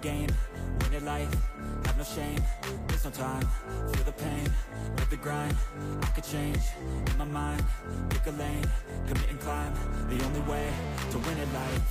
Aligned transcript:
game, 0.00 0.28
win 0.80 0.92
it 0.94 1.02
life, 1.02 1.34
have 1.86 1.98
no 1.98 2.04
shame, 2.04 2.42
there's 2.86 3.04
no 3.04 3.10
time, 3.10 3.42
feel 3.92 4.04
the 4.04 4.12
pain, 4.12 4.46
live 4.96 5.10
the 5.10 5.16
grind, 5.16 5.54
I 6.02 6.06
could 6.06 6.24
change, 6.24 6.62
in 7.10 7.18
my 7.18 7.24
mind, 7.24 7.64
pick 8.10 8.26
a 8.26 8.30
lane, 8.30 8.64
commit 9.08 9.30
and 9.30 9.40
climb, 9.40 9.74
the 10.08 10.22
only 10.24 10.40
way 10.42 10.70
to 11.10 11.18
win 11.18 11.38
it 11.38 11.50
life, 11.52 11.82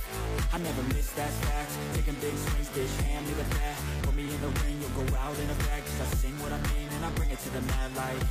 I 0.52 0.58
never 0.58 0.82
miss 0.94 1.12
that 1.12 1.30
fact, 1.44 1.70
taking 1.94 2.14
big 2.14 2.32
swings, 2.32 2.68
bitch, 2.72 2.92
hand 3.04 3.26
me 3.26 3.34
the 3.34 3.44
bat, 3.56 3.76
put 4.02 4.14
me 4.14 4.24
in 4.24 4.40
the 4.40 4.52
ring, 4.64 4.80
you'll 4.80 5.04
go 5.04 5.16
out 5.16 5.36
in 5.38 5.50
a 5.50 5.58
bag, 5.68 5.84
cause 5.84 6.00
I 6.00 6.08
sing 6.16 6.36
what 6.40 6.52
I 6.52 6.60
mean, 6.72 6.88
and 6.96 7.04
I 7.04 7.10
bring 7.12 7.30
it 7.30 7.38
to 7.40 7.50
the 7.50 7.60
mad 7.60 7.94
light, 7.96 8.22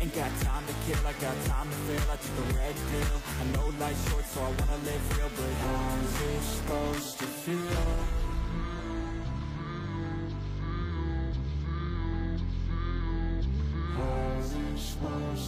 ain't 0.00 0.14
got 0.14 0.28
time 0.44 0.64
to 0.68 0.74
kill, 0.84 1.00
I 1.06 1.12
got 1.16 1.36
time 1.48 1.68
to 1.70 1.78
feel, 1.88 2.04
I 2.12 2.16
took 2.20 2.34
the 2.44 2.48
red 2.60 2.74
pill, 2.92 3.16
I 3.40 3.44
know 3.56 3.72
life's 3.80 4.04
short, 4.10 4.24
so 4.26 4.40
I 4.44 4.50
wanna 4.52 4.78
live 4.84 5.02
real, 5.16 5.30
but 5.32 5.52
how's 5.64 6.12
it 6.28 6.42
supposed 6.42 7.18
to 7.20 7.24
feel? 7.24 8.23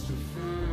to 0.05 0.13
fear. 0.13 0.66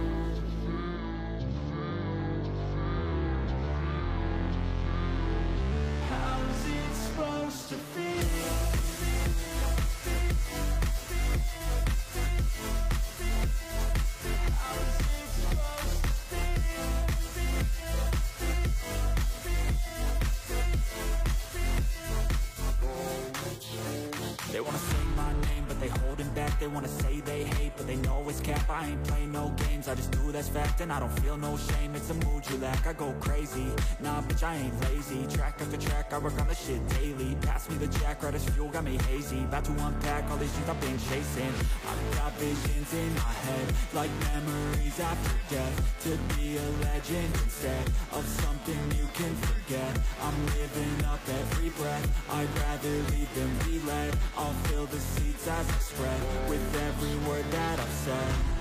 I 28.84 28.88
ain't 28.88 29.04
play 29.04 29.24
no 29.24 29.48
games, 29.56 29.88
I 29.88 29.94
just 29.94 30.10
do 30.10 30.30
that's 30.30 30.48
fact, 30.48 30.82
and 30.82 30.92
I 30.92 31.00
don't 31.00 31.18
feel 31.20 31.38
no 31.38 31.56
shame. 31.56 31.94
It's 31.94 32.10
a 32.10 32.14
mood 32.14 32.44
you 32.50 32.58
lack. 32.58 32.86
I 32.86 32.92
go 32.92 33.14
crazy, 33.18 33.66
nah, 34.00 34.20
bitch, 34.20 34.42
I 34.42 34.56
ain't 34.56 34.78
lazy. 34.82 35.27
Track 35.34 35.58
after 35.58 35.78
track, 35.78 36.12
I 36.12 36.18
work 36.18 36.38
on 36.38 36.48
the 36.48 36.54
shit 36.54 36.86
daily. 36.88 37.34
Pass 37.40 37.70
me 37.70 37.77
the 37.77 37.86
jack, 37.98 38.22
right 38.22 38.34
as 38.34 38.44
fuel, 38.50 38.68
got 38.68 38.84
me 38.84 38.98
hazy. 39.08 39.42
About 39.44 39.64
to 39.64 39.72
unpack 39.72 40.30
all 40.30 40.36
these 40.36 40.50
things 40.50 40.68
I've 40.68 40.80
been 40.82 40.98
chasing. 41.08 41.55
I've 41.88 42.18
got 42.18 42.32
visions 42.34 42.92
in 42.92 43.14
my 43.14 43.32
head, 43.46 43.66
like 43.94 44.10
memories 44.28 45.00
after 45.00 45.55
death. 45.55 45.77
To 46.05 46.10
be 46.36 46.58
a 46.58 46.68
legend 46.84 47.32
instead 47.42 47.86
of 48.12 48.27
something 48.44 48.80
you 49.00 49.08
can 49.14 49.34
forget. 49.48 49.98
I'm 50.20 50.38
living 50.60 51.05
up 51.06 51.20
every 51.40 51.70
breath. 51.80 52.06
I'd 52.28 52.52
rather 52.60 52.96
lead 53.16 53.28
than 53.32 53.50
be 53.64 53.80
led. 53.86 54.14
I'll 54.36 54.52
fill 54.68 54.84
the 54.86 55.00
seats 55.00 55.48
as 55.48 55.70
I 55.70 55.78
spread 55.78 56.20
with 56.50 56.64
every 56.84 57.16
word 57.27 57.46
that 57.50 57.80
I've 57.80 57.96
said. 58.05 58.53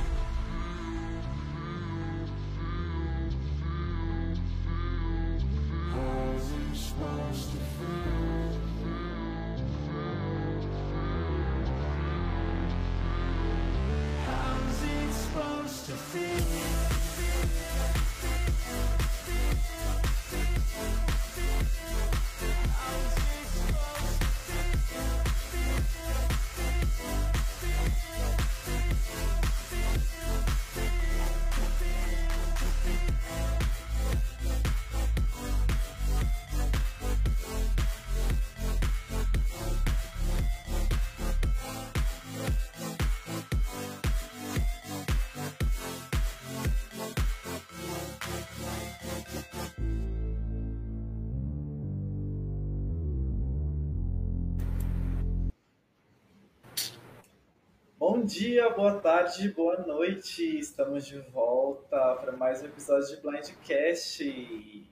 Bom 58.24 58.28
dia, 58.28 58.70
boa 58.70 59.02
tarde, 59.02 59.50
boa 59.50 59.76
noite. 59.86 60.58
Estamos 60.58 61.06
de 61.06 61.20
volta 61.34 62.16
para 62.16 62.32
mais 62.32 62.64
um 62.64 62.68
episódio 62.68 63.14
de 63.14 63.22
Blindcast. 63.22 64.90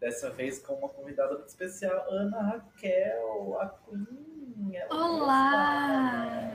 Dessa 0.00 0.30
vez 0.30 0.58
com 0.58 0.74
uma 0.74 0.88
convidada 0.88 1.34
muito 1.34 1.46
especial, 1.46 2.04
Ana 2.10 2.42
Raquel, 2.42 3.60
a 3.60 3.68
Queen. 3.68 4.74
ela 4.74 4.92
Olá! 4.92 6.50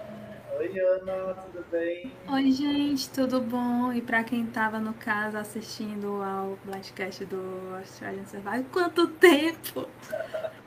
Oi, 0.57 0.77
Ana, 0.77 1.35
tudo 1.35 1.65
bem? 1.71 2.11
Oi, 2.27 2.51
gente, 2.51 3.09
tudo 3.11 3.39
bom? 3.39 3.93
E 3.93 4.01
pra 4.01 4.21
quem 4.21 4.45
tava 4.45 4.77
no 4.77 4.93
caso 4.95 5.37
assistindo 5.37 6.21
ao 6.21 6.57
Blastcast 6.65 7.23
do 7.27 7.75
Australian 7.77 8.25
Survival, 8.25 8.65
quanto 8.73 9.07
tempo! 9.07 9.87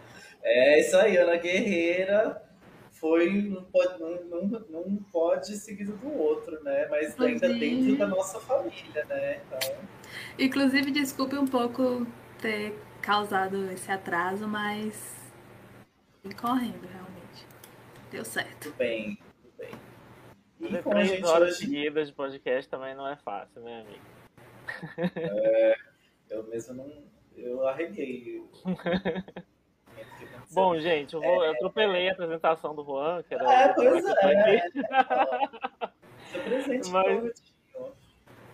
É 0.45 0.81
isso 0.81 0.97
aí, 0.97 1.17
Ana 1.17 1.37
Guerreira. 1.37 2.52
Foi, 3.03 3.29
não 3.49 3.65
pode, 3.65 3.99
não, 4.01 4.23
não, 4.47 4.61
não 4.71 4.97
pode 5.13 5.57
seguido 5.57 5.97
do 5.97 6.09
outro, 6.17 6.63
né? 6.63 6.87
Mas 6.87 7.19
ainda 7.21 7.49
Inclusive- 7.49 7.59
dentro 7.59 7.99
da 7.99 8.07
nossa 8.07 8.39
família, 8.39 9.05
né? 9.07 9.43
Então, 9.45 9.59
Inclusive, 10.39 10.93
desculpe 10.93 11.37
um 11.37 11.49
pouco 11.49 12.07
ter 12.41 12.79
causado 13.01 13.73
esse 13.73 13.91
atraso, 13.91 14.47
mas 14.47 15.21
vim 16.23 16.31
correndo, 16.31 16.87
realmente. 16.87 17.45
Deu 18.13 18.25
certo. 18.25 18.69
tudo 18.69 18.77
bem, 18.77 19.19
tudo 19.43 19.53
bem. 19.59 19.71
E 20.61 20.81
com 20.81 20.91
a 20.91 20.95
três 20.95 21.09
gente 21.09 21.25
horas 21.25 21.57
hoje, 21.57 21.59
seguidas 21.67 22.07
de 22.07 22.15
podcast 22.15 22.71
também 22.71 22.95
não 22.95 23.09
é 23.09 23.17
fácil, 23.17 23.63
né, 23.63 23.81
amigo? 23.81 25.13
eu 26.31 26.45
mesmo 26.45 26.75
não. 26.75 27.03
Eu 27.37 27.67
arreguei. 27.67 28.45
Bom, 30.53 30.79
gente, 30.79 31.15
eu, 31.15 31.21
vou, 31.21 31.45
eu 31.45 31.53
atropelei 31.53 32.09
a 32.09 32.13
apresentação 32.13 32.75
do 32.75 32.85
Juan, 32.85 33.23
que 33.23 33.35
era 33.35 33.45
É, 33.53 33.71
o 33.71 33.75
pois 33.75 34.05
é. 34.05 34.61
Seu 36.31 36.43
presente 36.45 36.91
Mas- 36.91 37.53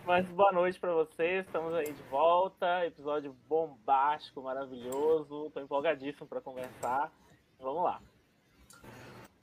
Mas... 0.05 0.25
Boa 0.29 0.51
noite 0.51 0.79
pra 0.79 0.91
vocês, 0.93 1.45
estamos 1.45 1.73
aí 1.73 1.91
de 1.91 2.01
volta, 2.03 2.85
episódio 2.85 3.35
bombástico, 3.47 4.41
maravilhoso, 4.41 5.51
tô 5.53 5.59
empolgadíssimo 5.59 6.25
pra 6.27 6.41
conversar. 6.41 7.11
Vamos 7.59 7.83
lá. 7.83 7.99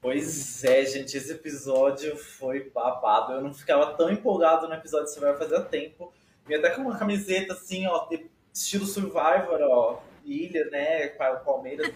Pois 0.01 0.63
é, 0.63 0.85
gente, 0.85 1.15
esse 1.17 1.31
episódio 1.31 2.15
foi 2.17 2.69
babado. 2.69 3.33
Eu 3.33 3.41
não 3.41 3.53
ficava 3.53 3.93
tão 3.93 4.09
empolgado 4.11 4.67
no 4.67 4.73
episódio 4.73 5.05
de 5.07 5.13
Survivor 5.13 5.37
fazia 5.37 5.61
tempo. 5.61 6.11
Vim 6.45 6.55
até 6.55 6.69
com 6.71 6.81
uma 6.81 6.97
camiseta 6.97 7.53
assim, 7.53 7.85
ó, 7.87 8.07
estilo 8.53 8.85
Survivor, 8.85 9.59
ó, 9.61 9.99
ilha, 10.23 10.65
né, 10.69 11.07
pa- 11.09 11.35
Palmeiras. 11.37 11.91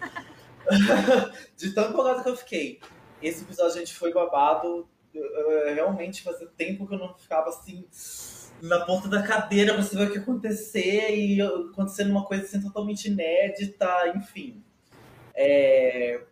de 1.56 1.74
tão 1.74 1.90
empolgado 1.90 2.22
que 2.22 2.28
eu 2.28 2.36
fiquei. 2.36 2.80
Esse 3.22 3.42
episódio, 3.42 3.78
gente, 3.78 3.94
foi 3.94 4.12
babado. 4.12 4.88
Realmente 5.74 6.22
fazia 6.22 6.46
tempo 6.56 6.86
que 6.86 6.94
eu 6.94 6.98
não 6.98 7.14
ficava 7.14 7.50
assim 7.50 7.86
na 8.62 8.84
ponta 8.86 9.08
da 9.08 9.22
cadeira 9.22 9.74
pra 9.74 9.82
saber 9.82 10.04
o 10.04 10.10
que 10.10 10.16
ia 10.16 10.22
acontecer 10.22 11.14
e 11.14 11.42
acontecendo 11.42 12.10
uma 12.10 12.24
coisa 12.24 12.44
assim 12.44 12.62
totalmente 12.62 13.06
inédita, 13.06 14.12
enfim. 14.16 14.62
É, 15.34 16.22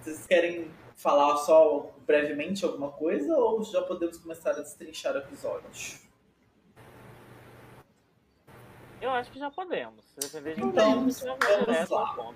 Vocês 0.00 0.26
querem 0.26 0.70
falar 0.96 1.36
só 1.38 1.92
brevemente 2.06 2.64
alguma 2.64 2.90
coisa 2.90 3.36
ou 3.36 3.62
já 3.64 3.82
podemos 3.82 4.16
começar 4.18 4.50
a 4.50 4.60
destrinchar 4.60 5.14
o 5.14 5.18
episódio? 5.18 5.68
Eu 9.00 9.10
acho 9.10 9.30
que 9.30 9.38
já 9.38 9.50
podemos. 9.50 10.04
Então, 10.56 10.94
vamos 10.94 11.20
direto 11.20 11.92
lá. 11.92 12.34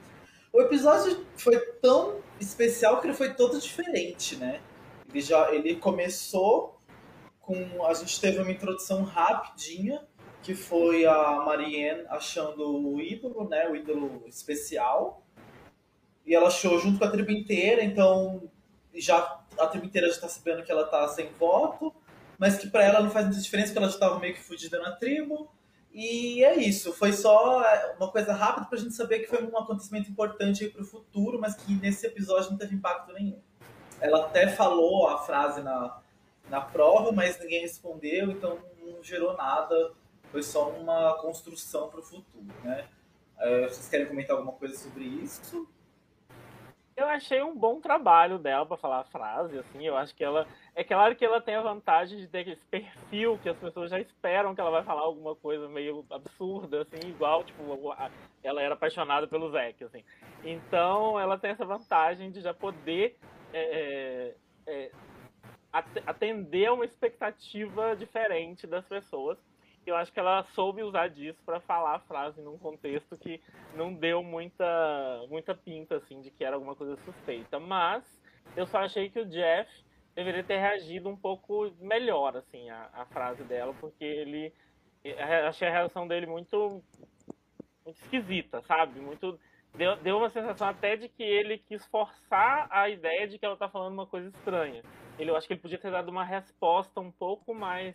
O 0.56 0.62
episódio 0.62 1.26
foi 1.36 1.58
tão 1.82 2.22
especial 2.40 2.98
que 2.98 3.06
ele 3.06 3.12
foi 3.12 3.34
todo 3.34 3.60
diferente, 3.60 4.36
né? 4.36 4.62
Ele 5.06 5.20
já 5.20 5.52
ele 5.52 5.76
começou 5.76 6.80
com 7.38 7.84
a 7.84 7.92
gente 7.92 8.18
teve 8.18 8.38
uma 8.38 8.50
introdução 8.50 9.02
rapidinha 9.02 10.02
que 10.42 10.54
foi 10.54 11.04
a 11.04 11.42
Marianne 11.44 12.06
achando 12.08 12.74
o 12.74 12.98
ídolo, 12.98 13.46
né? 13.46 13.68
O 13.68 13.76
ídolo 13.76 14.24
especial. 14.26 15.22
E 16.24 16.34
ela 16.34 16.46
achou 16.46 16.78
junto 16.78 16.98
com 16.98 17.04
a 17.04 17.10
tribo 17.10 17.32
inteira, 17.32 17.84
então 17.84 18.50
já 18.94 19.44
a 19.58 19.66
tribo 19.66 19.84
inteira 19.84 20.10
já 20.10 20.22
tá 20.22 20.28
sabendo 20.30 20.62
que 20.62 20.72
ela 20.72 20.86
tá 20.86 21.06
sem 21.08 21.28
voto, 21.38 21.94
mas 22.38 22.56
que 22.56 22.70
pra 22.70 22.82
ela 22.82 23.02
não 23.02 23.10
faz 23.10 23.26
muita 23.26 23.42
diferença 23.42 23.74
porque 23.74 23.84
ela 23.84 23.92
já 23.92 23.98
tava 23.98 24.18
meio 24.20 24.32
que 24.32 24.40
fudida 24.40 24.78
na 24.78 24.92
tribo. 24.92 25.50
E 25.98 26.44
é 26.44 26.54
isso, 26.56 26.92
foi 26.92 27.10
só 27.10 27.64
é, 27.64 27.94
uma 27.98 28.12
coisa 28.12 28.34
rápida 28.34 28.66
pra 28.66 28.78
gente 28.78 28.92
saber 28.92 29.20
que 29.20 29.28
foi 29.28 29.42
um 29.42 29.56
acontecimento 29.56 30.10
importante 30.10 30.62
aí 30.62 30.70
pro 30.70 30.84
futuro, 30.84 31.40
mas 31.40 31.54
que 31.54 31.72
nesse 31.72 32.06
episódio 32.06 32.50
não 32.50 32.58
teve 32.58 32.74
impacto 32.74 33.14
nenhum. 33.14 33.40
Ela 33.98 34.26
até 34.26 34.46
falou 34.46 35.08
a 35.08 35.16
frase 35.24 35.62
na, 35.62 36.02
na 36.50 36.60
prova, 36.60 37.12
mas 37.12 37.40
ninguém 37.40 37.62
respondeu, 37.62 38.30
então 38.30 38.58
não 38.78 39.02
gerou 39.02 39.34
nada, 39.38 39.94
foi 40.30 40.42
só 40.42 40.68
uma 40.68 41.14
construção 41.14 41.88
pro 41.88 42.02
futuro, 42.02 42.44
né? 42.62 42.84
É, 43.38 43.62
vocês 43.62 43.88
querem 43.88 44.04
comentar 44.04 44.36
alguma 44.36 44.52
coisa 44.52 44.76
sobre 44.76 45.02
isso? 45.02 45.66
Eu 46.96 47.06
achei 47.08 47.42
um 47.42 47.54
bom 47.54 47.78
trabalho 47.78 48.38
dela 48.38 48.64
para 48.64 48.78
falar 48.78 49.00
a 49.00 49.04
frase, 49.04 49.58
assim, 49.58 49.86
eu 49.86 49.94
acho 49.98 50.14
que 50.14 50.24
ela. 50.24 50.46
É 50.74 50.82
claro 50.82 51.14
que 51.14 51.26
ela 51.26 51.42
tem 51.42 51.54
a 51.54 51.60
vantagem 51.60 52.18
de 52.18 52.26
ter 52.26 52.48
esse 52.48 52.64
perfil 52.64 53.38
que 53.42 53.50
as 53.50 53.58
pessoas 53.58 53.90
já 53.90 54.00
esperam 54.00 54.54
que 54.54 54.62
ela 54.62 54.70
vai 54.70 54.82
falar 54.82 55.02
alguma 55.02 55.36
coisa 55.36 55.68
meio 55.68 56.06
absurda, 56.08 56.80
assim, 56.80 56.96
igual, 57.06 57.44
tipo, 57.44 57.62
ela 58.42 58.62
era 58.62 58.72
apaixonada 58.72 59.28
pelo 59.28 59.50
Zack, 59.50 59.84
assim. 59.84 60.02
Então 60.42 61.20
ela 61.20 61.38
tem 61.38 61.50
essa 61.50 61.66
vantagem 61.66 62.30
de 62.30 62.40
já 62.40 62.54
poder 62.54 63.18
é, 63.52 64.34
é, 64.66 64.72
é 64.86 64.90
atender 66.06 66.66
a 66.66 66.72
uma 66.72 66.86
expectativa 66.86 67.94
diferente 67.94 68.66
das 68.66 68.86
pessoas 68.86 69.36
eu 69.90 69.96
acho 69.96 70.12
que 70.12 70.18
ela 70.18 70.42
soube 70.54 70.82
usar 70.82 71.08
disso 71.08 71.40
para 71.44 71.60
falar 71.60 71.96
a 71.96 72.00
frase 72.00 72.40
num 72.42 72.58
contexto 72.58 73.16
que 73.16 73.40
não 73.74 73.94
deu 73.94 74.22
muita, 74.22 75.24
muita 75.28 75.54
pinta, 75.54 75.96
assim, 75.96 76.20
de 76.20 76.30
que 76.30 76.44
era 76.44 76.56
alguma 76.56 76.74
coisa 76.74 76.96
suspeita. 77.04 77.58
Mas 77.60 78.20
eu 78.56 78.66
só 78.66 78.78
achei 78.78 79.08
que 79.08 79.20
o 79.20 79.26
Jeff 79.26 79.70
deveria 80.14 80.42
ter 80.42 80.58
reagido 80.58 81.08
um 81.08 81.16
pouco 81.16 81.72
melhor, 81.78 82.36
assim, 82.36 82.68
a, 82.70 83.06
frase 83.06 83.44
dela, 83.44 83.74
porque 83.80 84.04
ele... 84.04 84.52
Achei 85.46 85.68
a 85.68 85.70
reação 85.70 86.08
dele 86.08 86.26
muito, 86.26 86.82
muito 87.84 87.98
esquisita, 88.00 88.60
sabe? 88.62 88.98
Muito... 89.00 89.38
Deu, 89.74 89.94
deu 89.96 90.16
uma 90.16 90.30
sensação 90.30 90.68
até 90.68 90.96
de 90.96 91.08
que 91.08 91.22
ele 91.22 91.58
quis 91.58 91.84
forçar 91.86 92.66
a 92.70 92.88
ideia 92.88 93.28
de 93.28 93.38
que 93.38 93.44
ela 93.44 93.56
tá 93.56 93.68
falando 93.68 93.92
uma 93.92 94.06
coisa 94.06 94.28
estranha. 94.28 94.82
Ele, 95.18 95.30
eu 95.30 95.36
acho 95.36 95.46
que 95.46 95.52
ele 95.52 95.60
podia 95.60 95.78
ter 95.78 95.90
dado 95.90 96.08
uma 96.08 96.24
resposta 96.24 96.98
um 96.98 97.12
pouco 97.12 97.54
mais 97.54 97.94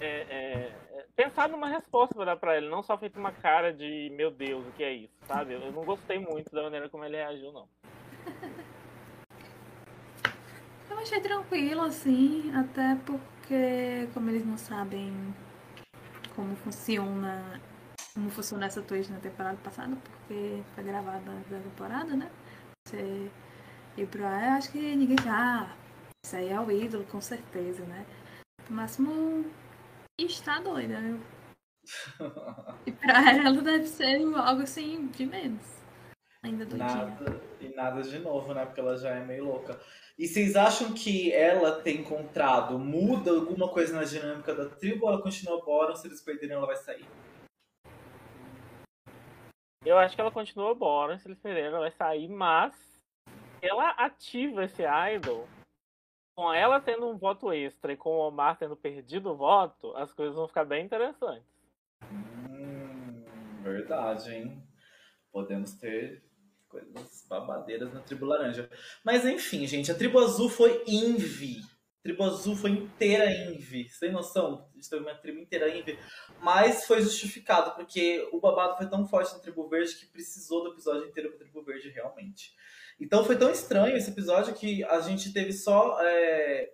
é, 0.00 0.06
é, 0.06 0.72
é, 0.92 1.06
pensar 1.14 1.48
numa 1.48 1.68
resposta 1.68 2.14
para 2.14 2.24
dar 2.24 2.36
para 2.36 2.56
ele, 2.56 2.68
não 2.68 2.82
só 2.82 2.96
feito 2.98 3.18
uma 3.18 3.32
cara 3.32 3.72
de 3.72 4.10
meu 4.14 4.30
Deus, 4.30 4.66
o 4.66 4.72
que 4.72 4.84
é 4.84 4.92
isso, 4.92 5.14
sabe? 5.26 5.54
Eu 5.54 5.72
não 5.72 5.84
gostei 5.84 6.18
muito 6.18 6.50
da 6.50 6.62
maneira 6.62 6.88
como 6.88 7.04
ele 7.04 7.16
reagiu, 7.16 7.52
não. 7.52 7.68
Eu 10.88 10.98
achei 10.98 11.20
tranquilo, 11.20 11.82
assim, 11.82 12.50
até 12.54 12.96
porque 13.04 14.08
como 14.14 14.30
eles 14.30 14.46
não 14.46 14.56
sabem 14.56 15.12
como 16.34 16.56
funciona 16.56 17.60
como 18.16 18.30
funciona 18.30 18.64
essa 18.64 18.80
Twitch 18.80 19.10
na 19.10 19.18
temporada 19.18 19.58
passada, 19.62 19.94
porque 19.94 20.62
foi 20.74 20.84
gravada 20.84 21.32
da 21.50 21.58
temporada, 21.58 22.16
né? 22.16 22.30
Você 22.86 23.30
ir 23.96 24.06
pra 24.06 24.46
eu 24.46 24.52
acho 24.52 24.72
que 24.72 24.96
ninguém 24.96 25.16
já. 25.22 25.68
Ah, 25.68 25.76
isso 26.24 26.34
aí 26.34 26.48
é 26.48 26.58
o 26.58 26.70
ídolo, 26.70 27.04
com 27.04 27.20
certeza, 27.20 27.84
né? 27.84 28.06
No 28.70 28.76
máximo 28.76 29.44
está 30.24 30.60
doida, 30.60 31.00
viu? 31.00 31.20
e 32.86 32.92
pra 32.92 33.32
ela 33.32 33.60
deve 33.62 33.86
ser 33.86 34.22
algo 34.34 34.62
assim 34.62 35.06
de 35.08 35.26
menos. 35.26 35.76
Ainda 36.42 36.64
doidinha. 36.64 37.06
Nada, 37.06 37.42
e 37.60 37.68
nada 37.74 38.02
de 38.02 38.18
novo, 38.18 38.54
né? 38.54 38.64
Porque 38.64 38.80
ela 38.80 38.96
já 38.96 39.10
é 39.10 39.24
meio 39.24 39.44
louca. 39.44 39.78
E 40.18 40.26
vocês 40.26 40.56
acham 40.56 40.94
que 40.94 41.32
ela 41.32 41.82
ter 41.82 42.00
encontrado 42.00 42.78
muda 42.78 43.30
alguma 43.30 43.68
coisa 43.68 43.94
na 43.94 44.04
dinâmica 44.04 44.54
da 44.54 44.68
tribo 44.68 45.06
ou 45.06 45.12
ela 45.12 45.22
continua 45.22 45.62
Boron? 45.62 45.94
Se 45.94 46.06
eles 46.06 46.22
perderem, 46.22 46.56
ela 46.56 46.66
vai 46.66 46.76
sair? 46.76 47.04
Eu 49.84 49.98
acho 49.98 50.14
que 50.14 50.20
ela 50.20 50.30
continua 50.30 50.74
Boron. 50.74 51.18
Se 51.18 51.28
eles 51.28 51.38
perderem, 51.38 51.68
ela 51.68 51.80
vai 51.80 51.90
sair. 51.90 52.28
Mas 52.28 52.74
ela 53.60 53.90
ativa 53.90 54.64
esse 54.64 54.82
idol 55.14 55.46
com 56.36 56.52
ela 56.52 56.78
tendo 56.78 57.08
um 57.08 57.16
voto 57.16 57.50
extra 57.50 57.94
e 57.94 57.96
com 57.96 58.10
o 58.10 58.28
Omar 58.28 58.58
tendo 58.58 58.76
perdido 58.76 59.30
o 59.30 59.36
voto, 59.36 59.96
as 59.96 60.12
coisas 60.12 60.36
vão 60.36 60.46
ficar 60.46 60.66
bem 60.66 60.84
interessantes. 60.84 61.48
Hum, 62.12 63.24
verdade, 63.62 64.34
hein? 64.34 64.62
Podemos 65.32 65.72
ter 65.72 66.22
coisas 66.68 67.26
babadeiras 67.26 67.92
na 67.92 68.00
tribo 68.00 68.26
laranja. 68.26 68.68
Mas 69.02 69.24
enfim, 69.24 69.66
gente, 69.66 69.90
a 69.90 69.94
tribo 69.94 70.18
azul 70.18 70.50
foi 70.50 70.84
Envy. 70.86 71.60
A 72.00 72.02
tribo 72.02 72.22
azul 72.24 72.54
foi 72.54 72.70
inteira 72.70 73.30
Envy. 73.30 73.88
Sem 73.88 74.12
noção? 74.12 74.68
A 74.70 74.76
gente 74.76 74.90
teve 74.90 75.02
uma 75.02 75.14
tribo 75.14 75.40
inteira 75.40 75.74
Envy. 75.74 75.98
Mas 76.40 76.86
foi 76.86 77.00
justificado, 77.00 77.74
porque 77.74 78.28
o 78.30 78.38
babado 78.38 78.76
foi 78.76 78.86
tão 78.90 79.06
forte 79.08 79.32
na 79.32 79.38
tribo 79.38 79.66
verde 79.70 79.96
que 79.96 80.06
precisou 80.06 80.64
do 80.64 80.72
episódio 80.72 81.08
inteiro 81.08 81.30
com 81.30 81.36
a 81.36 81.38
tribo 81.38 81.62
verde 81.62 81.88
realmente. 81.88 82.54
Então 82.98 83.24
foi 83.24 83.36
tão 83.36 83.50
estranho 83.50 83.96
esse 83.96 84.10
episódio 84.10 84.54
que 84.54 84.82
a 84.84 85.00
gente 85.00 85.32
teve 85.32 85.52
só. 85.52 85.98
É, 86.00 86.70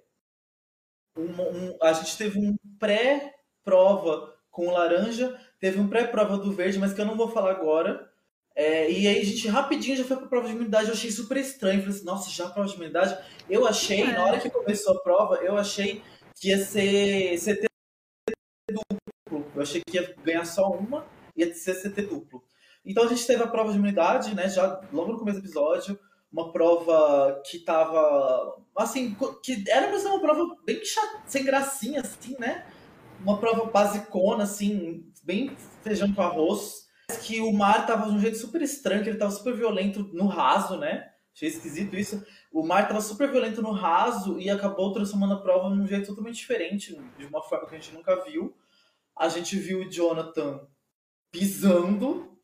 um, 1.17 1.25
um, 1.25 1.79
a 1.83 1.93
gente 1.93 2.17
teve 2.17 2.39
um 2.39 2.57
pré-prova 2.79 4.33
com 4.51 4.69
o 4.69 4.71
laranja, 4.71 5.39
teve 5.59 5.81
um 5.81 5.89
pré-prova 5.89 6.39
do 6.39 6.53
verde, 6.53 6.79
mas 6.79 6.93
que 6.93 7.01
eu 7.01 7.07
não 7.07 7.17
vou 7.17 7.29
falar 7.29 7.51
agora. 7.51 8.09
É, 8.55 8.91
e 8.91 9.07
aí 9.07 9.21
a 9.21 9.25
gente 9.25 9.49
rapidinho 9.49 9.97
já 9.97 10.05
foi 10.05 10.17
pra 10.17 10.27
prova 10.27 10.47
de 10.47 10.55
imunidade, 10.55 10.89
eu 10.89 10.95
achei 10.95 11.11
super 11.11 11.39
estranho. 11.39 11.81
Falei 11.81 11.97
assim, 11.97 12.05
nossa, 12.05 12.31
já 12.31 12.49
prova 12.49 12.69
de 12.69 12.75
imunidade? 12.75 13.19
Eu 13.49 13.67
achei, 13.67 14.03
é. 14.03 14.13
na 14.13 14.27
hora 14.27 14.41
que 14.41 14.51
começou 14.51 14.97
a 14.97 15.03
prova, 15.03 15.37
eu 15.37 15.57
achei 15.57 16.03
que 16.37 16.49
ia 16.49 16.59
ser 16.59 17.39
CT 17.39 17.67
duplo. 18.71 19.51
Eu 19.55 19.63
achei 19.63 19.83
que 19.85 19.97
ia 19.97 20.15
ganhar 20.23 20.45
só 20.45 20.71
uma, 20.71 21.07
ia 21.37 21.53
ser 21.55 21.75
CT 21.75 22.03
duplo. 22.03 22.45
Então 22.85 23.05
a 23.05 23.09
gente 23.09 23.27
teve 23.27 23.43
a 23.43 23.47
prova 23.47 23.71
de 23.71 23.79
imunidade, 23.79 24.35
né? 24.35 24.49
Já 24.49 24.81
logo 24.93 25.13
no 25.13 25.19
começo 25.19 25.41
do 25.41 25.45
episódio 25.45 25.99
uma 26.33 26.51
prova 26.51 27.43
que 27.45 27.59
tava. 27.59 28.57
Assim, 28.77 29.15
que 29.43 29.65
era 29.69 29.89
pra 29.89 29.99
ser 29.99 30.09
uma 30.09 30.21
prova 30.21 30.57
bem 30.65 30.83
chata, 30.85 31.23
sem 31.27 31.45
gracinha, 31.45 32.01
assim, 32.01 32.35
né? 32.39 32.67
Uma 33.21 33.39
prova 33.39 33.67
basicona, 33.67 34.45
assim, 34.45 35.13
bem 35.23 35.55
feijão 35.83 36.13
com 36.13 36.23
arroz. 36.23 36.91
Que 37.23 37.41
o 37.41 37.53
mar 37.53 37.87
tava 37.87 38.09
de 38.09 38.17
um 38.17 38.21
jeito 38.21 38.39
super 38.39 38.63
estranho, 38.63 39.03
que 39.03 39.11
ele 39.11 39.19
tava 39.19 39.31
super 39.31 39.55
violento 39.55 40.09
no 40.15 40.27
raso, 40.27 40.79
né? 40.79 41.11
Achei 41.35 41.49
esquisito 41.49 41.97
isso. 41.97 42.25
O 42.51 42.65
mar 42.65 42.89
tava 42.89 43.01
super 43.01 43.31
violento 43.31 43.61
no 43.61 43.73
raso 43.73 44.39
e 44.39 44.49
acabou 44.49 44.93
transformando 44.93 45.35
a 45.35 45.41
prova 45.41 45.75
de 45.75 45.81
um 45.81 45.87
jeito 45.87 46.07
totalmente 46.07 46.37
diferente, 46.37 46.99
de 47.19 47.27
uma 47.27 47.43
forma 47.43 47.67
que 47.67 47.75
a 47.75 47.79
gente 47.79 47.95
nunca 47.95 48.23
viu. 48.25 48.57
A 49.17 49.29
gente 49.29 49.57
viu 49.57 49.81
o 49.81 49.91
Jonathan 49.91 50.67
pisando, 51.31 52.39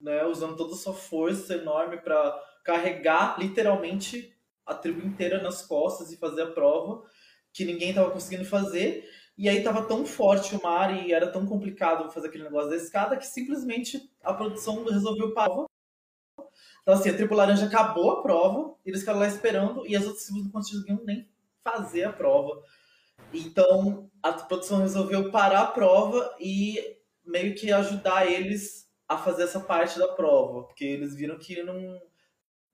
né, 0.00 0.24
usando 0.24 0.56
toda 0.56 0.74
a 0.74 0.76
sua 0.76 0.92
força 0.92 1.54
enorme 1.54 1.98
para 1.98 2.36
carregar 2.64 3.38
literalmente 3.38 4.34
a 4.66 4.74
tribo 4.74 5.06
inteira 5.06 5.42
nas 5.42 5.62
costas 5.62 6.10
e 6.10 6.16
fazer 6.16 6.42
a 6.42 6.50
prova 6.50 7.04
que 7.52 7.64
ninguém 7.64 7.90
estava 7.90 8.10
conseguindo 8.10 8.44
fazer. 8.44 9.08
E 9.36 9.48
aí 9.48 9.58
estava 9.58 9.84
tão 9.84 10.06
forte 10.06 10.56
o 10.56 10.62
mar 10.62 11.04
e 11.04 11.12
era 11.12 11.30
tão 11.30 11.46
complicado 11.46 12.10
fazer 12.10 12.28
aquele 12.28 12.44
negócio 12.44 12.70
da 12.70 12.76
escada 12.76 13.16
que 13.16 13.26
simplesmente 13.26 14.10
a 14.22 14.32
produção 14.32 14.84
resolveu 14.84 15.34
parar. 15.34 15.66
Então, 16.82 16.94
assim, 16.94 17.10
a 17.10 17.16
tribo 17.16 17.34
laranja 17.34 17.66
acabou 17.66 18.10
a 18.10 18.22
prova, 18.22 18.76
eles 18.84 19.00
ficaram 19.00 19.18
lá 19.18 19.26
esperando 19.26 19.86
e 19.86 19.96
as 19.96 20.04
outras 20.04 20.24
tribos 20.24 20.44
não 20.44 20.50
conseguiam 20.50 21.00
nem 21.04 21.28
fazer 21.62 22.04
a 22.04 22.12
prova. 22.12 22.62
Então, 23.32 24.10
a 24.22 24.32
produção 24.32 24.78
resolveu 24.80 25.30
parar 25.30 25.62
a 25.62 25.66
prova 25.66 26.36
e 26.38 26.98
meio 27.24 27.54
que 27.54 27.72
ajudar 27.72 28.30
eles 28.30 28.88
a 29.08 29.16
fazer 29.16 29.44
essa 29.44 29.60
parte 29.60 29.98
da 29.98 30.08
prova, 30.08 30.64
porque 30.64 30.84
eles 30.84 31.14
viram 31.14 31.38
que 31.38 31.62
não 31.62 32.00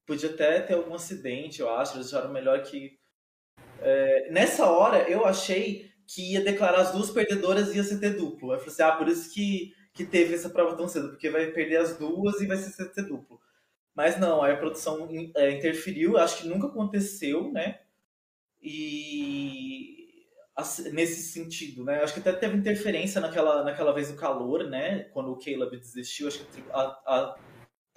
podia 0.07 0.31
até 0.31 0.61
ter 0.61 0.75
algum 0.75 0.95
acidente, 0.95 1.61
eu 1.61 1.71
acho. 1.71 1.97
Eles 1.97 2.13
acharam 2.13 2.33
melhor 2.33 2.63
que. 2.63 2.99
É, 3.81 4.31
nessa 4.31 4.71
hora, 4.71 5.09
eu 5.09 5.25
achei 5.25 5.91
que 6.07 6.33
ia 6.33 6.43
declarar 6.43 6.81
as 6.81 6.93
duas 6.93 7.11
perdedoras 7.11 7.75
e 7.75 7.77
ia 7.77 7.85
CT 7.85 8.11
duplo. 8.11 8.53
Eu 8.53 8.59
falei 8.59 8.73
assim: 8.73 8.83
ah, 8.83 8.93
por 8.93 9.09
isso 9.09 9.33
que, 9.33 9.75
que 9.95 10.05
teve 10.05 10.35
essa 10.35 10.51
prova 10.51 10.77
tão 10.77 10.89
cedo, 10.89 11.11
porque 11.11 11.31
vai 11.31 11.47
perder 11.53 11.79
as 11.79 11.97
duas 11.97 12.41
e 12.41 12.47
vai 12.47 12.57
ser 12.57 12.73
CT 12.73 13.03
duplo. 13.03 13.41
Mas 13.95 14.19
não, 14.19 14.43
aí 14.43 14.53
a 14.53 14.57
produção 14.57 15.09
é, 15.37 15.51
interferiu, 15.53 16.17
acho 16.17 16.43
que 16.43 16.49
nunca 16.49 16.67
aconteceu, 16.67 17.53
né? 17.53 17.81
E 18.63 20.01
nesse 20.93 21.23
sentido, 21.23 21.85
né? 21.85 22.03
Acho 22.03 22.15
que 22.15 22.21
até 22.21 22.33
teve 22.33 22.57
interferência 22.57 23.21
naquela, 23.21 23.65
naquela 23.65 23.93
vez 23.93 24.11
do 24.11 24.17
calor, 24.17 24.65
né? 24.69 25.05
Quando 25.13 25.31
o 25.31 25.39
Caleb 25.39 25.79
desistiu, 25.79 26.29
acho 26.29 26.45
que 26.45 26.63
a, 26.73 26.81
a 26.81 27.37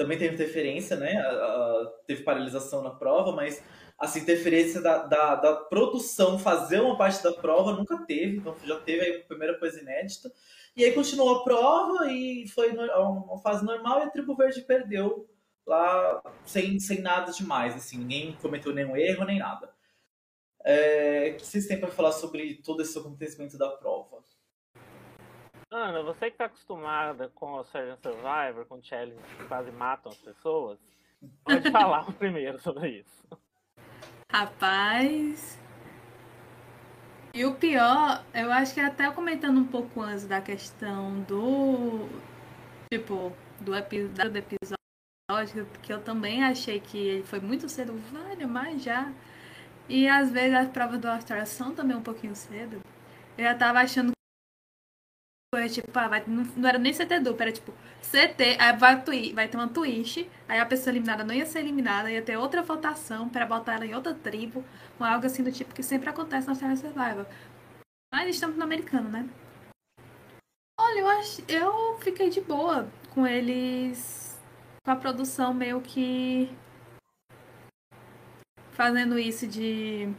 também 0.03 0.17
teve 0.17 0.33
interferência, 0.33 0.98
né? 0.98 1.15
A, 1.15 1.29
a, 1.29 1.93
teve 2.05 2.24
paralisação 2.24 2.83
na 2.83 2.89
prova, 2.89 3.31
mas 3.31 3.63
essa 4.01 4.19
interferência 4.19 4.81
da, 4.81 5.05
da, 5.05 5.36
da, 5.36 5.55
produção 5.55 6.38
fazer 6.38 6.81
uma 6.81 6.98
parte 6.98 7.24
da 7.24 7.31
prova 7.31 7.72
nunca 7.72 7.98
teve, 8.05 8.38
então 8.38 8.53
já 8.65 8.77
teve 8.81 9.01
aí 9.01 9.15
a 9.22 9.24
primeira 9.24 9.57
coisa 9.57 9.79
inédita. 9.79 10.29
E 10.75 10.83
aí 10.83 10.91
continuou 10.91 11.38
a 11.38 11.43
prova 11.45 12.12
e 12.12 12.45
foi 12.50 12.72
uma 12.72 13.39
fase 13.39 13.63
normal 13.63 14.00
e 14.00 14.03
a 14.03 14.10
Tribo 14.10 14.36
Verde 14.36 14.62
perdeu 14.63 15.29
lá 15.65 16.22
sem, 16.45 16.77
sem 16.81 17.00
nada 17.00 17.31
demais, 17.31 17.75
assim, 17.75 17.98
ninguém 17.98 18.33
cometeu 18.41 18.74
nenhum 18.74 18.98
erro 18.98 19.24
nem 19.24 19.39
nada. 19.39 19.74
É, 20.65 21.31
o 21.33 21.38
que 21.38 21.45
vocês 21.45 21.65
têm 21.65 21.79
para 21.79 21.91
falar 21.91 22.12
sobre 22.12 22.55
todo 22.55 22.81
esse 22.81 22.98
acontecimento 22.98 23.57
da 23.57 23.69
prova? 23.69 24.12
Ana, 25.74 26.03
você 26.03 26.30
que 26.30 26.38
tá 26.38 26.46
acostumada 26.46 27.30
com 27.30 27.53
o 27.53 27.63
Surgeon 27.63 27.98
Survivor, 27.98 28.63
com 28.68 28.80
challenge 28.80 29.18
que 29.38 29.46
quase 29.46 29.72
matam 29.72 30.12
as 30.12 30.18
pessoas, 30.20 30.77
pode 31.44 31.70
falar 31.72 32.06
primeiro 32.13 32.60
sobre 32.60 33.00
isso. 33.00 33.27
Rapaz. 34.32 35.60
E 37.34 37.44
o 37.44 37.56
pior, 37.56 38.24
eu 38.36 38.51
acho 38.51 38.75
que 38.75 38.80
até 38.80 39.10
comentando 39.10 39.60
um 39.60 39.65
pouco 39.65 40.00
antes 40.00 40.27
da 40.27 40.39
questão 40.39 41.22
do. 41.22 42.08
Tipo, 42.94 43.36
do 43.60 43.75
episódio, 43.75 44.32
do 44.32 44.38
episódio 44.38 45.65
que 45.82 45.92
eu 45.92 46.03
também 46.03 46.44
achei 46.44 46.80
que 46.80 47.00
ele 47.00 47.24
foi 47.24 47.39
muito 47.39 47.68
cedo, 47.68 47.98
vale, 48.12 48.46
mas 48.46 48.84
já. 48.84 49.12
E 49.89 50.08
às 50.08 50.32
vezes 50.32 50.56
as 50.56 50.70
provas 50.70 51.00
do 51.00 51.08
Austrália 51.08 51.48
são 51.48 51.74
também 51.74 51.98
um 51.98 52.03
pouquinho 52.03 52.36
cedo. 52.36 52.80
Eu 53.36 53.46
já 53.46 53.56
tava 53.56 53.80
achando 53.80 54.13
foi 55.53 55.69
tipo, 55.69 55.88
ah, 56.00 56.07
vai, 56.07 56.24
não, 56.25 56.43
não, 56.57 56.67
era 56.67 56.79
nem 56.79 56.91
CT 56.91 57.19
duplo, 57.19 57.43
era 57.43 57.51
tipo 57.51 57.72
CT, 58.01 58.57
aí 58.60 58.75
vai, 58.75 59.03
twi, 59.03 59.33
vai 59.33 59.48
ter 59.48 59.55
uma 59.55 59.67
twist, 59.67 60.27
aí 60.50 60.60
a 60.60 60.65
pessoa 60.65 60.91
eliminada 60.91 61.24
não 61.24 61.31
ia 61.31 61.45
ser 61.45 61.60
eliminada, 61.60 62.12
ia 62.12 62.24
ter 62.24 62.36
outra 62.38 62.63
votação 62.63 63.29
para 63.29 63.45
botar 63.45 63.75
ela 63.75 63.86
em 63.86 63.93
outra 63.93 64.15
tribo, 64.15 64.65
ou 65.00 65.05
algo 65.05 65.27
assim 65.27 65.43
do 65.43 65.51
tipo 65.51 65.72
que 65.72 65.83
sempre 65.83 66.10
acontece 66.10 66.48
na 66.48 66.53
Australian 66.53 66.75
Survival. 66.75 67.27
Mas 68.12 68.29
estamos 68.29 68.57
no 68.57 68.63
americano, 68.63 69.07
né? 69.10 69.29
Olha, 70.79 71.00
eu, 71.00 71.60
eu 71.60 72.00
fiquei 72.00 72.31
de 72.31 72.41
boa 72.41 72.89
com 73.12 73.27
eles, 73.27 74.41
com 74.83 74.89
a 74.89 74.95
produção 74.95 75.53
meio 75.53 75.79
que 75.81 76.50
fazendo 78.72 79.19
isso 79.19 79.48
de 79.48 80.12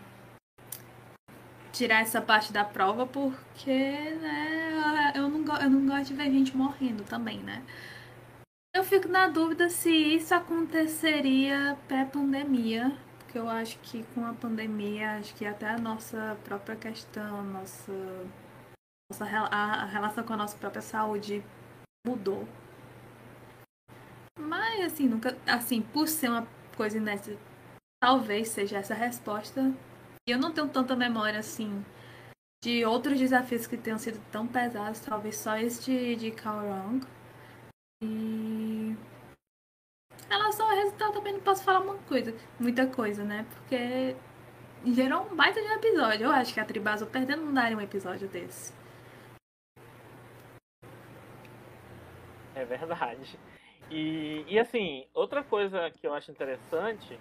tirar 1.74 2.02
essa 2.02 2.22
parte 2.22 2.52
da 2.52 2.64
prova 2.64 3.04
porque, 3.04 3.70
né, 4.20 4.70
eu 5.60 5.70
não 5.70 5.86
gosto 5.86 6.08
de 6.08 6.14
ver 6.14 6.30
gente 6.30 6.56
morrendo 6.56 7.04
também, 7.04 7.38
né? 7.38 7.62
Eu 8.74 8.82
fico 8.82 9.08
na 9.08 9.28
dúvida 9.28 9.68
se 9.70 9.90
isso 9.90 10.34
aconteceria 10.34 11.78
pré-pandemia, 11.86 12.96
porque 13.18 13.38
eu 13.38 13.48
acho 13.48 13.78
que 13.80 14.02
com 14.14 14.26
a 14.26 14.32
pandemia, 14.34 15.18
acho 15.18 15.34
que 15.34 15.46
até 15.46 15.68
a 15.68 15.78
nossa 15.78 16.36
própria 16.44 16.74
questão, 16.76 17.44
nossa, 17.44 17.92
nossa 19.10 19.24
a 19.24 19.84
relação 19.86 20.24
com 20.24 20.32
a 20.32 20.36
nossa 20.36 20.56
própria 20.56 20.82
saúde 20.82 21.44
mudou. 22.06 22.48
Mas 24.38 24.84
assim, 24.86 25.08
nunca, 25.08 25.36
assim, 25.46 25.80
por 25.80 26.08
ser 26.08 26.28
uma 26.28 26.46
coisa 26.76 26.96
inédita, 26.98 27.38
talvez 28.02 28.48
seja 28.48 28.78
essa 28.78 28.94
a 28.94 28.96
resposta 28.96 29.72
eu 30.26 30.38
não 30.38 30.52
tenho 30.52 30.68
tanta 30.68 30.96
memória 30.96 31.38
assim 31.38 31.84
de 32.64 32.83
outros 32.83 33.18
desafios 33.18 33.66
que 33.66 33.76
tenham 33.76 33.99
sido 33.99 34.18
tão 34.33 34.47
pesados, 34.47 34.99
talvez 35.00 35.37
só 35.37 35.59
esse 35.59 36.16
de, 36.16 36.30
Kaorong. 36.30 37.00
E 38.02 38.06
em 38.06 38.97
relação 40.30 40.71
ao 40.71 40.75
resultado 40.75 41.12
também 41.12 41.35
não 41.35 41.40
posso 41.40 41.62
falar 41.62 41.80
uma 41.80 41.99
coisa, 42.04 42.35
muita 42.59 42.87
coisa, 42.87 43.23
né? 43.23 43.47
Porque 43.50 44.16
gerou 44.94 45.30
um 45.30 45.37
baita 45.37 45.61
de 45.61 45.68
episódio. 45.75 46.25
Eu 46.25 46.30
acho 46.30 46.54
que 46.54 46.61
a 46.61 46.64
Tribazo 46.64 47.06
perdendo 47.06 47.42
não 47.42 47.52
daria 47.52 47.76
um 47.76 47.83
episódio 47.83 48.26
desse. 48.28 48.73
É 52.54 52.64
verdade. 52.64 53.38
E, 53.90 54.42
e 54.49 54.59
assim, 54.59 55.06
outra 55.12 55.44
coisa 55.44 55.90
que 55.90 56.06
eu 56.06 56.14
acho 56.14 56.30
interessante 56.30 57.21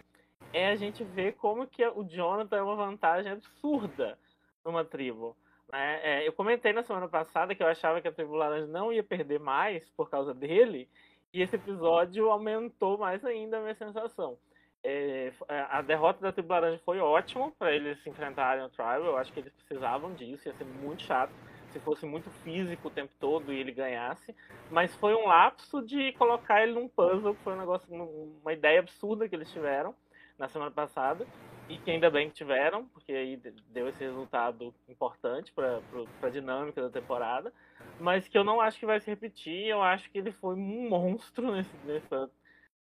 é 0.54 0.70
a 0.70 0.76
gente 0.78 1.04
ver 1.04 1.34
como 1.34 1.68
que 1.68 1.86
o 1.86 2.06
Jonathan 2.06 2.56
é 2.56 2.62
uma 2.62 2.78
vantagem 2.78 3.34
absurda 3.34 4.18
numa 4.64 4.84
tribo. 4.86 5.36
Né? 5.72 6.00
É, 6.04 6.28
eu 6.28 6.34
comentei 6.34 6.74
na 6.74 6.84
semana 6.84 7.08
passada 7.08 7.56
que 7.56 7.64
eu 7.64 7.68
achava 7.68 8.02
que 8.02 8.08
a 8.08 8.12
tribo 8.12 8.36
laranja 8.36 8.68
não 8.68 8.92
ia 8.92 9.04
perder 9.04 9.40
mais 9.40 9.90
por 9.92 10.10
causa 10.10 10.34
dele, 10.34 10.90
e 11.34 11.42
esse 11.42 11.56
episódio 11.56 12.30
aumentou 12.30 12.98
mais 12.98 13.24
ainda 13.26 13.58
a 13.58 13.62
minha 13.62 13.76
sensação. 13.76 14.38
É, 14.86 15.32
a 15.48 15.82
derrota 15.82 16.20
da 16.20 16.32
tribo 16.32 16.52
laranja 16.52 16.82
foi 16.84 17.00
ótima 17.00 17.52
para 17.58 17.72
eles 17.72 18.02
se 18.04 18.10
enfrentarem 18.10 18.64
ao 18.64 18.70
Tribal, 18.70 19.06
eu 19.06 19.18
acho 19.18 19.32
que 19.32 19.40
eles 19.40 19.54
precisavam 19.54 20.14
disso, 20.14 20.48
ia 20.48 20.54
ser 20.54 20.66
muito 20.66 21.04
chato 21.04 21.32
se 21.72 21.80
fosse 21.80 22.06
muito 22.06 22.30
físico 22.44 22.88
o 22.88 22.92
tempo 22.92 23.12
todo 23.20 23.52
e 23.52 23.60
ele 23.60 23.72
ganhasse, 23.72 24.36
mas 24.70 24.96
foi 24.96 25.16
um 25.16 25.26
lapso 25.26 25.82
de 25.82 26.14
colocar 26.14 26.62
ele 26.62 26.74
num 26.74 26.88
puzzle, 26.88 27.34
foi 27.44 27.54
um 27.54 27.60
negócio, 27.60 27.92
uma 27.92 28.54
ideia 28.54 28.80
absurda 28.80 29.28
que 29.28 29.36
eles 29.36 29.52
tiveram 29.52 29.96
na 30.38 30.48
semana 30.48 30.70
passada 30.70 31.26
e 31.70 31.78
que 31.78 31.92
ainda 31.92 32.10
bem 32.10 32.30
que 32.30 32.36
tiveram, 32.36 32.86
porque 32.88 33.12
aí 33.12 33.38
deu 33.70 33.88
esse 33.88 34.04
resultado 34.04 34.74
importante 34.88 35.52
para 35.54 35.80
a 36.22 36.30
dinâmica 36.30 36.82
da 36.82 36.90
temporada, 36.90 37.54
mas 38.00 38.28
que 38.28 38.38
eu 38.38 38.44
não 38.44 38.60
acho 38.60 38.80
que 38.80 38.86
vai 38.86 39.00
se 39.00 39.10
repetir. 39.10 39.68
Eu 39.68 39.82
acho 39.82 40.10
que 40.10 40.18
ele 40.18 40.32
foi 40.32 40.56
um 40.56 40.90
monstro 40.90 41.52
nesse, 41.52 41.76
nessa, 41.86 42.30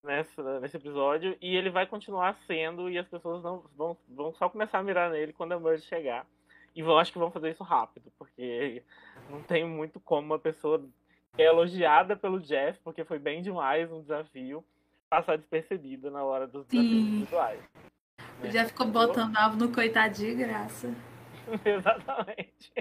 nessa, 0.03 0.59
nesse 0.59 0.77
episódio 0.77 1.37
e 1.41 1.55
ele 1.55 1.69
vai 1.69 1.87
continuar 1.87 2.37
sendo 2.45 2.89
e 2.89 2.97
as 2.97 3.07
pessoas 3.07 3.43
não 3.43 3.63
vão, 3.75 3.97
vão 4.07 4.33
só 4.33 4.47
começar 4.49 4.79
a 4.79 4.83
mirar 4.83 5.09
nele 5.09 5.33
quando 5.33 5.53
a 5.53 5.59
Merge 5.59 5.85
chegar. 5.85 6.25
E 6.75 6.83
vão, 6.83 6.99
acho 6.99 7.11
que 7.11 7.19
vão 7.19 7.31
fazer 7.31 7.49
isso 7.49 7.63
rápido, 7.63 8.11
porque 8.17 8.83
não 9.29 9.41
tem 9.41 9.65
muito 9.65 9.99
como 9.99 10.27
uma 10.27 10.39
pessoa 10.39 10.79
que 11.35 11.41
é 11.41 11.47
elogiada 11.47 12.15
pelo 12.15 12.39
Jeff, 12.39 12.79
porque 12.83 13.03
foi 13.03 13.17
bem 13.17 13.41
demais 13.41 13.91
um 13.91 14.01
desafio 14.01 14.63
passar 15.09 15.37
despercebida 15.37 16.11
na 16.11 16.23
hora 16.23 16.45
dos 16.45 16.65
desafios 16.67 17.01
individuais. 17.01 17.59
Né? 18.39 18.51
Já 18.51 18.65
ficou 18.65 18.87
botando 18.87 19.35
alvo 19.35 19.57
no 19.57 19.71
coitadinho, 19.71 20.37
graça. 20.37 20.93
Exatamente. 21.65 22.71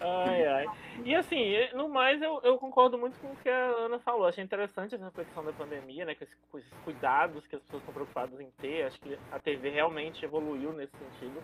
Ai, 0.00 0.46
ai. 0.46 0.66
E 1.04 1.14
assim, 1.14 1.54
no 1.74 1.88
mais, 1.88 2.20
eu, 2.20 2.40
eu 2.42 2.58
concordo 2.58 2.98
muito 2.98 3.18
com 3.20 3.28
o 3.28 3.36
que 3.36 3.48
a 3.48 3.66
Ana 3.66 3.98
falou. 3.98 4.26
Achei 4.26 4.44
interessante 4.44 4.94
essa 4.94 5.10
questão 5.10 5.44
da 5.44 5.52
pandemia, 5.52 6.04
né? 6.04 6.14
Com 6.14 6.24
esses, 6.24 6.36
com 6.50 6.58
esses 6.58 6.72
cuidados 6.84 7.46
que 7.46 7.56
as 7.56 7.62
pessoas 7.62 7.82
estão 7.82 7.94
preocupadas 7.94 8.38
em 8.40 8.50
ter. 8.58 8.84
Acho 8.84 9.00
que 9.00 9.18
a 9.32 9.38
TV 9.38 9.70
realmente 9.70 10.24
evoluiu 10.24 10.72
nesse 10.72 10.92
sentido. 10.96 11.42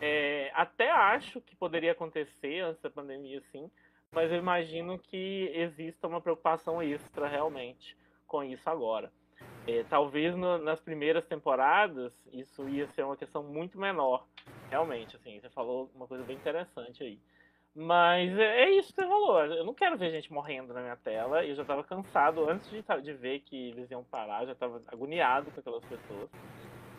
É, 0.00 0.50
até 0.54 0.90
acho 0.90 1.40
que 1.40 1.56
poderia 1.56 1.92
acontecer 1.92 2.60
antes 2.60 2.82
da 2.82 2.90
pandemia, 2.90 3.40
sim. 3.52 3.70
Mas 4.10 4.30
eu 4.32 4.38
imagino 4.38 4.98
que 4.98 5.50
exista 5.54 6.08
uma 6.08 6.20
preocupação 6.20 6.82
extra 6.82 7.28
realmente 7.28 7.96
com 8.26 8.42
isso 8.42 8.68
agora. 8.68 9.12
É, 9.68 9.84
talvez 9.84 10.34
no, 10.34 10.56
nas 10.56 10.80
primeiras 10.80 11.26
temporadas 11.26 12.10
isso 12.32 12.66
ia 12.70 12.88
ser 12.88 13.02
uma 13.02 13.18
questão 13.18 13.42
muito 13.42 13.78
menor, 13.78 14.26
realmente, 14.70 15.14
assim, 15.14 15.38
você 15.38 15.50
falou 15.50 15.90
uma 15.94 16.06
coisa 16.06 16.24
bem 16.24 16.36
interessante 16.36 17.02
aí. 17.02 17.18
Mas 17.74 18.36
é, 18.38 18.62
é 18.62 18.70
isso 18.70 18.88
que 18.88 19.02
você 19.02 19.06
falou, 19.06 19.44
eu 19.44 19.66
não 19.66 19.74
quero 19.74 19.98
ver 19.98 20.10
gente 20.10 20.32
morrendo 20.32 20.72
na 20.72 20.80
minha 20.80 20.96
tela, 20.96 21.44
eu 21.44 21.54
já 21.54 21.60
estava 21.60 21.84
cansado 21.84 22.48
antes 22.48 22.70
de, 22.70 22.82
de 23.02 23.12
ver 23.12 23.40
que 23.40 23.68
eles 23.68 23.90
iam 23.90 24.02
parar, 24.02 24.46
já 24.46 24.52
estava 24.52 24.80
agoniado 24.86 25.50
com 25.50 25.60
aquelas 25.60 25.84
pessoas. 25.84 26.30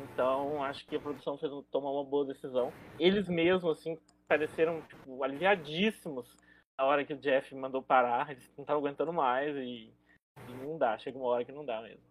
Então, 0.02 0.64
acho 0.64 0.86
que 0.86 0.96
a 0.96 1.00
produção 1.00 1.40
fez 1.40 1.52
tomar 1.72 1.90
uma 1.90 2.04
boa 2.04 2.24
decisão. 2.24 2.72
Eles 3.00 3.28
mesmos, 3.28 3.80
assim, 3.80 3.98
pareceram 4.28 4.80
tipo, 4.84 5.24
aliviadíssimos 5.24 6.38
na 6.78 6.86
hora 6.86 7.04
que 7.04 7.14
o 7.14 7.18
Jeff 7.18 7.54
mandou 7.56 7.82
parar. 7.82 8.30
Eles 8.30 8.50
não 8.56 8.64
estavam 8.64 8.82
aguentando 8.82 9.12
mais 9.12 9.54
e, 9.58 9.92
e 10.48 10.52
não 10.64 10.78
dá. 10.78 10.98
Chega 10.98 11.18
uma 11.18 11.28
hora 11.28 11.44
que 11.44 11.52
não 11.52 11.66
dá 11.66 11.82
mesmo. 11.82 12.09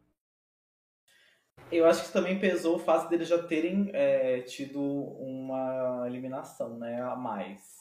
Eu 1.71 1.87
acho 1.87 2.05
que 2.05 2.13
também 2.13 2.39
pesou 2.39 2.77
o 2.77 2.79
fato 2.79 3.09
deles 3.09 3.29
já 3.29 3.43
terem 3.43 3.91
é, 3.93 4.41
tido 4.41 4.81
uma 4.81 6.05
eliminação, 6.07 6.79
né, 6.79 7.01
a 7.03 7.15
mais. 7.15 7.77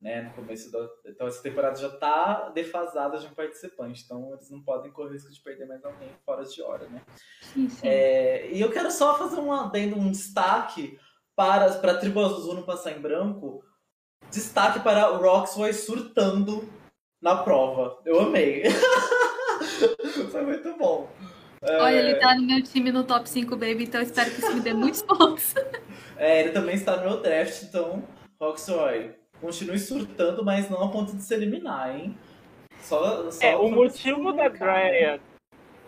Né, 0.00 0.22
no 0.22 0.30
começo 0.32 0.70
da. 0.72 0.88
Então 1.06 1.28
essa 1.28 1.40
temporada 1.40 1.76
já 1.76 1.88
tá 1.88 2.48
defasada 2.48 3.18
de 3.18 3.26
um 3.28 3.34
participante, 3.34 4.02
então 4.04 4.32
eles 4.32 4.50
não 4.50 4.60
podem 4.60 4.90
correr 4.90 5.12
risco 5.12 5.32
de 5.32 5.40
perder 5.40 5.64
mais 5.64 5.84
alguém 5.84 6.08
fora 6.26 6.44
de 6.44 6.60
hora, 6.60 6.88
né? 6.88 7.00
Sim, 7.40 7.68
sim. 7.68 7.86
É, 7.86 8.50
e 8.50 8.60
eu 8.60 8.72
quero 8.72 8.90
só 8.90 9.16
fazer 9.16 9.40
um 9.40 9.52
adendo, 9.52 9.96
um 9.96 10.10
destaque 10.10 10.98
para, 11.36 11.72
para 11.74 11.92
a 11.92 11.98
tribo 11.98 12.20
azul 12.20 12.54
não 12.54 12.64
passar 12.64 12.92
em 12.92 13.00
branco. 13.00 13.64
Destaque 14.30 14.80
para 14.80 15.12
o 15.12 15.18
Roxway 15.18 15.72
surtando 15.72 16.68
na 17.20 17.36
prova. 17.36 18.00
Eu 18.04 18.20
amei. 18.20 18.64
Foi 20.32 20.42
muito 20.42 20.76
bom. 20.76 21.08
Olha, 21.62 21.96
ele 21.96 22.14
tá 22.16 22.34
no 22.34 22.42
meu 22.42 22.62
time 22.62 22.90
no 22.90 23.04
top 23.04 23.28
5, 23.28 23.50
baby, 23.56 23.84
então 23.84 24.00
eu 24.00 24.06
espero 24.06 24.30
que 24.30 24.40
isso 24.40 24.54
me 24.54 24.60
dê 24.60 24.74
muitos 24.74 25.02
pontos. 25.06 25.54
É, 26.16 26.40
ele 26.40 26.50
também 26.50 26.74
está 26.74 26.96
no 26.96 27.08
meu 27.08 27.22
draft, 27.22 27.62
então, 27.62 28.02
Roxroy, 28.40 29.14
continue 29.40 29.78
surtando, 29.78 30.44
mas 30.44 30.68
não 30.68 30.82
a 30.82 30.88
ponto 30.90 31.14
de 31.14 31.22
se 31.22 31.32
eliminar, 31.34 31.96
hein? 31.96 32.16
Só, 32.80 33.30
só 33.30 33.46
é, 33.46 33.56
o 33.56 33.70
motivo 33.70 34.32
da 34.32 34.48
Drea 34.48 35.20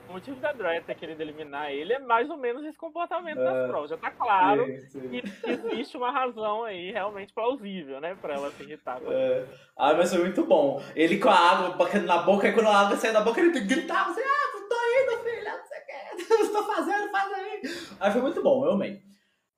o 0.09 0.13
motivo 0.13 0.39
da 0.39 0.53
Drea 0.53 0.81
ter 0.83 0.95
querido 0.95 1.21
eliminar 1.23 1.73
ele 1.73 1.93
é 1.93 1.99
mais 1.99 2.29
ou 2.31 2.37
menos 2.37 2.65
esse 2.65 2.79
comportamento 2.79 3.41
é, 3.41 3.45
das 3.45 3.69
provas. 3.69 3.91
Já 3.91 3.97
tá 3.97 4.11
claro 4.11 4.65
sim, 4.67 4.81
sim. 4.89 5.09
que 5.09 5.23
existe 5.51 5.97
uma 5.97 6.11
razão 6.11 6.65
aí 6.65 6.93
realmente 6.93 7.33
plausível, 7.33 8.01
né? 8.01 8.17
Pra 8.21 8.35
ela 8.35 8.51
se 8.53 8.63
irritar. 8.63 9.01
É. 9.09 9.45
Ah, 9.77 9.95
mas 9.95 10.11
foi 10.11 10.21
muito 10.21 10.45
bom. 10.45 10.81
Ele 10.95 11.19
com 11.19 11.29
a 11.29 11.35
água 11.35 12.01
na 12.01 12.19
boca, 12.19 12.49
e 12.49 12.53
quando 12.53 12.69
a 12.69 12.81
água 12.81 12.97
saiu 12.97 13.13
da 13.13 13.23
boca, 13.23 13.41
ele 13.41 13.59
gritava 13.61 14.11
assim, 14.11 14.21
ah, 14.21 14.54
tô 14.75 15.15
indo, 15.15 15.25
filha, 15.25 15.57
não 15.57 15.67
sei 15.67 15.79
o 15.79 15.87
que, 15.87 16.35
estou 16.45 16.67
fazendo, 16.67 17.11
faz 17.11 17.33
aí. 17.33 17.63
Aí 18.01 18.13
foi 18.13 18.23
muito 18.23 18.43
bom, 18.43 18.65
eu 18.65 18.73
amei. 18.73 19.03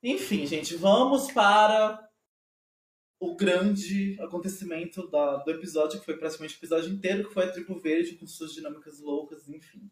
Enfim, 0.03 0.47
gente, 0.47 0.77
vamos 0.77 1.33
para 1.33 2.07
o 3.19 3.35
grande 3.35 4.17
acontecimento 4.21 5.09
da, 5.09 5.37
do 5.39 5.51
episódio, 5.51 5.99
que 5.99 6.05
foi 6.05 6.17
praticamente 6.17 6.55
o 6.55 6.59
episódio 6.59 6.93
inteiro, 6.93 7.27
que 7.27 7.35
foi 7.35 7.45
a 7.45 7.51
Tribo 7.51 7.79
Verde 7.79 8.15
com 8.17 8.27
suas 8.27 8.53
dinâmicas 8.53 9.01
loucas, 9.01 9.49
enfim. 9.49 9.91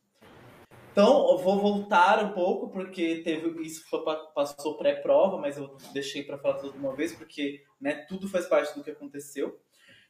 Então, 0.92 1.28
eu 1.30 1.38
vou 1.38 1.58
voltar 1.58 2.22
um 2.22 2.32
pouco, 2.32 2.68
porque 2.68 3.22
teve 3.22 3.60
isso 3.62 3.88
foi, 3.88 4.00
passou 4.34 4.76
pré-prova, 4.76 5.38
mas 5.38 5.56
eu 5.56 5.76
deixei 5.92 6.22
para 6.22 6.38
falar 6.38 6.58
tudo 6.58 6.74
de 6.74 6.78
uma 6.78 6.94
vez, 6.94 7.12
porque 7.12 7.64
né, 7.80 8.04
tudo 8.08 8.28
faz 8.28 8.46
parte 8.46 8.76
do 8.76 8.84
que 8.84 8.90
aconteceu. 8.90 9.58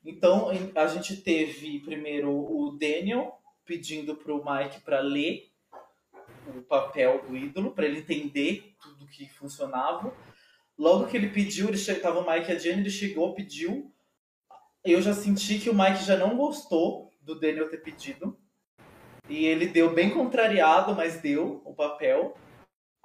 Então, 0.05 0.51
a 0.75 0.87
gente 0.87 1.17
teve 1.23 1.81
primeiro 1.81 2.31
o 2.31 2.77
Daniel 2.79 3.41
pedindo 3.65 4.17
para 4.17 4.33
o 4.33 4.45
Mike 4.45 4.81
para 4.81 5.01
ler 5.01 5.51
o 6.47 6.63
papel 6.63 7.25
do 7.27 7.37
ídolo, 7.37 7.73
para 7.73 7.87
ele 7.87 8.01
entender 8.01 8.75
tudo 8.81 9.07
que 9.07 9.29
funcionava. 9.29 10.15
Logo 10.79 11.07
que 11.07 11.17
ele 11.17 11.29
pediu, 11.29 11.69
ele 11.69 11.77
estava 11.77 12.19
o 12.19 12.31
Mike 12.31 12.51
e 12.51 12.55
a 12.55 12.59
Jenny, 12.59 12.81
ele 12.81 12.91
chegou, 12.91 13.35
pediu. 13.35 13.93
Eu 14.85 15.01
já 15.01 15.15
senti 15.15 15.59
que 15.59 15.71
o 15.71 15.75
Mike 15.75 16.05
já 16.05 16.17
não 16.17 16.37
gostou 16.37 17.13
do 17.23 17.39
Daniel 17.39 17.71
ter 17.71 17.79
pedido. 17.79 18.39
E 19.29 19.47
ele 19.47 19.67
deu 19.67 19.95
bem 19.95 20.11
contrariado, 20.11 20.95
mas 20.95 21.21
deu 21.21 21.63
o 21.65 21.75
papel. 21.75 22.37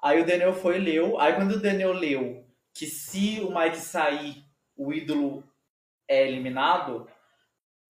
Aí 0.04 0.22
o 0.22 0.26
Daniel 0.26 0.54
foi 0.54 0.78
e 0.78 0.82
leu. 0.82 1.20
Aí 1.20 1.34
quando 1.34 1.54
o 1.54 1.62
Daniel 1.62 1.94
leu 1.94 2.46
que 2.74 2.86
se 2.88 3.40
o 3.42 3.54
Mike 3.58 3.78
sair, 3.78 4.44
o 4.76 4.94
ídolo 4.94 5.44
é 6.08 6.28
eliminado, 6.28 7.08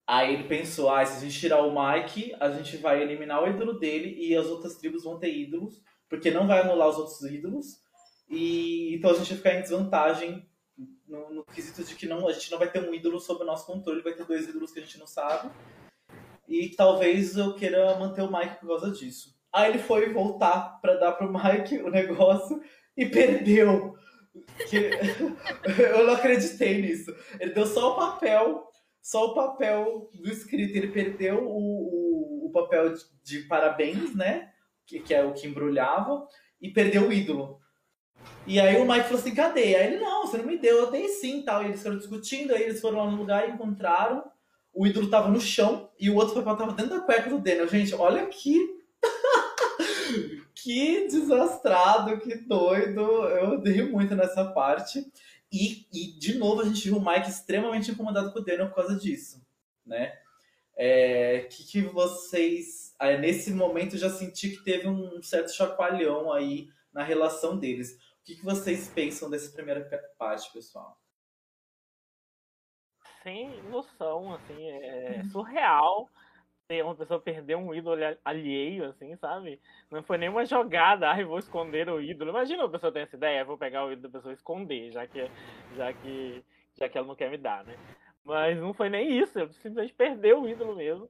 aí 0.09 0.33
ele 0.33 0.45
pensou, 0.45 0.89
ah, 0.89 1.05
se 1.05 1.17
a 1.17 1.19
gente 1.19 1.39
tirar 1.39 1.61
o 1.61 1.69
Mike, 1.69 2.35
a 2.39 2.49
gente 2.49 2.77
vai 2.77 2.99
eliminar 2.99 3.43
o 3.43 3.47
ídolo 3.47 3.73
dele 3.73 4.15
e 4.17 4.35
as 4.35 4.47
outras 4.47 4.75
tribos 4.75 5.03
vão 5.03 5.19
ter 5.19 5.31
ídolos, 5.31 5.79
porque 6.09 6.31
não 6.31 6.47
vai 6.47 6.61
anular 6.61 6.89
os 6.89 6.97
outros 6.97 7.21
ídolos. 7.21 7.79
E 8.27 8.95
então 8.95 9.11
a 9.11 9.13
gente 9.13 9.27
vai 9.27 9.37
ficar 9.37 9.53
em 9.53 9.61
desvantagem 9.61 10.49
no, 11.07 11.31
no 11.31 11.45
quesito 11.45 11.83
de 11.83 11.93
que 11.93 12.07
não, 12.07 12.27
a 12.27 12.33
gente 12.33 12.49
não 12.49 12.57
vai 12.57 12.71
ter 12.71 12.79
um 12.79 12.91
ídolo 12.91 13.19
sob 13.19 13.43
o 13.43 13.45
nosso 13.45 13.67
controle, 13.67 14.01
vai 14.01 14.13
ter 14.13 14.25
dois 14.25 14.49
ídolos 14.49 14.71
que 14.71 14.79
a 14.79 14.81
gente 14.81 14.97
não 14.97 15.05
sabe. 15.05 15.51
E 16.47 16.69
talvez 16.69 17.37
eu 17.37 17.53
queira 17.53 17.99
manter 17.99 18.23
o 18.23 18.31
Mike 18.31 18.59
por 18.59 18.67
causa 18.67 18.89
disso. 18.89 19.37
Aí 19.53 19.69
ele 19.69 19.79
foi 19.79 20.11
voltar 20.11 20.79
para 20.81 20.95
dar 20.95 21.11
pro 21.11 21.31
Mike 21.31 21.77
o 21.83 21.91
negócio 21.91 22.59
e 22.97 23.05
perdeu. 23.05 23.95
Que... 24.67 24.89
eu 25.83 26.07
não 26.07 26.15
acreditei 26.15 26.81
nisso. 26.81 27.15
Ele 27.39 27.53
deu 27.53 27.67
só 27.67 27.93
o 27.93 27.95
papel, 27.95 28.68
só 29.01 29.27
o 29.27 29.33
papel 29.33 30.09
do 30.13 30.29
escrito. 30.29 30.75
Ele 30.75 30.87
perdeu 30.89 31.43
o, 31.43 32.45
o, 32.45 32.47
o 32.47 32.51
papel 32.51 32.93
de, 32.93 33.03
de, 33.23 33.39
parabéns, 33.47 34.15
né? 34.15 34.51
Que, 34.85 34.99
que 34.99 35.13
é 35.13 35.23
o 35.23 35.33
que 35.33 35.47
embrulhava, 35.47 36.27
e 36.61 36.69
perdeu 36.69 37.07
o 37.07 37.13
ídolo. 37.13 37.59
E 38.45 38.59
aí 38.59 38.77
o 38.77 38.85
Mike 38.85 39.03
falou 39.03 39.19
assim, 39.19 39.35
cadê? 39.35 39.75
Aí 39.75 39.87
ele, 39.87 39.99
não, 39.99 40.25
você 40.25 40.37
não 40.37 40.45
me 40.45 40.57
deu, 40.57 40.77
eu 40.77 40.91
dei 40.91 41.07
sim 41.07 41.43
tal. 41.43 41.63
E 41.63 41.67
eles 41.67 41.83
foram 41.83 41.97
discutindo, 41.97 42.53
aí 42.53 42.63
eles 42.63 42.81
foram 42.81 42.97
lá 42.99 43.11
no 43.11 43.17
lugar 43.17 43.47
e 43.47 43.51
encontraram. 43.51 44.23
O 44.73 44.85
ídolo 44.85 45.09
tava 45.09 45.29
no 45.29 45.39
chão 45.39 45.89
e 45.99 46.09
o 46.09 46.15
outro 46.15 46.35
papel 46.35 46.55
tava 46.55 46.73
dentro 46.73 46.97
da 46.97 47.01
cueca 47.01 47.29
do 47.29 47.39
Daniel. 47.39 47.67
Gente, 47.67 47.93
olha 47.95 48.25
que. 48.27 48.79
que 50.55 51.07
desastrado, 51.07 52.19
que 52.19 52.35
doido. 52.35 53.01
Eu 53.01 53.61
dei 53.61 53.83
muito 53.83 54.15
nessa 54.15 54.45
parte. 54.45 55.05
E, 55.51 55.87
e, 55.91 56.19
de 56.19 56.37
novo, 56.37 56.61
a 56.61 56.65
gente 56.65 56.83
viu 56.83 56.97
o 56.97 57.05
Mike 57.05 57.29
extremamente 57.29 57.91
incomodado 57.91 58.31
com 58.31 58.39
o 58.39 58.43
Daniel 58.43 58.67
por 58.67 58.75
causa 58.75 58.95
disso, 58.95 59.45
né? 59.85 60.17
É, 60.75 61.47
que, 61.51 61.63
que 61.63 61.81
vocês... 61.81 62.95
Aí, 62.99 63.17
nesse 63.17 63.51
momento, 63.51 63.97
já 63.97 64.09
senti 64.09 64.51
que 64.51 64.63
teve 64.63 64.87
um 64.87 65.21
certo 65.21 65.51
chacoalhão 65.51 66.31
aí 66.31 66.69
na 66.93 67.03
relação 67.03 67.57
deles. 67.57 67.93
O 68.21 68.23
que, 68.23 68.35
que 68.35 68.45
vocês 68.45 68.87
pensam 68.87 69.29
dessa 69.29 69.51
primeira 69.51 69.81
parte, 70.17 70.51
pessoal? 70.53 70.99
Sem 73.23 73.61
noção, 73.63 74.33
assim, 74.33 74.69
é 74.69 75.17
uhum. 75.17 75.29
surreal 75.31 76.09
uma 76.83 76.95
pessoa 76.95 77.19
perder 77.19 77.55
um 77.55 77.73
ídolo 77.73 77.99
alheio, 78.23 78.85
assim, 78.85 79.15
sabe? 79.15 79.59
Não 79.89 80.03
foi 80.03 80.19
nenhuma 80.19 80.45
jogada, 80.45 81.09
ai, 81.09 81.23
vou 81.23 81.39
esconder 81.39 81.89
o 81.89 81.99
ídolo. 81.99 82.29
Imagina 82.29 82.63
a 82.63 82.69
pessoa 82.69 82.91
ter 82.91 82.99
essa 82.99 83.15
ideia, 83.15 83.43
vou 83.43 83.57
pegar 83.57 83.85
o 83.85 83.91
ídolo 83.91 84.07
da 84.07 84.17
pessoa 84.19 84.31
e 84.31 84.35
esconder, 84.35 84.91
já 84.91 85.07
que, 85.07 85.29
já 85.75 85.91
que, 85.91 86.43
já 86.75 86.87
que 86.87 86.97
ela 86.97 87.07
não 87.07 87.15
quer 87.15 87.31
me 87.31 87.37
dar, 87.37 87.63
né? 87.63 87.75
Mas 88.23 88.55
não 88.59 88.73
foi 88.73 88.89
nem 88.89 89.17
isso, 89.17 89.39
eu 89.39 89.49
simplesmente 89.49 89.93
perdeu 89.93 90.43
o 90.43 90.47
ídolo 90.47 90.75
mesmo. 90.75 91.09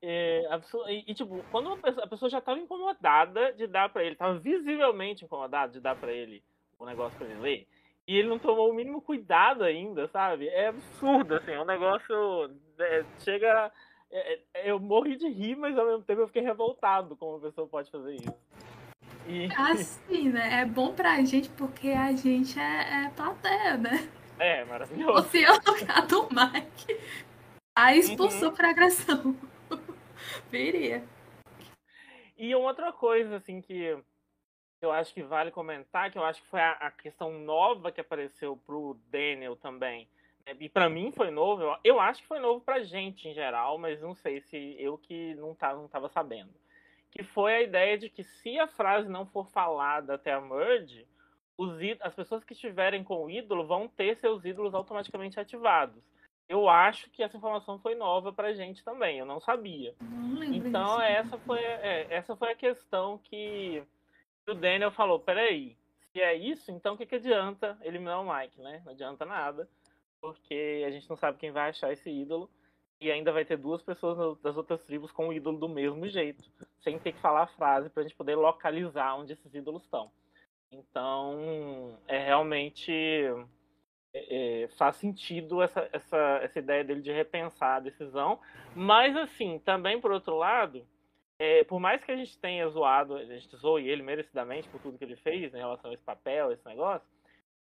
É, 0.00 0.42
e, 0.88 1.10
e, 1.10 1.14
tipo, 1.14 1.44
quando 1.50 1.76
pessoa, 1.76 2.04
a 2.04 2.08
pessoa 2.08 2.30
já 2.30 2.38
estava 2.38 2.58
incomodada 2.58 3.52
de 3.52 3.66
dar 3.66 3.90
para 3.90 4.02
ele, 4.02 4.12
estava 4.12 4.38
visivelmente 4.38 5.24
incomodada 5.24 5.72
de 5.72 5.80
dar 5.80 5.96
para 5.96 6.12
ele 6.12 6.42
o 6.78 6.86
negócio 6.86 7.18
para 7.18 7.26
ele 7.26 7.40
ler, 7.40 7.68
e 8.06 8.16
ele 8.16 8.28
não 8.28 8.38
tomou 8.38 8.70
o 8.70 8.74
mínimo 8.74 9.02
cuidado 9.02 9.64
ainda, 9.64 10.06
sabe? 10.08 10.46
É 10.48 10.68
absurdo, 10.68 11.34
assim, 11.34 11.50
é 11.50 11.60
um 11.60 11.64
negócio. 11.64 12.50
É, 12.78 13.04
chega. 13.18 13.72
É, 14.10 14.40
é 14.54 14.70
eu 14.70 14.78
morri 14.78 15.16
de 15.16 15.28
rir, 15.28 15.56
mas 15.56 15.76
ao 15.76 15.86
mesmo 15.86 16.02
tempo 16.02 16.20
eu 16.22 16.26
fiquei 16.26 16.42
revoltado 16.42 17.16
como 17.16 17.36
a 17.36 17.40
pessoa 17.40 17.66
pode 17.66 17.90
fazer 17.90 18.14
isso. 18.14 18.34
E... 19.26 19.48
Assim, 19.56 20.28
né? 20.28 20.60
É 20.60 20.64
bom 20.64 20.94
pra 20.94 21.22
gente 21.24 21.48
porque 21.50 21.88
a 21.88 22.12
gente 22.12 22.58
é, 22.58 23.06
é 23.06 23.10
plateia, 23.10 23.76
né? 23.76 24.08
É, 24.38 24.64
maravilhoso. 24.64 25.22
Você 25.22 25.42
é 25.42 25.50
o 25.50 25.54
lugar 25.54 26.06
do 26.06 26.28
Mike. 26.30 27.00
Aí 27.74 27.98
expulsou 27.98 28.50
uhum. 28.50 28.54
por 28.54 28.64
agressão. 28.64 29.36
Viria. 30.50 31.02
E 32.36 32.54
outra 32.54 32.92
coisa, 32.92 33.36
assim, 33.36 33.60
que 33.60 33.98
eu 34.80 34.92
acho 34.92 35.12
que 35.12 35.22
vale 35.22 35.50
comentar, 35.50 36.10
que 36.10 36.18
eu 36.18 36.24
acho 36.24 36.42
que 36.42 36.48
foi 36.48 36.60
a, 36.60 36.72
a 36.72 36.90
questão 36.90 37.32
nova 37.32 37.90
que 37.90 38.00
apareceu 38.00 38.56
pro 38.56 38.96
Daniel 39.10 39.56
também. 39.56 40.08
Né? 40.46 40.56
E 40.60 40.68
para 40.68 40.88
mim 40.88 41.12
foi 41.12 41.30
novo, 41.30 41.62
eu, 41.62 41.76
eu, 41.84 42.00
acho 42.00 42.22
que 42.22 42.28
foi 42.28 42.38
novo 42.38 42.60
pra 42.60 42.82
gente 42.82 43.28
em 43.28 43.34
geral, 43.34 43.78
mas 43.78 44.00
não 44.00 44.14
sei 44.14 44.40
se 44.40 44.76
eu 44.78 44.96
que 44.96 45.34
não, 45.34 45.54
tá, 45.54 45.74
não 45.74 45.88
tava 45.88 46.08
sabendo. 46.08 46.54
Que 47.10 47.22
foi 47.22 47.54
a 47.54 47.62
ideia 47.62 47.98
de 47.98 48.08
que 48.08 48.22
se 48.22 48.58
a 48.58 48.66
frase 48.66 49.08
não 49.08 49.26
for 49.26 49.46
falada 49.48 50.14
até 50.14 50.32
a 50.32 50.40
merge, 50.40 51.06
os, 51.56 51.72
as 52.00 52.14
pessoas 52.14 52.44
que 52.44 52.52
estiverem 52.52 53.02
com 53.02 53.24
o 53.24 53.30
ídolo 53.30 53.66
vão 53.66 53.88
ter 53.88 54.16
seus 54.16 54.44
ídolos 54.44 54.74
automaticamente 54.74 55.40
ativados 55.40 56.02
eu 56.48 56.68
acho 56.68 57.10
que 57.10 57.22
essa 57.22 57.36
informação 57.36 57.78
foi 57.78 57.94
nova 57.94 58.32
pra 58.32 58.52
gente 58.52 58.84
também, 58.84 59.18
eu 59.18 59.26
não 59.26 59.40
sabia. 59.40 59.94
Não 60.00 60.44
então 60.44 61.00
essa 61.00 61.36
foi, 61.38 61.60
é, 61.60 62.06
essa 62.10 62.36
foi 62.36 62.52
a 62.52 62.56
questão 62.56 63.18
que 63.18 63.82
o 64.48 64.54
Daniel 64.54 64.92
falou, 64.92 65.18
peraí, 65.18 65.76
se 66.12 66.20
é 66.20 66.34
isso, 66.34 66.70
então 66.70 66.94
o 66.94 66.96
que, 66.96 67.04
que 67.04 67.16
adianta 67.16 67.76
eliminar 67.82 68.22
o 68.22 68.32
Mike, 68.32 68.60
né? 68.60 68.80
Não 68.84 68.92
adianta 68.92 69.24
nada, 69.24 69.68
porque 70.20 70.84
a 70.86 70.90
gente 70.90 71.08
não 71.08 71.16
sabe 71.16 71.38
quem 71.38 71.50
vai 71.50 71.70
achar 71.70 71.92
esse 71.92 72.10
ídolo 72.10 72.50
e 73.00 73.10
ainda 73.10 73.32
vai 73.32 73.44
ter 73.44 73.56
duas 73.56 73.82
pessoas 73.82 74.38
das 74.40 74.56
outras 74.56 74.82
tribos 74.84 75.12
com 75.12 75.28
o 75.28 75.32
ídolo 75.32 75.58
do 75.58 75.68
mesmo 75.68 76.08
jeito, 76.08 76.42
sem 76.80 76.98
ter 76.98 77.12
que 77.12 77.20
falar 77.20 77.42
a 77.42 77.46
frase 77.48 77.90
pra 77.90 78.02
gente 78.02 78.14
poder 78.14 78.36
localizar 78.36 79.16
onde 79.16 79.32
esses 79.32 79.54
ídolos 79.54 79.82
estão. 79.82 80.10
Então, 80.72 81.98
é 82.08 82.18
realmente 82.24 82.92
é, 84.12 84.64
é, 84.64 84.68
faz 84.78 84.96
sentido 84.96 85.62
essa, 85.62 85.88
essa, 85.92 86.40
essa 86.42 86.58
ideia 86.58 86.82
dele 86.82 87.02
de 87.02 87.12
repensar 87.12 87.76
a 87.76 87.80
decisão. 87.80 88.40
Mas, 88.74 89.16
assim, 89.16 89.58
também 89.58 90.00
por 90.00 90.10
outro 90.10 90.36
lado, 90.36 90.86
é, 91.38 91.64
por 91.64 91.78
mais 91.78 92.02
que 92.02 92.10
a 92.10 92.16
gente 92.16 92.38
tenha 92.38 92.68
zoado, 92.68 93.14
a 93.14 93.24
gente 93.24 93.54
zoe 93.56 93.88
ele 93.88 94.02
merecidamente 94.02 94.68
por 94.68 94.80
tudo 94.80 94.96
que 94.96 95.04
ele 95.04 95.16
fez 95.16 95.52
em 95.54 95.58
relação 95.58 95.90
a 95.90 95.94
esse 95.94 96.02
papel, 96.02 96.50
esse 96.50 96.66
negócio, 96.66 97.06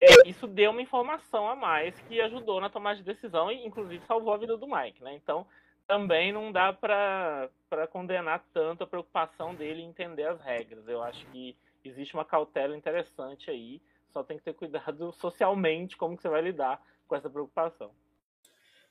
é, 0.04 0.30
isso 0.30 0.48
deu 0.48 0.72
uma 0.72 0.82
informação 0.82 1.48
a 1.48 1.56
mais 1.56 1.98
que 2.02 2.20
ajudou 2.22 2.60
na 2.60 2.70
tomada 2.70 2.98
de 2.98 3.04
decisão 3.04 3.52
e, 3.52 3.66
inclusive, 3.66 4.06
salvou 4.06 4.34
a 4.34 4.38
vida 4.38 4.58
do 4.58 4.68
Mike, 4.68 5.04
né? 5.04 5.14
Então, 5.16 5.46
também 5.88 6.32
não 6.32 6.52
dá 6.52 6.72
para 6.74 7.50
condenar 7.92 8.44
tanto 8.54 8.84
a 8.84 8.88
preocupação 8.88 9.54
dele 9.54 9.82
em 9.82 9.90
entender 9.90 10.28
as 10.28 10.40
regras. 10.42 10.88
Eu 10.88 11.02
acho 11.04 11.26
que 11.28 11.56
existe 11.84 12.14
uma 12.14 12.26
cautela 12.26 12.78
interessante 12.78 13.50
aí 13.50 13.82
só 14.14 14.24
tem 14.24 14.38
que 14.38 14.44
ter 14.44 14.54
cuidado 14.54 15.12
socialmente 15.20 15.98
como 15.98 16.16
que 16.16 16.22
você 16.22 16.30
vai 16.30 16.42
lidar 16.42 16.82
com 17.08 17.16
essa 17.16 17.30
preocupação. 17.30 17.92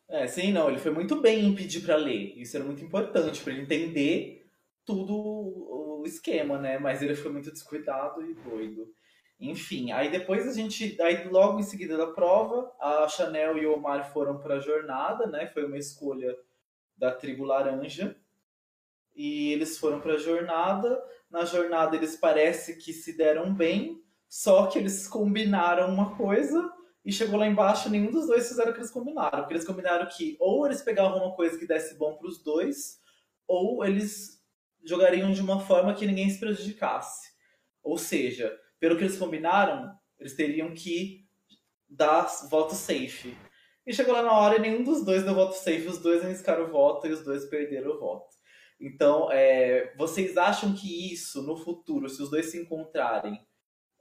É, 0.09 0.27
sim, 0.27 0.53
não, 0.53 0.69
ele 0.69 0.79
foi 0.79 0.91
muito 0.91 1.21
bem 1.21 1.47
em 1.47 1.55
pedir 1.55 1.81
para 1.81 1.97
ler. 1.97 2.37
Isso 2.37 2.57
era 2.57 2.67
muito 2.67 2.85
importante 2.85 3.43
para 3.43 3.53
ele 3.53 3.63
entender 3.63 4.45
tudo 4.85 5.15
o 5.15 6.03
esquema, 6.05 6.59
né? 6.59 6.77
Mas 6.79 7.01
ele 7.01 7.15
foi 7.15 7.33
muito 7.33 7.51
descuidado 7.51 8.21
e 8.21 8.35
doido. 8.35 8.93
Enfim, 9.41 9.91
aí 9.91 10.11
depois 10.11 10.47
a 10.47 10.53
gente, 10.53 11.01
aí 11.03 11.29
logo 11.29 11.59
em 11.59 11.65
seguida 11.65 11.97
da 11.97 12.07
prova, 12.07 12.73
a 12.79 13.09
Chanel 13.09 13.59
e 13.59 13.67
o 13.67 13.75
Omar 13.75 14.13
foram 14.13 14.39
para 14.39 14.57
a 14.57 14.61
jornada, 14.61 15.27
né? 15.27 15.49
Foi 15.49 15.65
uma 15.65 15.79
escolha 15.79 16.37
da 16.97 17.11
tribo 17.11 17.45
laranja. 17.45 18.17
E 19.15 19.53
eles 19.53 19.79
foram 19.79 20.01
para 20.01 20.15
a 20.15 20.19
jornada. 20.19 21.03
Na 21.29 21.45
jornada 21.45 21.97
eles 21.97 22.17
parece 22.17 22.77
que 22.77 22.93
se 22.93 23.17
deram 23.17 23.53
bem, 23.53 24.01
só 24.29 24.67
que 24.67 24.79
eles 24.79 25.09
combinaram 25.09 25.93
uma 25.93 26.17
coisa 26.17 26.73
e 27.05 27.13
chegou 27.13 27.39
lá 27.39 27.47
embaixo, 27.47 27.91
nenhum 27.91 28.11
dos 28.11 28.29
dois 28.29 28.47
fizeram 28.47 28.71
o 28.71 28.75
que 28.75 28.81
eles 28.81 28.91
combinaram. 28.91 29.41
Porque 29.41 29.55
eles 29.55 29.67
combinaram 29.67 30.07
que 30.07 30.37
ou 30.39 30.65
eles 30.67 30.83
pegavam 30.83 31.19
uma 31.19 31.35
coisa 31.35 31.59
que 31.59 31.67
desse 31.67 31.97
bom 31.97 32.15
para 32.15 32.29
os 32.29 32.43
dois, 32.43 33.01
ou 33.47 33.85
eles 33.85 34.41
jogariam 34.85 35.33
de 35.33 35.41
uma 35.41 35.61
forma 35.61 35.95
que 35.95 36.07
ninguém 36.07 36.31
se 36.31 36.39
prejudicasse. 36.39 37.33
Ou 37.83 37.99
seja, 37.99 38.57
pelo 38.83 38.97
que 38.97 39.05
eles 39.05 39.17
combinaram, 39.17 39.97
eles 40.19 40.35
teriam 40.35 40.75
que 40.75 41.25
dar 41.89 42.27
voto 42.51 42.75
safe. 42.75 43.33
E 43.87 43.95
chegou 43.95 44.13
lá 44.13 44.23
na 44.25 44.33
hora 44.33 44.57
e 44.57 44.61
nenhum 44.61 44.83
dos 44.83 45.05
dois 45.05 45.23
deu 45.23 45.37
voto 45.37 45.55
safe, 45.55 45.87
os 45.87 45.99
dois 45.99 46.21
arriscaram 46.21 46.65
o 46.65 46.73
voto 46.73 47.07
e 47.07 47.13
os 47.13 47.23
dois 47.23 47.45
perderam 47.45 47.93
o 47.93 48.01
voto. 48.01 48.35
Então, 48.81 49.31
é, 49.31 49.95
vocês 49.97 50.37
acham 50.37 50.75
que 50.75 51.13
isso, 51.13 51.43
no 51.43 51.57
futuro, 51.57 52.09
se 52.09 52.21
os 52.21 52.29
dois 52.29 52.47
se 52.47 52.61
encontrarem, 52.61 53.47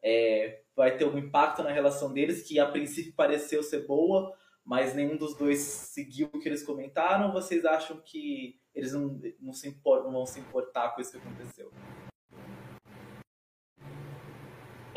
é, 0.03 0.63
vai 0.75 0.97
ter 0.97 1.03
algum 1.03 1.19
impacto 1.19 1.61
na 1.61 1.71
relação 1.71 2.11
deles, 2.11 2.41
que 2.41 2.59
a 2.59 2.65
princípio 2.65 3.13
pareceu 3.13 3.61
ser 3.61 3.85
boa, 3.85 4.35
mas 4.65 4.95
nenhum 4.95 5.15
dos 5.15 5.37
dois 5.37 5.59
seguiu 5.59 6.27
o 6.33 6.39
que 6.39 6.49
eles 6.49 6.63
comentaram? 6.63 7.27
Ou 7.27 7.33
vocês 7.33 7.65
acham 7.65 8.01
que 8.03 8.59
eles 8.73 8.93
não, 8.93 9.21
não, 9.39 9.53
se 9.53 9.67
import, 9.67 10.03
não 10.05 10.11
vão 10.11 10.25
se 10.25 10.39
importar 10.39 10.95
com 10.95 11.01
isso 11.01 11.11
que 11.11 11.19
aconteceu? 11.19 11.71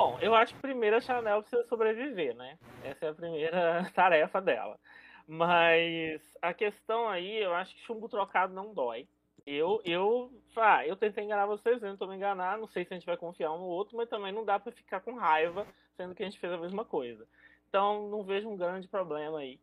Bom, 0.04 0.18
eu 0.20 0.34
acho 0.34 0.54
que 0.54 0.60
primeiro 0.60 0.96
a 0.96 1.00
Chanel 1.00 1.40
precisa 1.40 1.64
sobreviver, 1.64 2.36
né? 2.36 2.58
Essa 2.82 3.06
é 3.06 3.08
a 3.08 3.14
primeira 3.14 3.90
tarefa 3.96 4.38
dela. 4.38 4.78
Mas 5.26 6.20
a 6.42 6.52
questão 6.52 7.08
aí, 7.08 7.42
eu 7.42 7.54
acho 7.54 7.74
que 7.74 7.80
chumbo 7.86 8.06
trocado 8.06 8.52
não 8.52 8.74
dói. 8.74 9.08
Eu, 9.46 9.80
eu, 9.82 10.30
ah, 10.56 10.86
eu 10.86 10.94
tentei 10.94 11.24
enganar 11.24 11.46
vocês, 11.46 11.82
eu 11.82 11.88
não 11.88 11.96
tô 11.96 12.06
me 12.06 12.16
enganar, 12.16 12.58
não 12.58 12.66
sei 12.66 12.84
se 12.84 12.92
a 12.92 12.98
gente 12.98 13.06
vai 13.06 13.16
confiar 13.16 13.50
um 13.52 13.56
no 13.56 13.64
outro, 13.64 13.96
mas 13.96 14.10
também 14.10 14.30
não 14.30 14.44
dá 14.44 14.58
para 14.58 14.72
ficar 14.72 15.00
com 15.00 15.14
raiva, 15.14 15.66
sendo 15.96 16.14
que 16.14 16.22
a 16.22 16.26
gente 16.26 16.38
fez 16.38 16.52
a 16.52 16.58
mesma 16.58 16.84
coisa. 16.84 17.26
Então, 17.70 18.06
não 18.10 18.22
vejo 18.22 18.46
um 18.46 18.58
grande 18.58 18.86
problema 18.86 19.38
aí 19.38 19.58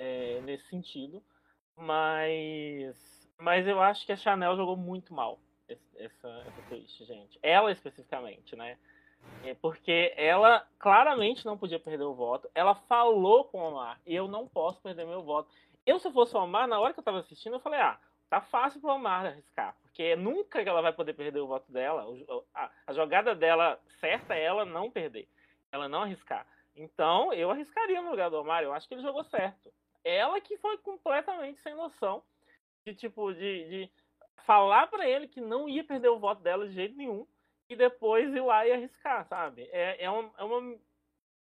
é, 0.00 0.40
nesse 0.40 0.66
sentido. 0.66 1.22
Mas, 1.76 3.30
mas 3.38 3.64
eu 3.68 3.80
acho 3.80 4.04
que 4.04 4.10
a 4.10 4.16
Chanel 4.16 4.56
jogou 4.56 4.76
muito 4.76 5.14
mal 5.14 5.38
essa, 5.68 5.96
essa 5.96 6.62
twist, 6.68 7.04
gente. 7.04 7.38
Ela 7.40 7.70
especificamente, 7.70 8.56
né? 8.56 8.76
É 9.44 9.54
porque 9.54 10.12
ela 10.16 10.66
claramente 10.78 11.46
não 11.46 11.56
podia 11.56 11.78
perder 11.78 12.04
o 12.04 12.14
voto. 12.14 12.50
Ela 12.54 12.74
falou 12.74 13.44
com 13.44 13.58
o 13.58 13.68
Omar, 13.68 14.00
e 14.04 14.14
eu 14.14 14.26
não 14.26 14.48
posso 14.48 14.80
perder 14.80 15.06
meu 15.06 15.22
voto. 15.22 15.48
Eu, 15.84 16.00
se 16.00 16.10
fosse 16.10 16.36
o 16.36 16.40
Omar, 16.40 16.66
na 16.66 16.80
hora 16.80 16.92
que 16.92 16.98
eu 16.98 17.04
tava 17.04 17.20
assistindo, 17.20 17.54
eu 17.54 17.60
falei, 17.60 17.80
ah, 17.80 17.96
tá 18.28 18.40
fácil 18.40 18.80
pro 18.80 18.90
Omar 18.90 19.26
arriscar. 19.26 19.76
Porque 19.82 20.16
nunca 20.16 20.60
ela 20.60 20.82
vai 20.82 20.92
poder 20.92 21.14
perder 21.14 21.40
o 21.40 21.46
voto 21.46 21.70
dela. 21.70 22.04
A, 22.52 22.70
a 22.88 22.92
jogada 22.92 23.34
dela 23.34 23.80
certa 24.00 24.34
é 24.34 24.42
ela 24.42 24.64
não 24.64 24.90
perder. 24.90 25.28
Ela 25.70 25.88
não 25.88 26.02
arriscar. 26.02 26.44
Então, 26.74 27.32
eu 27.32 27.50
arriscaria 27.50 28.02
no 28.02 28.10
lugar 28.10 28.28
do 28.28 28.40
Omar. 28.40 28.64
Eu 28.64 28.72
acho 28.72 28.88
que 28.88 28.94
ele 28.94 29.02
jogou 29.02 29.22
certo. 29.24 29.72
Ela 30.04 30.40
que 30.40 30.56
foi 30.58 30.76
completamente 30.78 31.60
sem 31.60 31.74
noção 31.74 32.22
de, 32.84 32.94
tipo, 32.94 33.32
de, 33.32 33.68
de 33.68 33.90
falar 34.44 34.88
para 34.88 35.08
ele 35.08 35.28
que 35.28 35.40
não 35.40 35.68
ia 35.68 35.84
perder 35.84 36.08
o 36.08 36.18
voto 36.18 36.42
dela 36.42 36.66
de 36.68 36.74
jeito 36.74 36.96
nenhum 36.96 37.26
e 37.68 37.76
depois 37.76 38.32
ir 38.34 38.40
lá 38.40 38.66
e 38.66 38.72
arriscar, 38.72 39.26
sabe? 39.26 39.68
É, 39.72 40.04
é, 40.04 40.10
uma, 40.10 40.30
é, 40.38 40.44
uma, 40.44 40.76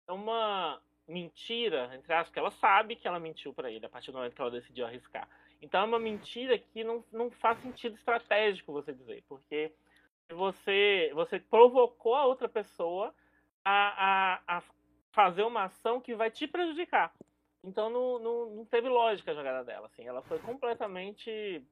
é 0.07 0.11
uma 0.11 0.81
mentira, 1.07 1.91
entre 1.95 2.13
aspas, 2.13 2.33
que 2.33 2.39
ela 2.39 2.51
sabe 2.51 2.95
que 2.95 3.07
ela 3.07 3.19
mentiu 3.19 3.53
para 3.53 3.69
ele 3.69 3.85
a 3.85 3.89
partir 3.89 4.11
do 4.11 4.17
momento 4.17 4.35
que 4.35 4.41
ela 4.41 4.51
decidiu 4.51 4.85
arriscar. 4.85 5.27
Então 5.61 5.81
é 5.81 5.85
uma 5.85 5.99
mentira 5.99 6.57
que 6.57 6.83
não, 6.83 7.03
não 7.11 7.31
faz 7.31 7.59
sentido 7.59 7.95
estratégico 7.95 8.73
você 8.73 8.93
dizer, 8.93 9.23
porque 9.27 9.71
você, 10.29 11.11
você 11.13 11.39
provocou 11.39 12.15
a 12.15 12.25
outra 12.25 12.49
pessoa 12.49 13.13
a, 13.63 14.39
a, 14.47 14.57
a 14.57 14.63
fazer 15.11 15.43
uma 15.43 15.63
ação 15.63 16.01
que 16.01 16.15
vai 16.15 16.29
te 16.29 16.47
prejudicar. 16.47 17.13
Então 17.63 17.89
não, 17.89 18.19
não, 18.19 18.49
não 18.57 18.65
teve 18.65 18.87
lógica 18.87 19.31
a 19.31 19.35
jogada 19.35 19.63
dela. 19.63 19.87
Assim. 19.87 20.05
Ela 20.05 20.21
foi 20.23 20.39
completamente 20.39 21.63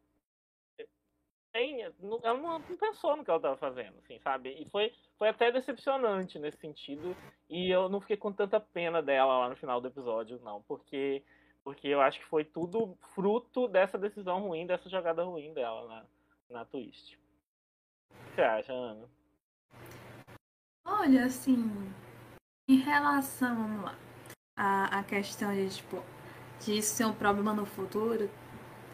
ela 1.53 2.37
não, 2.39 2.61
pensou 2.61 3.15
no 3.15 3.23
que 3.23 3.29
ela 3.29 3.37
estava 3.37 3.57
fazendo, 3.57 3.95
assim, 3.99 4.19
sabe? 4.19 4.55
E 4.59 4.69
foi, 4.69 4.91
foi 5.17 5.29
até 5.29 5.51
decepcionante 5.51 6.39
nesse 6.39 6.57
sentido. 6.57 7.15
E 7.49 7.69
eu 7.69 7.87
não 7.89 8.01
fiquei 8.01 8.17
com 8.17 8.31
tanta 8.31 8.59
pena 8.59 9.01
dela 9.01 9.37
lá 9.39 9.49
no 9.49 9.55
final 9.55 9.79
do 9.79 9.87
episódio, 9.87 10.39
não, 10.43 10.61
porque 10.63 11.23
porque 11.63 11.87
eu 11.87 12.01
acho 12.01 12.19
que 12.19 12.25
foi 12.25 12.43
tudo 12.43 12.97
fruto 13.13 13.69
dessa 13.69 13.97
decisão 13.97 14.41
ruim, 14.41 14.67
dessa 14.67 14.89
jogada 14.89 15.23
ruim 15.23 15.53
dela 15.53 15.87
na, 15.87 16.05
na 16.49 16.65
twist. 16.65 17.17
O 18.11 18.29
que 18.29 18.35
você 18.35 18.41
acha, 18.41 18.73
Ana? 18.73 19.09
Olha, 20.85 21.25
assim, 21.25 21.55
em 22.67 22.77
relação, 22.77 23.55
vamos 23.55 23.85
lá, 23.85 23.97
a, 24.57 24.99
a 24.99 25.03
questão 25.03 25.53
de, 25.53 25.73
tipo, 25.73 26.03
de 26.59 26.77
isso 26.77 26.95
ser 26.95 27.05
um 27.05 27.13
problema 27.13 27.53
no 27.53 27.65
futuro, 27.65 28.29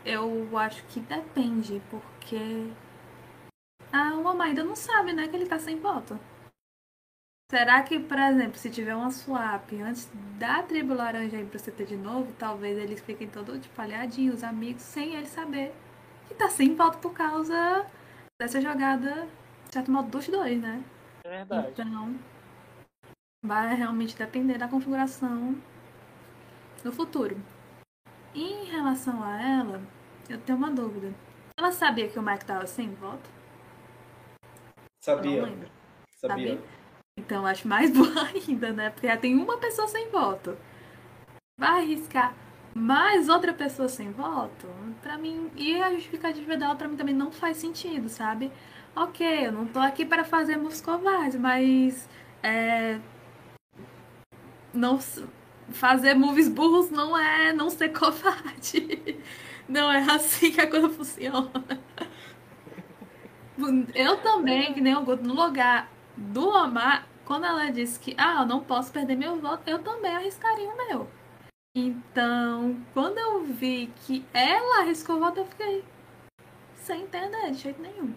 eu 0.10 0.58
acho 0.58 0.84
que 0.88 1.00
depende, 1.00 1.80
porque 1.92 2.72
a 3.94 4.16
Oma 4.16 4.46
ainda 4.46 4.64
não 4.64 4.76
sabe, 4.76 5.14
né, 5.14 5.28
que 5.28 5.36
ele 5.36 5.46
tá 5.46 5.60
sem 5.60 5.80
voto. 5.80 6.20
Será 7.52 7.82
que, 7.84 8.00
por 8.00 8.18
exemplo, 8.18 8.58
se 8.58 8.70
tiver 8.70 8.96
uma 8.96 9.12
swap 9.12 9.72
antes 9.74 10.10
da 10.38 10.64
tribo 10.64 10.94
laranja 10.94 11.38
ir 11.38 11.46
pro 11.46 11.60
CT 11.60 11.86
de 11.86 11.98
novo, 11.98 12.32
talvez 12.34 12.78
eles 12.78 13.02
fiquem 13.02 13.28
todos 13.28 13.60
tipo, 13.60 13.82
aliadinhos, 13.82 14.44
amigos, 14.44 14.82
sem 14.82 15.16
ele 15.16 15.28
saber 15.28 15.74
que 16.28 16.36
tá 16.36 16.50
sem 16.50 16.76
voto 16.76 17.00
por 17.00 17.14
causa 17.14 17.86
dessa 18.40 18.62
jogada, 18.62 19.28
de 19.68 19.74
certo 19.74 19.92
modo, 19.92 20.10
dos 20.10 20.28
dois, 20.28 20.60
né? 20.62 20.84
É 21.24 21.30
verdade. 21.30 21.72
Então, 21.72 22.16
vai 23.44 23.76
realmente 23.76 24.16
depender 24.16 24.58
da 24.58 24.68
configuração 24.68 25.60
no 26.84 26.92
futuro. 26.92 27.36
Em 28.34 28.66
relação 28.66 29.24
a 29.24 29.42
ela, 29.42 29.82
eu 30.30 30.40
tenho 30.40 30.58
uma 30.58 30.70
dúvida. 30.70 31.14
Ela 31.58 31.72
sabia 31.72 32.08
que 32.08 32.18
o 32.18 32.22
Mike 32.22 32.46
tava 32.46 32.66
sem 32.68 32.94
voto? 32.94 33.30
Sabia. 35.04 35.42
Sabia? 35.42 35.68
sabia? 36.12 36.62
Então 37.18 37.46
acho 37.46 37.68
mais 37.68 37.92
boa 37.96 38.28
ainda, 38.28 38.72
né? 38.72 38.90
Porque 38.90 39.08
já 39.08 39.18
tem 39.18 39.36
uma 39.36 39.58
pessoa 39.58 39.88
sem 39.88 40.10
voto. 40.10 40.58
Vai 41.60 41.82
arriscar 41.82 42.34
mais 42.74 43.28
outra 43.28 43.54
pessoa 43.54 43.90
sem 43.90 44.12
voto? 44.12 44.68
Pra 45.02 45.18
mim, 45.18 45.52
e 45.56 45.82
a 45.82 45.94
justificativa 45.94 46.56
dela 46.56 46.76
pra 46.76 46.88
mim 46.88 46.96
também 46.96 47.16
não 47.16 47.32
faz 47.32 47.58
sentido, 47.58 48.08
sabe? 48.08 48.52
Ok, 48.96 49.48
eu 49.48 49.52
não 49.52 49.66
tô 49.66 49.80
aqui 49.80 50.06
para 50.06 50.24
fazer 50.24 50.60
covardes, 50.82 51.40
mas 51.40 52.08
é, 52.44 53.00
não 54.74 55.00
fazer 55.72 56.14
movies 56.14 56.48
burros 56.48 56.90
não 56.90 57.18
é 57.18 57.54
não 57.54 57.70
ser 57.70 57.90
covarde. 57.90 59.20
Não 59.70 59.92
é 59.92 60.00
assim 60.12 60.52
que 60.52 60.60
a 60.60 60.70
coisa 60.70 60.90
funciona. 60.90 61.52
Eu 63.94 64.18
também, 64.22 64.74
que 64.74 64.82
nem 64.82 64.96
o 64.96 65.04
Guto, 65.04 65.24
no 65.24 65.36
lugar 65.36 65.92
do 66.18 66.50
Omar, 66.50 67.08
quando 67.24 67.46
ela 67.46 67.70
disse 67.70 68.00
que, 68.00 68.16
ah, 68.18 68.42
eu 68.42 68.48
não 68.48 68.64
posso 68.64 68.92
perder 68.92 69.16
meu 69.16 69.40
voto, 69.40 69.70
eu 69.70 69.84
também 69.84 70.16
arriscaria 70.16 70.68
o 70.68 70.78
meu. 70.78 71.08
Então, 71.76 72.84
quando 72.94 73.20
eu 73.20 73.44
vi 73.44 73.94
que 74.08 74.26
ela 74.34 74.82
arriscou 74.82 75.18
o 75.18 75.20
voto, 75.20 75.42
eu 75.42 75.46
fiquei 75.46 75.86
sem 76.74 77.04
entender 77.04 77.52
de 77.52 77.58
jeito 77.58 77.80
nenhum. 77.80 78.16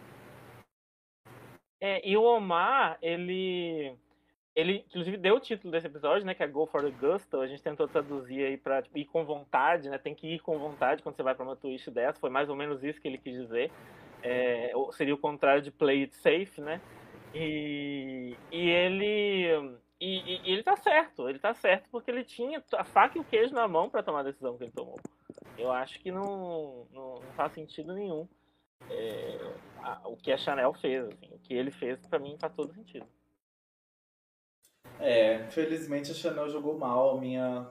É, 1.81 2.09
e 2.09 2.17
o 2.17 2.23
Omar, 2.23 2.97
ele 3.03 3.95
ele, 4.55 4.85
inclusive, 4.89 5.17
deu 5.17 5.37
o 5.37 5.41
título 5.41 5.71
desse 5.71 5.87
episódio, 5.87 6.27
né? 6.27 6.35
Que 6.35 6.43
é 6.43 6.47
Go 6.47 6.67
for 6.67 6.83
the 6.83 6.91
Gusto. 6.91 7.41
A 7.41 7.47
gente 7.47 7.63
tentou 7.63 7.89
traduzir 7.89 8.45
aí 8.45 8.57
pra 8.57 8.83
tipo, 8.83 8.99
ir 8.99 9.07
com 9.07 9.25
vontade, 9.25 9.89
né? 9.89 9.99
Tem 9.99 10.15
que 10.15 10.27
ir 10.27 10.41
com 10.41 10.59
vontade 10.59 11.03
quando 11.03 11.17
você 11.17 11.23
vai 11.23 11.35
pra 11.35 11.45
uma 11.45 11.57
twist 11.57 11.91
dessa. 11.91 12.21
Foi 12.21 12.31
mais 12.31 12.49
ou 12.49 12.57
menos 12.57 12.83
isso 12.85 13.01
que 13.01 13.09
ele 13.09 13.19
quis 13.19 13.35
dizer. 13.35 13.71
É, 14.23 14.73
seria 14.93 15.15
o 15.15 15.19
contrário 15.19 15.63
de 15.63 15.71
play 15.71 16.03
it 16.03 16.15
safe, 16.17 16.61
né? 16.61 16.81
E, 17.35 18.37
e 18.51 18.71
ele. 18.71 19.79
E, 19.99 20.19
e, 20.35 20.53
ele 20.53 20.63
tá 20.63 20.77
certo, 20.77 21.29
ele 21.29 21.39
tá 21.39 21.55
certo 21.55 21.89
porque 21.91 22.11
ele 22.11 22.25
tinha 22.25 22.63
a 22.73 22.85
faca 22.85 23.17
e 23.17 23.21
o 23.21 23.25
queijo 23.25 23.55
na 23.55 23.69
mão 23.69 23.89
para 23.89 24.03
tomar 24.03 24.21
a 24.21 24.25
decisão 24.25 24.57
que 24.59 24.65
ele 24.65 24.73
tomou. 24.73 24.99
Eu 25.57 25.71
acho 25.71 26.01
que 26.01 26.11
não, 26.11 26.87
não, 26.93 27.15
não 27.15 27.33
faz 27.37 27.53
sentido 27.53 27.95
nenhum 27.95 28.27
é, 28.91 29.39
a, 29.83 30.09
o 30.09 30.17
que 30.17 30.33
a 30.33 30.37
Chanel 30.37 30.73
fez, 30.75 31.07
assim, 31.07 31.29
o 31.31 31.39
que 31.39 31.55
ele 31.55 31.71
fez 31.71 31.99
para 32.07 32.19
mim 32.19 32.37
faz 32.39 32.53
todo 32.55 32.73
sentido. 32.75 33.07
É, 35.01 35.47
felizmente 35.51 36.11
a 36.11 36.15
Chanel 36.15 36.49
jogou 36.49 36.79
mal 36.79 37.17
a 37.17 37.21
minha, 37.21 37.69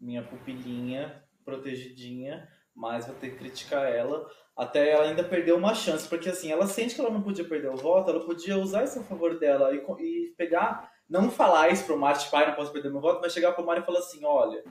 minha 0.00 0.22
pupilinha 0.22 1.22
protegidinha, 1.44 2.48
mas 2.74 3.06
vou 3.06 3.14
ter 3.14 3.30
que 3.30 3.36
criticar 3.36 3.90
ela. 3.90 4.26
Até 4.56 4.90
ela 4.90 5.04
ainda 5.04 5.22
perdeu 5.22 5.56
uma 5.56 5.74
chance, 5.74 6.08
porque 6.08 6.28
assim, 6.28 6.50
ela 6.50 6.66
sente 6.66 6.94
que 6.94 7.00
ela 7.00 7.10
não 7.10 7.22
podia 7.22 7.44
perder 7.44 7.68
o 7.68 7.76
voto, 7.76 8.10
ela 8.10 8.24
podia 8.24 8.56
usar 8.56 8.84
isso 8.84 8.98
a 8.98 9.02
favor 9.02 9.38
dela 9.38 9.74
e, 9.74 9.78
e 10.00 10.34
pegar, 10.36 10.90
não 11.08 11.30
falar 11.30 11.70
isso 11.70 11.84
pro 11.84 11.98
Marte, 11.98 12.30
pai, 12.30 12.46
não 12.46 12.54
posso 12.54 12.72
perder 12.72 12.90
meu 12.90 13.00
voto, 13.00 13.20
mas 13.20 13.32
chegar 13.32 13.52
pro 13.52 13.64
Mário 13.64 13.82
e 13.82 13.86
falar 13.86 13.98
assim, 13.98 14.24
olha, 14.24 14.62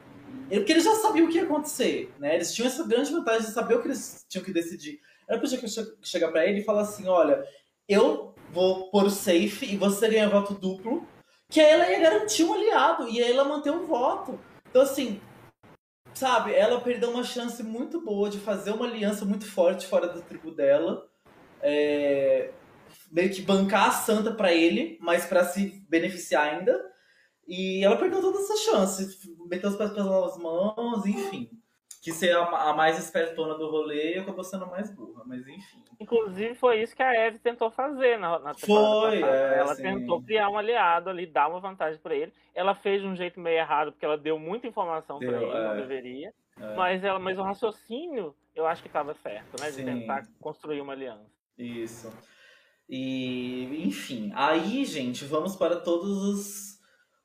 porque 0.50 0.72
eles 0.72 0.84
já 0.84 0.96
sabiam 0.96 1.28
o 1.28 1.30
que 1.30 1.38
ia 1.38 1.43
acontecer, 1.43 2.13
né? 2.17 2.36
Eles 2.36 2.54
tinham 2.54 2.67
essa 2.67 2.88
grande 2.88 3.12
vantagem 3.12 3.48
de 3.48 3.54
saber 3.54 3.76
o 3.76 3.82
que 3.82 3.88
eles 3.88 4.26
tinham 4.30 4.43
que 4.43 4.54
decidir. 4.54 5.00
Ela 5.28 5.39
podia 5.39 5.60
chegar 6.02 6.32
para 6.32 6.46
ele 6.46 6.60
e 6.60 6.63
falar 6.63 6.82
assim, 6.82 7.08
olha, 7.08 7.43
eu 7.88 8.34
vou 8.52 8.89
pôr 8.89 9.06
o 9.06 9.10
safe 9.10 9.65
e 9.65 9.78
você 9.78 10.08
ganha 10.08 10.30
voto 10.30 10.54
duplo, 10.54 11.08
que 11.54 11.62
ela 11.62 11.88
ia 11.88 12.00
garantir 12.00 12.44
um 12.44 12.52
aliado 12.52 13.08
e 13.08 13.22
ela 13.22 13.44
manter 13.44 13.70
um 13.70 13.86
voto. 13.86 14.39
Então, 14.68 14.82
assim, 14.82 15.22
sabe, 16.16 16.52
ela 16.52 16.82
perdeu 16.82 17.12
uma 17.12 17.24
chance 17.24 17.62
muito 17.62 18.02
boa 18.02 18.28
de 18.28 18.39
fazer 18.39 18.72
uma 18.72 18.88
aliança 18.88 19.24
muito 19.24 19.46
forte 19.46 19.86
fora 19.86 20.08
da 20.08 20.20
tribo 20.20 20.50
dela. 20.50 21.08
É, 21.62 22.50
meio 23.12 23.32
que 23.32 23.44
bancar 23.44 23.89
a 23.89 23.92
santa 23.92 24.34
para 24.34 24.52
ele, 24.52 24.98
mas 25.00 25.28
para 25.28 25.46
se 25.46 25.86
beneficiar 25.88 26.56
ainda. 26.56 26.84
E 27.48 27.86
ela 27.86 27.98
perdeu 27.98 28.20
todas 28.20 28.50
as 28.50 28.60
chances, 28.62 29.20
meteu 29.48 29.70
os 29.70 29.76
pés 29.76 29.92
pelas 29.92 30.36
mãos, 30.39 31.06
enfim. 31.06 31.52
Quis 32.04 32.16
ser 32.16 32.36
a, 32.36 32.44
a 32.44 32.74
mais 32.74 33.00
espertona 33.00 33.58
do 33.58 33.70
rolê 33.70 34.16
e 34.16 34.20
acabou 34.20 34.44
sendo 34.44 34.66
a 34.66 34.68
mais 34.68 34.94
burra, 34.94 35.24
mas 35.26 35.48
enfim. 35.48 35.82
Inclusive 36.02 36.54
foi 36.54 36.82
isso 36.82 36.94
que 36.94 37.02
a 37.02 37.13
Eve 37.13 37.39
tentou 37.39 37.72
fazer 37.72 38.20
na, 38.20 38.38
na 38.39 38.54
Foi, 38.54 39.24
é, 39.24 39.60
Ela 39.60 39.74
sim. 39.74 39.84
tentou 39.84 40.22
criar 40.22 40.50
um 40.50 40.58
aliado 40.58 41.10
ali, 41.10 41.26
dar 41.26 41.48
uma 41.48 41.62
vantagem 41.62 41.98
pra 42.02 42.13
ele. 42.13 42.34
Ela 42.54 42.76
fez 42.76 43.02
de 43.02 43.08
um 43.08 43.16
jeito 43.16 43.39
meio 43.39 43.58
errado, 43.58 43.94
porque 43.94 44.04
ela 44.04 44.18
deu 44.18 44.38
muita 44.38 44.68
informação 44.68 45.18
pra 45.18 45.30
Deu, 45.30 45.42
ele, 45.44 45.54
não 45.54 45.72
é. 45.72 45.76
deveria. 45.78 46.34
É. 46.60 46.76
Mas, 46.76 47.04
ela, 47.06 47.20
mas 47.20 47.39
o 47.39 47.42
raciocínio, 47.42 48.36
eu 48.54 48.68
acho 48.68 48.82
que 48.82 48.89
estava 48.89 49.13
certo, 49.13 49.62
né? 49.62 49.68
De 49.68 49.78
Sim. 49.78 49.86
tentar 49.86 50.28
construir 50.42 50.82
uma 50.82 50.92
aliança. 50.92 51.32
Isso. 51.58 52.12
E, 52.89 53.88
enfim, 53.88 54.30
aí, 54.36 54.84
gente, 54.84 55.24
vamos 55.24 55.56
para 55.56 55.78
todos 55.78 56.22
os, 56.22 56.80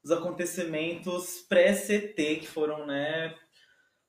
os 0.04 0.10
acontecimentos 0.12 1.40
pré-CT 1.48 2.36
que 2.36 2.46
foram, 2.46 2.86
né, 2.86 3.34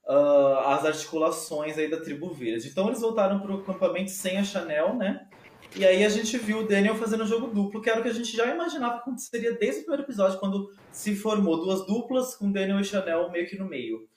ah, 0.10 0.74
as 0.74 0.86
articulações 0.86 1.78
aí 1.78 1.88
da 1.88 2.02
tribo 2.02 2.34
verde. 2.34 2.68
Então 2.68 2.88
eles 2.88 3.00
voltaram 3.00 3.40
para 3.40 3.52
o 3.52 3.60
acampamento 3.60 4.10
sem 4.10 4.40
a 4.40 4.44
Chanel, 4.44 4.96
né? 4.96 5.30
E 5.76 5.86
aí 5.86 6.04
a 6.04 6.10
gente 6.10 6.36
viu 6.36 6.60
o 6.60 6.68
Daniel 6.68 6.96
fazendo 6.96 7.28
jogo 7.28 7.46
duplo, 7.46 7.80
que 7.80 7.92
era 7.92 8.00
o 8.00 8.04
que 8.04 8.10
a 8.10 8.14
gente 8.14 8.36
já 8.36 8.52
imaginava 8.52 8.96
que 8.96 9.02
aconteceria 9.02 9.54
desde 9.54 9.82
o 9.82 9.84
primeiro 9.84 10.04
episódio, 10.04 10.40
quando 10.40 10.74
se 10.92 11.16
formou 11.16 11.58
duas 11.58 11.86
duplas 11.86 12.36
com 12.36 12.52
Daniel 12.52 12.80
e 12.80 12.84
Chanel 12.84 13.30
meio 13.30 13.48
que 13.48 13.56
no 13.56 13.66
meio. 13.66 14.10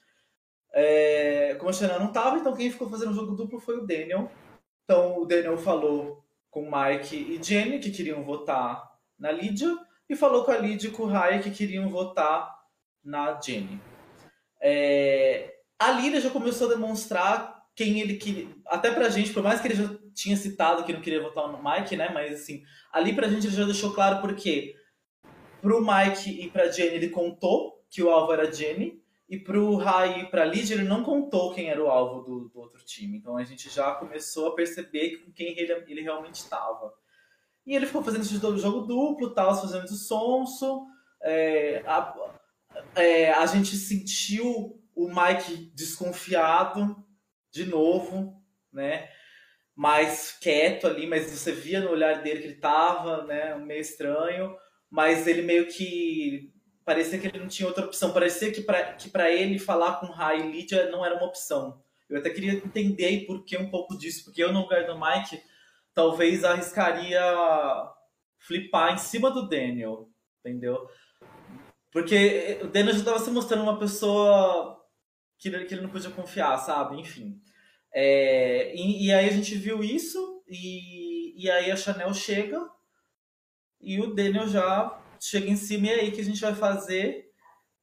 É, 0.72 1.56
como 1.58 1.68
a 1.68 1.74
Chanel 1.74 2.00
não 2.00 2.10
tava, 2.10 2.38
então 2.38 2.56
quem 2.56 2.70
ficou 2.70 2.88
fazendo 2.88 3.12
jogo 3.12 3.36
duplo 3.36 3.60
foi 3.60 3.76
o 3.76 3.86
Daniel. 3.86 4.30
Então 4.84 5.20
o 5.20 5.26
Daniel 5.26 5.58
falou 5.58 6.24
com 6.50 6.70
Mike 6.70 7.16
e 7.16 7.42
Jenny, 7.42 7.78
que 7.80 7.90
queriam 7.90 8.24
votar 8.24 8.82
na 9.18 9.30
Lídia, 9.30 9.76
e 10.08 10.16
falou 10.16 10.42
com 10.42 10.52
a 10.52 10.56
Lídia 10.56 10.88
e 10.88 10.90
com 10.90 11.02
o 11.02 11.06
Raya, 11.06 11.42
que 11.42 11.50
queriam 11.50 11.90
votar 11.90 12.50
na 13.04 13.38
Jenny. 13.38 13.78
É, 14.58 15.52
a 15.78 15.90
Lídia 15.92 16.20
já 16.20 16.30
começou 16.30 16.68
a 16.68 16.74
demonstrar 16.74 17.62
quem 17.74 18.00
ele 18.00 18.16
queria. 18.16 18.48
Até 18.66 18.90
pra 18.90 19.08
gente, 19.08 19.32
por 19.32 19.42
mais 19.42 19.60
que 19.60 19.68
ele 19.68 19.74
já 19.74 19.88
tinha 20.14 20.36
citado 20.36 20.84
que 20.84 20.92
não 20.92 21.00
queria 21.00 21.22
votar 21.22 21.48
no 21.48 21.62
Mike, 21.62 21.96
né? 21.96 22.10
Mas 22.12 22.40
assim, 22.40 22.62
ali 22.92 23.14
pra 23.14 23.28
gente 23.28 23.46
ele 23.46 23.56
já 23.56 23.64
deixou 23.64 23.94
claro 23.94 24.20
porque 24.20 24.76
pro 25.60 25.80
Mike 25.80 26.30
e 26.30 26.50
pra 26.50 26.70
Jenny 26.70 26.96
ele 26.96 27.08
contou 27.08 27.84
que 27.88 28.02
o 28.02 28.10
alvo 28.10 28.32
era 28.32 28.52
Jenny. 28.52 29.00
E 29.28 29.38
pro 29.38 29.76
Rai 29.76 30.20
e 30.20 30.26
pra 30.26 30.44
Lídia 30.44 30.74
ele 30.74 30.84
não 30.84 31.02
contou 31.02 31.54
quem 31.54 31.70
era 31.70 31.82
o 31.82 31.88
alvo 31.88 32.20
do, 32.20 32.48
do 32.50 32.60
outro 32.60 32.84
time. 32.84 33.16
Então 33.16 33.38
a 33.38 33.44
gente 33.44 33.70
já 33.70 33.94
começou 33.94 34.48
a 34.48 34.54
perceber 34.54 35.22
com 35.24 35.32
quem 35.32 35.58
ele, 35.58 35.72
ele 35.88 36.02
realmente 36.02 36.34
estava. 36.34 36.92
E 37.66 37.74
ele 37.74 37.86
ficou 37.86 38.02
fazendo 38.02 38.22
esse 38.22 38.36
jogo 38.36 38.80
duplo, 38.82 39.30
tal, 39.30 39.58
fazendo 39.58 39.86
de 39.86 39.96
sonso. 39.96 40.86
É, 41.22 41.82
a, 41.86 42.14
é, 42.94 43.32
a 43.32 43.46
gente 43.46 43.74
sentiu 43.76 44.81
o 44.94 45.08
Mike 45.08 45.72
desconfiado 45.74 46.96
de 47.50 47.64
novo, 47.64 48.42
né? 48.72 49.08
Mais 49.74 50.32
quieto 50.40 50.86
ali, 50.86 51.06
mas 51.06 51.30
você 51.30 51.52
via 51.52 51.80
no 51.80 51.90
olhar 51.90 52.22
dele 52.22 52.40
que 52.40 52.46
ele 52.48 52.56
tava, 52.56 53.24
né? 53.24 53.54
Meio 53.56 53.80
estranho, 53.80 54.56
mas 54.90 55.26
ele 55.26 55.42
meio 55.42 55.66
que 55.68 56.52
parecia 56.84 57.18
que 57.18 57.26
ele 57.26 57.38
não 57.38 57.48
tinha 57.48 57.68
outra 57.68 57.84
opção. 57.84 58.12
Parecia 58.12 58.52
que 58.52 58.60
para 58.60 58.94
que 58.94 59.10
ele 59.18 59.58
falar 59.58 60.00
com 60.00 60.06
Rai 60.06 60.40
e 60.40 60.52
Lídia 60.52 60.90
não 60.90 61.04
era 61.04 61.16
uma 61.16 61.26
opção. 61.26 61.82
Eu 62.08 62.18
até 62.18 62.30
queria 62.30 62.52
entender 62.52 63.24
por 63.26 63.44
que 63.44 63.56
um 63.56 63.70
pouco 63.70 63.96
disso, 63.96 64.24
porque 64.24 64.42
eu 64.42 64.52
no 64.52 64.60
lugar 64.62 64.86
do 64.86 64.98
Mike 64.98 65.42
talvez 65.94 66.44
arriscaria 66.44 67.22
flipar 68.38 68.94
em 68.94 68.98
cima 68.98 69.30
do 69.30 69.48
Daniel, 69.48 70.10
entendeu? 70.40 70.86
Porque 71.90 72.58
o 72.62 72.66
Daniel 72.66 72.94
já 72.94 73.00
estava 73.00 73.18
se 73.18 73.30
mostrando 73.30 73.62
uma 73.62 73.78
pessoa 73.78 74.81
que 75.42 75.48
ele, 75.48 75.64
que 75.64 75.74
ele 75.74 75.80
não 75.80 75.90
podia 75.90 76.10
confiar, 76.10 76.56
sabe? 76.58 77.00
Enfim. 77.00 77.42
É, 77.92 78.72
e, 78.76 79.06
e 79.06 79.12
aí 79.12 79.28
a 79.28 79.32
gente 79.32 79.56
viu 79.56 79.82
isso, 79.82 80.40
e, 80.46 81.34
e 81.36 81.50
aí 81.50 81.68
a 81.68 81.76
Chanel 81.76 82.14
chega, 82.14 82.64
e 83.80 84.00
o 84.00 84.14
Daniel 84.14 84.46
já 84.46 85.02
chega 85.20 85.50
em 85.50 85.56
cima, 85.56 85.88
e 85.88 85.90
aí 85.90 86.08
o 86.08 86.12
que 86.12 86.20
a 86.20 86.24
gente 86.24 86.40
vai 86.40 86.54
fazer? 86.54 87.28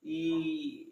E 0.01 0.87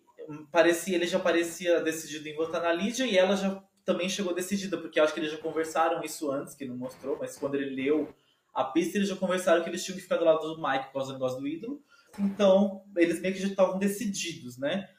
parecia, 0.52 0.98
ele 0.98 1.08
já 1.08 1.18
parecia 1.18 1.80
decidido 1.80 2.28
em 2.28 2.36
votar 2.36 2.62
na 2.62 2.74
Lídia, 2.74 3.06
e 3.06 3.18
ela 3.18 3.38
já 3.38 3.64
também 3.86 4.10
chegou 4.10 4.36
decidida, 4.36 4.78
porque 4.78 5.00
acho 5.00 5.14
que 5.14 5.22
eles 5.22 5.32
já 5.32 5.38
conversaram 5.38 6.04
isso 6.04 6.30
antes, 6.30 6.54
que 6.54 6.66
não 6.66 6.76
mostrou, 6.76 7.18
mas 7.18 7.38
quando 7.38 7.56
ele 7.56 7.74
leu 7.74 8.14
a 8.54 8.66
pista, 8.66 8.98
eles 8.98 9.08
já 9.08 9.16
conversaram 9.16 9.64
que 9.64 9.70
eles 9.70 9.86
tinham 9.86 9.96
que 9.96 10.04
ficar 10.04 10.18
do 10.18 10.26
lado 10.26 10.42
do 10.54 10.62
Mike 10.62 10.88
por 10.88 10.94
causa 10.94 11.08
do 11.08 11.14
negócio 11.14 11.40
do 11.40 11.48
ídolo. 11.48 11.82
Então, 12.20 12.84
eles 12.98 13.22
meio 13.22 13.34
que 13.34 13.40
já 13.40 13.48
estavam 13.48 13.80
decididos, 13.80 14.58
né? 14.58 14.90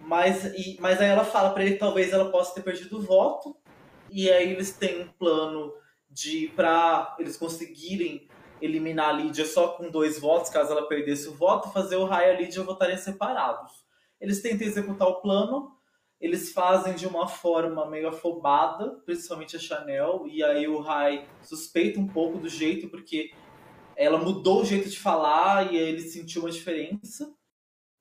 Mas, 0.00 0.44
e, 0.56 0.76
mas 0.80 1.00
aí 1.00 1.08
ela 1.08 1.24
fala 1.24 1.50
pra 1.50 1.62
ele 1.64 1.74
que 1.74 1.80
talvez 1.80 2.12
ela 2.12 2.30
possa 2.30 2.54
ter 2.54 2.62
perdido 2.62 2.98
o 2.98 3.02
voto, 3.02 3.56
e 4.10 4.30
aí 4.30 4.52
eles 4.52 4.72
têm 4.72 5.02
um 5.02 5.08
plano 5.08 5.72
de, 6.08 6.48
pra 6.54 7.16
eles 7.18 7.36
conseguirem 7.36 8.28
eliminar 8.60 9.10
a 9.10 9.12
Lídia 9.12 9.44
só 9.44 9.68
com 9.68 9.90
dois 9.90 10.18
votos, 10.18 10.50
caso 10.50 10.72
ela 10.72 10.88
perdesse 10.88 11.28
o 11.28 11.34
voto, 11.34 11.70
fazer 11.70 11.96
o 11.96 12.04
Rai 12.04 12.28
e 12.28 12.30
a 12.30 12.40
Lídia 12.40 12.62
votarem 12.62 12.96
separados. 12.96 13.84
Eles 14.20 14.40
tentam 14.40 14.66
executar 14.66 15.08
o 15.08 15.20
plano, 15.20 15.76
eles 16.20 16.52
fazem 16.52 16.94
de 16.94 17.06
uma 17.06 17.28
forma 17.28 17.84
meio 17.86 18.08
afobada, 18.08 19.02
principalmente 19.04 19.56
a 19.56 19.58
Chanel, 19.58 20.26
e 20.26 20.42
aí 20.42 20.66
o 20.66 20.80
Rai 20.80 21.28
suspeita 21.42 22.00
um 22.00 22.06
pouco 22.06 22.38
do 22.38 22.48
jeito, 22.48 22.88
porque 22.88 23.32
ela 23.94 24.18
mudou 24.18 24.62
o 24.62 24.64
jeito 24.64 24.88
de 24.88 24.98
falar 24.98 25.72
e 25.72 25.78
aí 25.78 25.88
ele 25.88 26.02
sentiu 26.02 26.42
uma 26.42 26.50
diferença. 26.50 27.34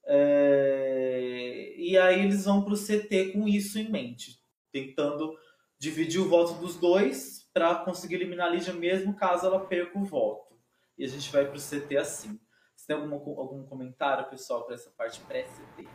É, 0.07 1.73
E 1.77 1.97
aí 1.97 2.21
eles 2.23 2.45
vão 2.45 2.63
pro 2.63 2.75
CT 2.75 3.33
com 3.33 3.47
isso 3.47 3.79
em 3.79 3.89
mente, 3.89 4.39
tentando 4.71 5.37
dividir 5.79 6.21
o 6.21 6.29
voto 6.29 6.53
dos 6.59 6.75
dois 6.75 7.49
para 7.53 7.75
conseguir 7.75 8.15
eliminar 8.15 8.47
a 8.47 8.49
Lídia 8.51 8.73
mesmo 8.73 9.15
caso 9.15 9.45
ela 9.45 9.65
perca 9.65 9.97
o 9.97 10.03
voto. 10.03 10.59
E 10.97 11.03
a 11.05 11.07
gente 11.07 11.31
vai 11.31 11.45
pro 11.45 11.59
CT 11.59 11.97
assim. 11.97 12.39
Você 12.75 12.87
tem 12.87 12.95
alguma, 12.95 13.15
algum 13.15 13.65
comentário, 13.65 14.29
pessoal, 14.29 14.63
para 14.63 14.75
essa 14.75 14.89
parte 14.91 15.19
pré-CT? 15.21 15.87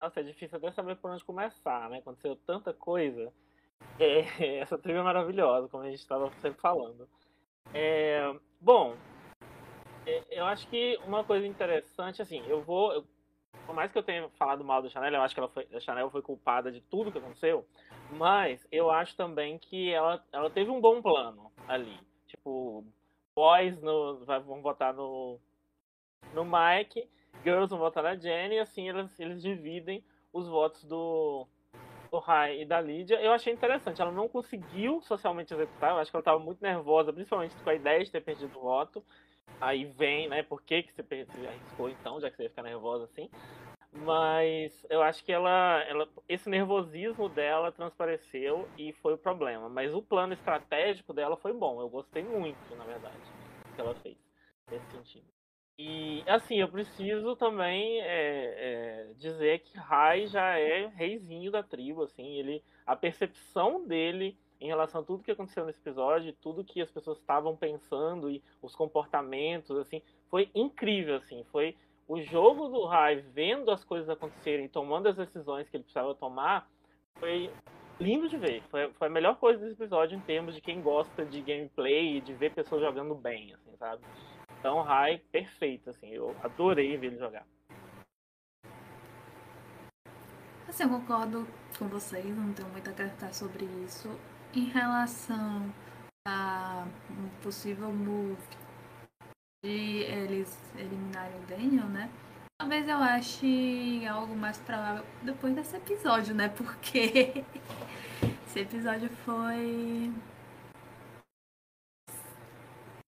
Nossa, 0.00 0.20
é 0.20 0.22
difícil 0.22 0.56
até 0.58 0.70
saber 0.70 0.96
por 0.96 1.10
onde 1.10 1.24
começar, 1.24 1.90
né? 1.90 1.98
Aconteceu 1.98 2.36
tanta 2.36 2.72
coisa. 2.72 3.32
É, 3.98 4.58
essa 4.60 4.78
trilha 4.78 4.98
é 4.98 5.02
maravilhosa, 5.02 5.68
como 5.68 5.82
a 5.82 5.90
gente 5.90 6.00
estava 6.00 6.30
sempre 6.40 6.60
falando. 6.60 7.08
É, 7.74 8.34
bom, 8.60 8.96
eu 10.30 10.44
acho 10.46 10.68
que 10.68 10.98
uma 11.04 11.24
coisa 11.24 11.46
interessante, 11.46 12.22
assim, 12.22 12.42
eu 12.46 12.62
vou. 12.62 12.92
eu- 12.92 13.04
por 13.66 13.74
mais 13.74 13.90
que 13.92 13.98
eu 13.98 14.02
tenha 14.02 14.28
falado 14.30 14.64
mal 14.64 14.80
da 14.82 14.88
Chanel, 14.88 15.12
eu 15.12 15.22
acho 15.22 15.34
que 15.34 15.40
ela 15.40 15.48
foi, 15.48 15.66
a 15.72 15.80
Chanel 15.80 16.10
foi 16.10 16.22
culpada 16.22 16.70
de 16.72 16.80
tudo 16.80 17.12
que 17.12 17.18
aconteceu, 17.18 17.66
mas 18.12 18.66
eu 18.72 18.90
acho 18.90 19.14
também 19.16 19.58
que 19.58 19.90
ela, 19.92 20.24
ela 20.32 20.48
teve 20.50 20.70
um 20.70 20.80
bom 20.80 21.02
plano 21.02 21.52
ali. 21.66 21.98
Tipo, 22.26 22.84
boys 23.34 23.80
no, 23.80 24.24
vão 24.24 24.62
votar 24.62 24.94
no, 24.94 25.38
no 26.34 26.44
Mike, 26.44 27.08
girls 27.44 27.68
vão 27.68 27.78
votar 27.78 28.02
na 28.02 28.16
Jenny, 28.16 28.56
e 28.56 28.60
assim 28.60 28.88
eles, 28.88 29.18
eles 29.20 29.42
dividem 29.42 30.02
os 30.32 30.48
votos 30.48 30.84
do, 30.84 31.46
do 32.10 32.18
Rai 32.18 32.62
e 32.62 32.64
da 32.64 32.80
Lídia. 32.80 33.20
Eu 33.20 33.32
achei 33.32 33.52
interessante, 33.52 34.00
ela 34.00 34.12
não 34.12 34.28
conseguiu 34.28 35.00
socialmente 35.02 35.52
executar, 35.52 35.90
eu 35.90 35.98
acho 35.98 36.10
que 36.10 36.16
ela 36.16 36.22
estava 36.22 36.38
muito 36.38 36.62
nervosa, 36.62 37.12
principalmente 37.12 37.54
com 37.56 37.70
a 37.70 37.74
ideia 37.74 38.04
de 38.04 38.10
ter 38.10 38.20
perdido 38.20 38.56
o 38.58 38.62
voto. 38.62 39.04
Aí 39.60 39.84
vem, 39.84 40.28
né, 40.28 40.42
por 40.42 40.62
que, 40.62 40.82
que 40.82 40.92
você, 40.92 41.26
arriscou 41.46 41.88
então, 41.88 42.20
já 42.20 42.30
que 42.30 42.36
você 42.36 42.44
ia 42.44 42.50
ficar 42.50 42.62
nervosa 42.62 43.04
assim. 43.04 43.30
Mas 43.92 44.86
eu 44.90 45.02
acho 45.02 45.24
que 45.24 45.32
ela, 45.32 45.82
ela, 45.88 46.08
esse 46.28 46.48
nervosismo 46.48 47.28
dela 47.28 47.72
transpareceu 47.72 48.68
e 48.76 48.92
foi 48.92 49.14
o 49.14 49.18
problema. 49.18 49.68
Mas 49.68 49.94
o 49.94 50.02
plano 50.02 50.34
estratégico 50.34 51.12
dela 51.12 51.36
foi 51.36 51.52
bom. 51.52 51.80
Eu 51.80 51.88
gostei 51.88 52.22
muito, 52.22 52.76
na 52.76 52.84
verdade, 52.84 53.16
do 53.16 53.74
que 53.74 53.80
ela 53.80 53.94
fez 53.94 54.16
nesse 54.70 54.86
sentido. 54.90 55.37
E 55.78 56.24
assim, 56.26 56.56
eu 56.56 56.68
preciso 56.68 57.36
também 57.36 58.00
é, 58.00 58.06
é, 58.08 59.12
dizer 59.16 59.60
que 59.60 59.78
Rai 59.78 60.26
já 60.26 60.58
é 60.58 60.86
reizinho 60.86 61.52
da 61.52 61.62
tribo, 61.62 62.02
assim, 62.02 62.36
ele, 62.36 62.64
a 62.84 62.96
percepção 62.96 63.86
dele 63.86 64.36
em 64.60 64.66
relação 64.66 65.02
a 65.02 65.04
tudo 65.04 65.22
que 65.22 65.30
aconteceu 65.30 65.64
nesse 65.64 65.78
episódio, 65.78 66.34
tudo 66.42 66.64
que 66.64 66.82
as 66.82 66.90
pessoas 66.90 67.18
estavam 67.18 67.56
pensando 67.56 68.28
e 68.28 68.42
os 68.60 68.74
comportamentos, 68.74 69.76
assim, 69.76 70.02
foi 70.28 70.50
incrível, 70.52 71.14
assim, 71.14 71.44
foi 71.52 71.76
o 72.08 72.20
jogo 72.22 72.68
do 72.68 72.84
Rai 72.84 73.16
vendo 73.16 73.70
as 73.70 73.84
coisas 73.84 74.10
acontecerem, 74.10 74.66
tomando 74.66 75.08
as 75.08 75.16
decisões 75.16 75.68
que 75.68 75.76
ele 75.76 75.84
precisava 75.84 76.12
tomar, 76.12 76.68
foi 77.20 77.52
lindo 78.00 78.28
de 78.28 78.36
ver. 78.36 78.62
Foi, 78.70 78.90
foi 78.94 79.06
a 79.06 79.10
melhor 79.10 79.36
coisa 79.36 79.60
desse 79.60 79.74
episódio 79.74 80.16
em 80.16 80.20
termos 80.20 80.54
de 80.54 80.60
quem 80.60 80.80
gosta 80.80 81.24
de 81.24 81.40
gameplay 81.40 82.16
e 82.16 82.20
de 82.20 82.32
ver 82.32 82.52
pessoas 82.52 82.80
jogando 82.80 83.14
bem, 83.14 83.52
assim, 83.52 83.76
sabe? 83.76 84.02
Então, 84.68 84.82
Rai, 84.82 85.16
perfeito, 85.32 85.88
assim, 85.88 86.10
eu 86.10 86.36
adorei 86.42 86.94
ver 86.98 87.06
ele 87.06 87.16
jogar. 87.16 87.46
Assim, 90.68 90.82
eu 90.82 90.90
concordo 90.90 91.48
com 91.78 91.88
vocês, 91.88 92.36
não 92.36 92.52
tenho 92.52 92.68
muito 92.68 92.86
a 92.86 92.90
acrescentar 92.90 93.32
sobre 93.32 93.64
isso. 93.64 94.10
Em 94.54 94.64
relação 94.64 95.72
a 96.28 96.86
um 97.10 97.30
possível 97.42 97.90
move 97.90 98.36
de 99.64 100.02
eles 100.02 100.60
eliminarem 100.76 101.40
o 101.40 101.46
Daniel, 101.46 101.86
né? 101.86 102.10
Talvez 102.60 102.86
eu 102.86 102.98
ache 102.98 104.06
algo 104.06 104.36
mais 104.36 104.58
provável 104.58 105.02
depois 105.22 105.54
desse 105.54 105.76
episódio, 105.76 106.34
né? 106.34 106.50
Porque 106.50 107.42
esse 108.44 108.60
episódio 108.60 109.08
foi 109.24 110.12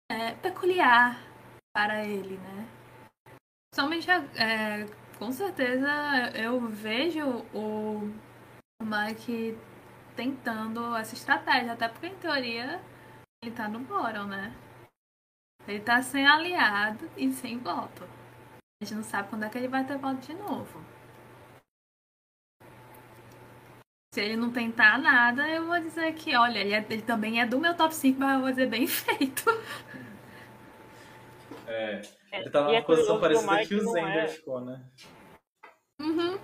é, 0.09 0.35
peculiar 0.35 1.28
para 1.79 2.05
ele, 2.05 2.37
né? 2.38 2.69
Somente 3.73 4.11
é, 4.11 4.85
com 5.17 5.31
certeza 5.31 5.88
eu 6.35 6.61
vejo 6.67 7.25
o, 7.55 8.12
Mike 8.83 9.57
tentando 10.17 10.97
essa 10.97 11.14
estratégia, 11.14 11.75
até 11.75 11.87
porque 11.87 12.09
em 12.09 12.17
teoria 12.17 12.83
ele 13.41 13.55
tá 13.55 13.69
no 13.69 13.79
Boron, 13.79 14.25
né? 14.25 14.53
Ele 15.69 15.79
tá 15.79 16.03
sem 16.03 16.27
aliado 16.27 17.09
e 17.17 17.31
sem 17.31 17.59
voto. 17.59 18.03
A 18.03 18.85
gente 18.85 18.97
não 18.97 19.05
sabe 19.05 19.29
quando 19.29 19.45
é 19.45 19.49
que 19.49 19.59
ele 19.59 19.69
vai 19.69 19.87
ter 19.87 19.99
voto 19.99 20.19
de 20.27 20.35
novo. 20.35 20.85
Se 24.12 24.21
ele 24.21 24.37
não 24.37 24.51
tentar 24.51 24.99
nada, 24.99 25.49
eu 25.49 25.64
vou 25.64 25.79
dizer 25.79 26.12
que, 26.14 26.35
olha, 26.35 26.59
ele, 26.59 26.73
é, 26.73 26.85
ele 26.91 27.03
também 27.03 27.41
é 27.41 27.47
do 27.47 27.61
meu 27.61 27.77
top 27.77 27.95
5, 27.95 28.19
mas 28.19 28.35
eu 28.35 28.41
vou 28.41 28.51
dizer 28.51 28.67
bem 28.67 28.85
feito. 28.88 29.45
É, 31.68 32.00
ele 32.33 32.50
tá 32.50 32.62
numa 32.62 32.76
é 32.76 32.81
posição 32.81 33.20
parecida 33.20 33.66
que 33.66 33.74
o 33.74 33.92
Zender 33.92 34.24
é... 34.24 34.28
ficou, 34.28 34.61
né? 34.61 34.83
Uhum. 36.00 36.38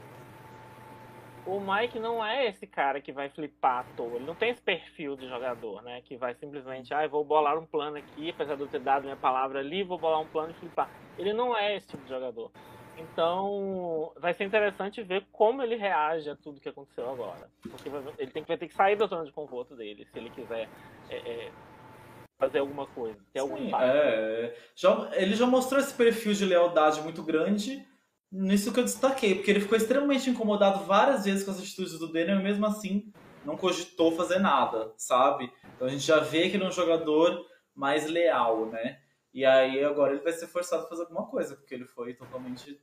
O 1.46 1.60
Mike 1.60 1.98
não 1.98 2.24
é 2.24 2.46
esse 2.46 2.66
cara 2.66 3.00
que 3.00 3.12
vai 3.12 3.28
flipar 3.28 3.80
à 3.80 3.84
toa. 3.96 4.16
Ele 4.16 4.24
não 4.24 4.34
tem 4.34 4.50
esse 4.50 4.62
perfil 4.62 5.14
de 5.14 5.28
jogador, 5.28 5.82
né? 5.82 6.00
Que 6.02 6.16
vai 6.16 6.34
simplesmente, 6.34 6.92
ah, 6.94 7.06
vou 7.06 7.24
bolar 7.24 7.58
um 7.58 7.66
plano 7.66 7.98
aqui, 7.98 8.30
apesar 8.30 8.54
de 8.54 8.62
eu 8.62 8.66
ter 8.66 8.80
dado 8.80 9.04
minha 9.04 9.16
palavra 9.16 9.60
ali, 9.60 9.82
vou 9.82 9.98
bolar 9.98 10.20
um 10.20 10.26
plano 10.26 10.50
e 10.50 10.54
flipar. 10.54 10.90
Ele 11.18 11.32
não 11.34 11.56
é 11.56 11.76
esse 11.76 11.88
tipo 11.88 12.02
de 12.02 12.08
jogador. 12.08 12.50
Então, 12.96 14.12
vai 14.16 14.32
ser 14.32 14.44
interessante 14.44 15.02
ver 15.02 15.26
como 15.32 15.62
ele 15.62 15.76
reage 15.76 16.30
a 16.30 16.36
tudo 16.36 16.60
que 16.60 16.68
aconteceu 16.68 17.10
agora. 17.10 17.50
Porque 17.62 17.90
ele 18.18 18.30
tem 18.30 18.42
que, 18.42 18.48
vai 18.48 18.56
ter 18.56 18.68
que 18.68 18.74
sair 18.74 18.96
da 18.96 19.06
zona 19.06 19.24
de 19.24 19.32
conforto 19.32 19.76
dele, 19.76 20.06
se 20.06 20.18
ele 20.18 20.30
quiser 20.30 20.68
é, 21.10 21.16
é, 21.16 21.52
fazer 22.38 22.58
alguma 22.58 22.86
coisa, 22.86 23.18
ter 23.32 23.40
algum 23.40 23.56
Sim, 23.56 23.68
impacto. 23.68 23.84
É, 23.84 24.56
já, 24.74 25.10
ele 25.14 25.34
já 25.34 25.46
mostrou 25.46 25.80
esse 25.80 25.94
perfil 25.94 26.32
de 26.32 26.44
lealdade 26.44 27.00
muito 27.00 27.22
grande 27.22 27.86
nisso 28.30 28.72
que 28.72 28.80
eu 28.80 28.84
destaquei, 28.84 29.36
porque 29.36 29.50
ele 29.50 29.60
ficou 29.60 29.78
extremamente 29.78 30.28
incomodado 30.28 30.84
várias 30.84 31.24
vezes 31.24 31.44
com 31.44 31.52
as 31.52 31.60
atitudes 31.60 31.98
do 31.98 32.12
Daniel 32.12 32.40
e 32.40 32.42
mesmo 32.42 32.66
assim 32.66 33.12
não 33.44 33.56
cogitou 33.56 34.16
fazer 34.16 34.38
nada, 34.38 34.92
sabe? 34.96 35.52
Então 35.76 35.86
a 35.86 35.90
gente 35.90 36.04
já 36.04 36.18
vê 36.18 36.48
que 36.48 36.56
ele 36.56 36.64
é 36.64 36.68
um 36.68 36.72
jogador 36.72 37.46
mais 37.74 38.06
leal, 38.06 38.66
né? 38.66 38.98
E 39.32 39.44
aí 39.44 39.84
agora 39.84 40.14
ele 40.14 40.22
vai 40.22 40.32
ser 40.32 40.48
forçado 40.48 40.84
a 40.84 40.88
fazer 40.88 41.02
alguma 41.02 41.26
coisa, 41.26 41.54
porque 41.54 41.74
ele 41.74 41.84
foi 41.84 42.14
totalmente 42.14 42.80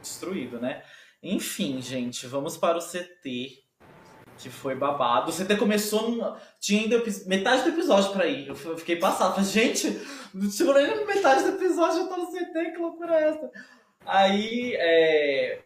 destruído, 0.00 0.60
né? 0.60 0.82
Enfim, 1.22 1.80
gente, 1.80 2.26
vamos 2.26 2.56
para 2.56 2.78
o 2.78 2.80
CT, 2.80 3.64
que 4.38 4.48
foi 4.48 4.74
babado. 4.74 5.30
O 5.30 5.34
CT 5.34 5.56
começou. 5.56 6.10
Num... 6.10 6.36
Tinha 6.60 6.82
ainda 6.82 7.02
metade 7.26 7.62
do 7.62 7.70
episódio 7.70 8.12
pra 8.12 8.26
ir. 8.26 8.48
Eu 8.48 8.54
fiquei 8.54 8.96
passado. 8.96 9.34
Falei, 9.34 9.50
gente, 9.50 10.00
não 10.32 10.50
chegou 10.50 10.74
nem 10.74 11.04
metade 11.06 11.42
do 11.42 11.56
episódio, 11.56 12.02
eu 12.02 12.08
tô 12.08 12.16
no 12.16 12.30
CT, 12.30 12.72
que 12.72 12.78
loucura 12.78 13.14
é 13.14 13.28
essa? 13.28 13.50
Aí 14.06 14.74
é, 14.76 15.62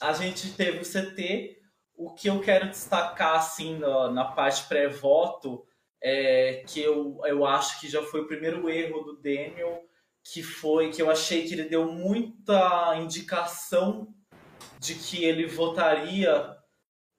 a 0.00 0.12
gente 0.12 0.52
teve 0.52 0.78
o 0.78 0.82
CT. 0.82 1.56
O 1.96 2.12
que 2.12 2.28
eu 2.28 2.40
quero 2.40 2.68
destacar 2.68 3.36
assim 3.36 3.78
na, 3.78 4.10
na 4.10 4.24
parte 4.24 4.66
pré-voto 4.66 5.64
é 6.02 6.64
que 6.66 6.82
eu, 6.82 7.20
eu 7.24 7.46
acho 7.46 7.80
que 7.80 7.88
já 7.88 8.02
foi 8.02 8.20
o 8.20 8.26
primeiro 8.26 8.68
erro 8.68 9.04
do 9.04 9.16
Daniel, 9.16 9.80
que 10.24 10.42
foi 10.42 10.90
que 10.90 11.00
eu 11.00 11.08
achei 11.08 11.46
que 11.46 11.54
ele 11.54 11.68
deu 11.68 11.86
muita 11.92 12.96
indicação 12.96 14.12
de 14.80 14.96
que 14.96 15.24
ele 15.24 15.46
votaria 15.46 16.56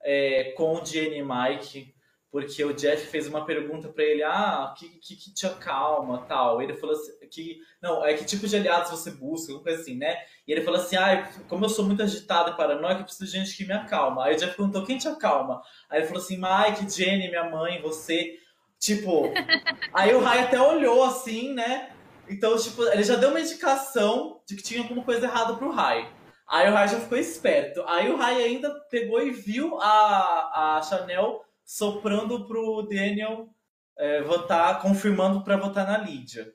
é, 0.06 0.52
com 0.56 0.80
o 0.80 0.84
Jenny 0.84 1.22
Mike 1.22 1.94
porque 2.36 2.62
o 2.62 2.74
Jeff 2.74 3.06
fez 3.06 3.26
uma 3.26 3.46
pergunta 3.46 3.88
para 3.88 4.04
ele, 4.04 4.22
ah, 4.22 4.74
que, 4.76 4.90
que, 4.98 5.16
que, 5.16 5.32
te 5.32 5.46
acalma, 5.46 6.26
tal. 6.28 6.60
Ele 6.60 6.74
falou 6.74 6.94
assim, 6.94 7.12
que, 7.30 7.60
não, 7.80 8.04
é 8.04 8.12
que 8.12 8.26
tipo 8.26 8.46
de 8.46 8.54
aliados 8.54 8.90
você 8.90 9.10
busca, 9.10 9.52
alguma 9.52 9.64
coisa 9.64 9.80
assim, 9.80 9.96
né? 9.96 10.18
E 10.46 10.52
ele 10.52 10.60
falou 10.60 10.78
assim, 10.78 10.96
ah, 10.96 11.30
como 11.48 11.64
eu 11.64 11.68
sou 11.70 11.86
muito 11.86 12.02
agitado 12.02 12.50
e 12.50 12.54
paranoico, 12.54 13.00
eu 13.00 13.04
preciso 13.04 13.24
de 13.24 13.38
gente 13.38 13.56
que 13.56 13.64
me 13.64 13.72
acalma. 13.72 14.24
Aí 14.24 14.34
o 14.34 14.38
Jeff 14.38 14.54
perguntou, 14.54 14.84
quem 14.84 14.98
te 14.98 15.08
acalma? 15.08 15.62
Aí 15.88 16.00
ele 16.00 16.08
falou 16.08 16.22
assim, 16.22 16.36
Mike, 16.36 16.94
Jenny, 16.94 17.30
minha 17.30 17.48
mãe, 17.48 17.80
você. 17.80 18.38
Tipo, 18.78 19.32
aí 19.94 20.14
o 20.14 20.20
Rai 20.20 20.40
até 20.40 20.60
olhou 20.60 21.04
assim, 21.04 21.54
né? 21.54 21.88
Então, 22.28 22.54
tipo, 22.58 22.82
ele 22.82 23.02
já 23.02 23.16
deu 23.16 23.30
uma 23.30 23.40
indicação 23.40 24.42
de 24.46 24.56
que 24.56 24.62
tinha 24.62 24.82
alguma 24.82 25.02
coisa 25.02 25.24
errada 25.24 25.54
pro 25.54 25.70
Rai. 25.70 26.12
Aí 26.48 26.70
o 26.70 26.72
Rai 26.72 26.88
já 26.88 27.00
ficou 27.00 27.18
esperto. 27.18 27.82
Aí 27.86 28.10
o 28.10 28.16
Rai 28.16 28.42
ainda 28.42 28.70
pegou 28.90 29.20
e 29.20 29.30
viu 29.30 29.80
a, 29.80 30.76
a 30.76 30.82
Chanel 30.82 31.44
soprando 31.64 32.46
pro 32.46 32.82
Daniel 32.82 33.48
é, 33.98 34.22
votar, 34.22 34.80
confirmando 34.80 35.42
para 35.42 35.56
votar 35.56 35.86
na 35.86 35.98
Lídia. 35.98 36.52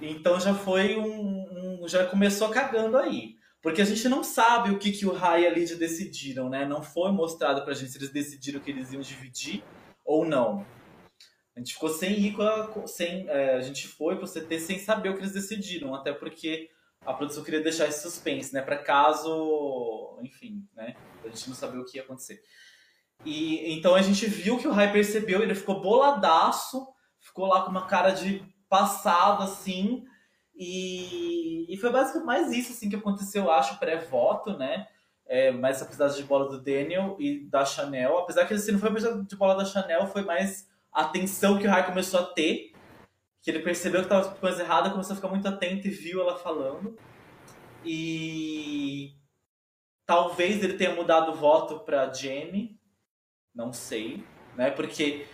Então 0.00 0.38
já 0.38 0.54
foi 0.54 0.96
um, 0.96 1.82
um, 1.82 1.88
já 1.88 2.06
começou 2.06 2.48
cagando 2.50 2.96
aí. 2.96 3.36
Porque 3.60 3.80
a 3.80 3.84
gente 3.84 4.06
não 4.10 4.22
sabe 4.22 4.70
o 4.70 4.78
que, 4.78 4.92
que 4.92 5.06
o 5.06 5.12
Rai 5.12 5.42
e 5.42 5.46
a 5.46 5.50
Lídia 5.50 5.74
decidiram, 5.74 6.50
né? 6.50 6.66
Não 6.66 6.82
foi 6.82 7.10
mostrado 7.10 7.64
pra 7.64 7.72
gente 7.72 7.92
se 7.92 7.98
eles 7.98 8.10
decidiram 8.10 8.60
que 8.60 8.70
eles 8.70 8.92
iam 8.92 9.00
dividir 9.00 9.64
ou 10.04 10.24
não. 10.26 10.66
A 11.56 11.60
gente 11.60 11.72
ficou 11.72 11.88
sem 11.88 12.12
ir 12.20 12.32
com 12.32 12.42
a, 12.42 12.86
sem, 12.86 13.26
é, 13.28 13.54
a 13.54 13.60
gente 13.62 13.88
foi 13.88 14.16
pro 14.16 14.28
CT 14.28 14.58
sem 14.58 14.78
saber 14.78 15.08
o 15.08 15.14
que 15.14 15.20
eles 15.20 15.32
decidiram, 15.32 15.94
até 15.94 16.12
porque 16.12 16.68
a 17.06 17.12
produção 17.12 17.44
queria 17.44 17.62
deixar 17.62 17.86
esse 17.86 18.02
suspense, 18.02 18.52
né? 18.52 18.62
Para 18.62 18.78
caso, 18.78 20.18
enfim, 20.22 20.66
né? 20.74 20.96
A 21.24 21.28
gente 21.28 21.48
não 21.48 21.56
saber 21.56 21.78
o 21.78 21.84
que 21.84 21.98
ia 21.98 22.02
acontecer. 22.02 22.42
E 23.24 23.72
então 23.74 23.94
a 23.94 24.02
gente 24.02 24.26
viu 24.26 24.58
que 24.58 24.68
o 24.68 24.72
Rai 24.72 24.92
percebeu, 24.92 25.42
ele 25.42 25.54
ficou 25.54 25.80
boladaço, 25.80 26.86
ficou 27.20 27.46
lá 27.46 27.62
com 27.62 27.70
uma 27.70 27.86
cara 27.86 28.10
de 28.10 28.42
passado 28.68 29.42
assim. 29.42 30.04
E, 30.56 31.72
e 31.72 31.76
foi 31.76 31.90
basicamente 31.90 32.26
mais 32.26 32.52
isso 32.52 32.72
assim 32.72 32.88
que 32.88 32.96
aconteceu, 32.96 33.44
eu 33.44 33.50
acho, 33.50 33.78
pré-voto, 33.78 34.56
né? 34.56 34.86
É, 35.26 35.50
mais 35.50 35.76
essa 35.76 35.86
pisada 35.86 36.12
de 36.12 36.22
bola 36.22 36.48
do 36.48 36.62
Daniel 36.62 37.16
e 37.18 37.48
da 37.48 37.64
Chanel. 37.64 38.18
Apesar 38.18 38.46
que 38.46 38.54
assim, 38.54 38.72
não 38.72 38.78
foi 38.78 38.90
a 38.90 38.94
pisada 38.94 39.22
de 39.22 39.36
bola 39.36 39.54
da 39.54 39.64
Chanel, 39.64 40.06
foi 40.06 40.22
mais 40.22 40.68
a 40.92 41.02
atenção 41.02 41.58
que 41.58 41.66
o 41.66 41.70
Rai 41.70 41.84
começou 41.86 42.20
a 42.20 42.24
ter. 42.24 42.73
Que 43.44 43.50
ele 43.50 43.60
percebeu 43.60 44.00
que 44.00 44.06
estava 44.06 44.34
coisa 44.36 44.62
errada, 44.62 44.88
começou 44.88 45.12
a 45.12 45.16
ficar 45.16 45.28
muito 45.28 45.46
atento 45.46 45.86
e 45.86 45.90
viu 45.90 46.22
ela 46.22 46.38
falando. 46.38 46.96
E 47.84 49.12
talvez 50.06 50.64
ele 50.64 50.78
tenha 50.78 50.94
mudado 50.94 51.32
o 51.32 51.34
voto 51.34 51.80
para 51.80 52.10
Jenny, 52.10 52.80
não 53.54 53.70
sei, 53.70 54.24
né? 54.56 54.70
Porque 54.70 55.26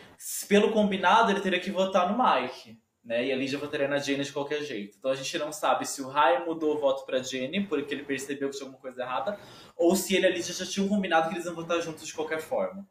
pelo 0.49 0.73
combinado 0.73 1.31
ele 1.31 1.41
teria 1.41 1.61
que 1.61 1.71
votar 1.71 2.11
no 2.11 2.19
Mike, 2.19 2.83
né? 3.05 3.27
E 3.27 3.33
a 3.33 3.37
Lídia 3.37 3.59
votaria 3.59 3.87
na 3.87 3.99
Jenny 3.99 4.25
de 4.25 4.33
qualquer 4.33 4.65
jeito. 4.65 4.99
Então 4.99 5.13
a 5.13 5.15
gente 5.15 5.39
não 5.39 5.53
sabe 5.53 5.87
se 5.87 6.03
o 6.03 6.09
Rai 6.09 6.45
mudou 6.45 6.75
o 6.75 6.81
voto 6.81 7.07
para 7.07 7.23
Jenny 7.23 7.65
porque 7.65 7.95
ele 7.95 8.03
percebeu 8.03 8.51
que 8.51 8.57
tinha 8.57 8.67
alguma 8.67 8.83
coisa 8.83 9.03
errada, 9.03 9.39
ou 9.77 9.95
se 9.95 10.17
ele 10.17 10.27
e 10.27 10.31
a 10.31 10.33
Lídia 10.33 10.53
já 10.53 10.67
tinham 10.67 10.89
combinado 10.89 11.29
que 11.29 11.35
eles 11.37 11.47
iam 11.47 11.55
votar 11.55 11.81
juntos 11.81 12.05
de 12.05 12.13
qualquer 12.13 12.41
forma. 12.41 12.85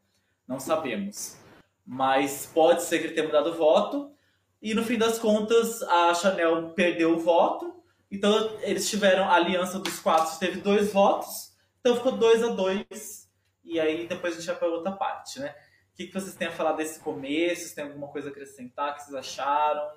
Não 0.48 0.58
sabemos. 0.58 1.36
Mas 1.84 2.46
pode 2.46 2.82
ser 2.82 2.98
que 2.98 3.06
ele 3.06 3.14
tenha 3.14 3.26
mudado 3.26 3.50
o 3.50 3.54
voto. 3.54 4.14
E 4.62 4.74
no 4.74 4.84
fim 4.84 4.98
das 4.98 5.18
contas, 5.18 5.82
a 5.82 6.12
Chanel 6.14 6.70
perdeu 6.70 7.14
o 7.14 7.18
voto. 7.18 7.82
Então 8.10 8.58
eles 8.60 8.90
tiveram 8.90 9.24
a 9.24 9.34
aliança 9.34 9.78
dos 9.78 9.98
quatro, 10.00 10.38
teve 10.38 10.60
dois 10.60 10.92
votos. 10.92 11.50
Então 11.80 11.96
ficou 11.96 12.12
2 12.12 12.42
a 12.42 12.48
2 12.48 13.30
e 13.64 13.80
aí 13.80 14.06
depois 14.06 14.34
a 14.34 14.36
gente 14.36 14.46
vai 14.46 14.56
para 14.56 14.68
outra 14.68 14.92
parte, 14.92 15.40
né? 15.40 15.54
O 15.92 15.96
que, 15.96 16.06
que 16.06 16.12
vocês 16.12 16.34
têm 16.34 16.48
a 16.48 16.52
falar 16.52 16.72
desse 16.72 17.00
começo? 17.00 17.74
Têm 17.74 17.84
alguma 17.84 18.08
coisa 18.08 18.28
a 18.28 18.30
acrescentar? 18.30 18.94
Que 18.94 19.02
vocês 19.02 19.14
acharam? 19.14 19.90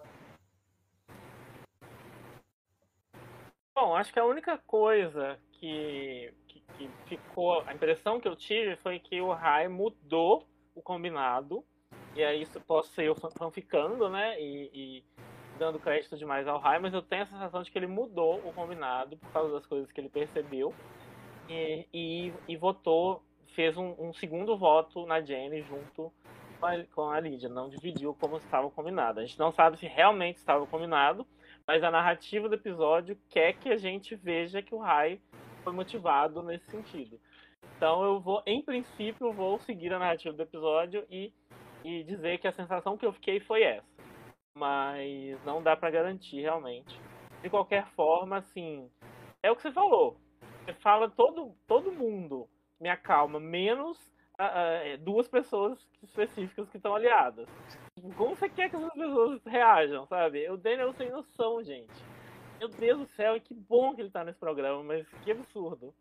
Bom, 3.75 3.95
acho 3.95 4.13
que 4.13 4.19
a 4.19 4.25
única 4.25 4.57
coisa 4.59 5.39
que, 5.53 6.33
que, 6.47 6.63
que 6.77 6.89
ficou. 7.07 7.61
A 7.61 7.73
impressão 7.73 8.19
que 8.19 8.27
eu 8.27 8.35
tive 8.35 8.75
foi 8.77 8.99
que 8.99 9.19
o 9.19 9.33
Rai 9.33 9.67
mudou 9.67 10.47
o 10.75 10.81
combinado. 10.81 11.65
E 12.15 12.23
aí 12.23 12.41
isso 12.41 12.59
posso 12.61 12.91
ser 12.93 13.05
eu 13.05 13.15
fanficando, 13.15 14.09
né? 14.09 14.39
E, 14.39 14.69
e 14.73 15.03
dando 15.57 15.79
crédito 15.79 16.17
demais 16.17 16.47
ao 16.47 16.59
Rai, 16.59 16.79
mas 16.79 16.93
eu 16.93 17.01
tenho 17.01 17.23
a 17.23 17.27
sensação 17.27 17.63
de 17.63 17.71
que 17.71 17.77
ele 17.77 17.87
mudou 17.87 18.37
o 18.39 18.53
combinado 18.53 19.17
por 19.17 19.31
causa 19.31 19.53
das 19.53 19.65
coisas 19.65 19.91
que 19.91 19.99
ele 19.99 20.09
percebeu. 20.09 20.73
E, 21.49 21.87
e, 21.93 22.33
e 22.47 22.55
votou 22.55 23.21
fez 23.53 23.77
um, 23.77 23.95
um 23.99 24.13
segundo 24.13 24.57
voto 24.57 25.05
na 25.05 25.21
Jenny 25.21 25.61
junto 25.61 26.11
com 26.59 26.65
a, 26.65 26.83
com 26.85 27.09
a 27.09 27.19
Lídia, 27.19 27.49
não 27.49 27.69
dividiu 27.69 28.15
como 28.19 28.37
estava 28.37 28.69
combinado. 28.69 29.19
A 29.19 29.25
gente 29.25 29.39
não 29.39 29.51
sabe 29.51 29.77
se 29.77 29.85
realmente 29.85 30.37
estava 30.37 30.65
combinado, 30.65 31.25
mas 31.65 31.83
a 31.83 31.91
narrativa 31.91 32.49
do 32.49 32.55
episódio 32.55 33.17
quer 33.29 33.53
que 33.53 33.69
a 33.69 33.77
gente 33.77 34.15
veja 34.15 34.61
que 34.61 34.73
o 34.73 34.79
Rai 34.79 35.19
foi 35.63 35.73
motivado 35.73 36.41
nesse 36.41 36.69
sentido. 36.69 37.19
Então 37.77 38.03
eu 38.03 38.19
vou, 38.19 38.41
em 38.45 38.61
princípio, 38.61 39.31
vou 39.31 39.59
seguir 39.59 39.93
a 39.93 39.99
narrativa 39.99 40.35
do 40.35 40.43
episódio 40.43 41.05
e, 41.09 41.33
e 41.83 42.03
dizer 42.03 42.37
que 42.39 42.47
a 42.47 42.51
sensação 42.51 42.97
que 42.97 43.05
eu 43.05 43.13
fiquei 43.13 43.39
foi 43.39 43.63
essa. 43.63 43.87
Mas 44.55 45.43
não 45.43 45.61
dá 45.61 45.75
para 45.75 45.91
garantir 45.91 46.41
realmente. 46.41 46.99
de 47.41 47.49
qualquer 47.49 47.85
forma, 47.87 48.37
assim, 48.37 48.89
é 49.41 49.51
o 49.51 49.55
que 49.55 49.61
você 49.61 49.71
falou. 49.71 50.17
Você 50.63 50.73
fala 50.75 51.09
todo, 51.09 51.53
todo 51.67 51.91
mundo 51.91 52.47
me 52.79 52.87
acalma, 52.87 53.39
menos 53.39 53.97
uh, 54.39 54.95
uh, 54.95 54.97
duas 54.99 55.27
pessoas 55.27 55.77
específicas 56.01 56.69
que 56.69 56.77
estão 56.77 56.95
aliadas. 56.95 57.49
Como 58.15 58.35
você 58.35 58.47
quer 58.47 58.69
que 58.69 58.75
essas 58.75 58.93
pessoas 58.93 59.41
reajam, 59.45 60.05
sabe? 60.07 60.49
O 60.49 60.57
Daniel 60.57 60.93
sem 60.93 61.09
noção, 61.09 61.61
gente. 61.63 61.93
Meu 62.59 62.69
Deus 62.69 62.99
do 62.99 63.05
céu, 63.07 63.39
que 63.41 63.53
bom 63.53 63.93
que 63.93 64.01
ele 64.01 64.09
tá 64.09 64.23
nesse 64.23 64.39
programa, 64.39 64.81
mas 64.83 65.05
que 65.23 65.31
absurdo. 65.31 65.93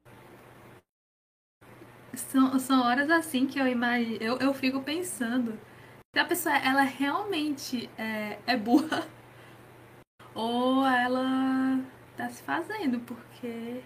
São, 2.15 2.59
são 2.59 2.87
horas 2.87 3.11
assim 3.11 3.47
que 3.47 3.59
eu 3.59 3.67
imagino, 3.67 4.23
eu, 4.23 4.39
eu 4.39 4.53
fico 4.53 4.83
pensando 4.83 5.59
a 6.19 6.25
pessoa 6.25 6.55
ela 6.57 6.83
realmente 6.83 7.89
é, 7.97 8.39
é 8.47 8.57
burra 8.57 9.07
ou 10.35 10.87
ela 10.87 11.81
tá 12.17 12.29
se 12.29 12.43
fazendo, 12.43 13.01
porque 13.01 13.83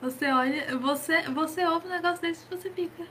você 0.00 0.32
olha, 0.32 0.78
você, 0.78 1.22
você 1.28 1.66
ouve 1.66 1.86
um 1.86 1.90
negócio 1.90 2.22
desse 2.22 2.46
e 2.46 2.56
você 2.56 2.70
fica. 2.70 3.06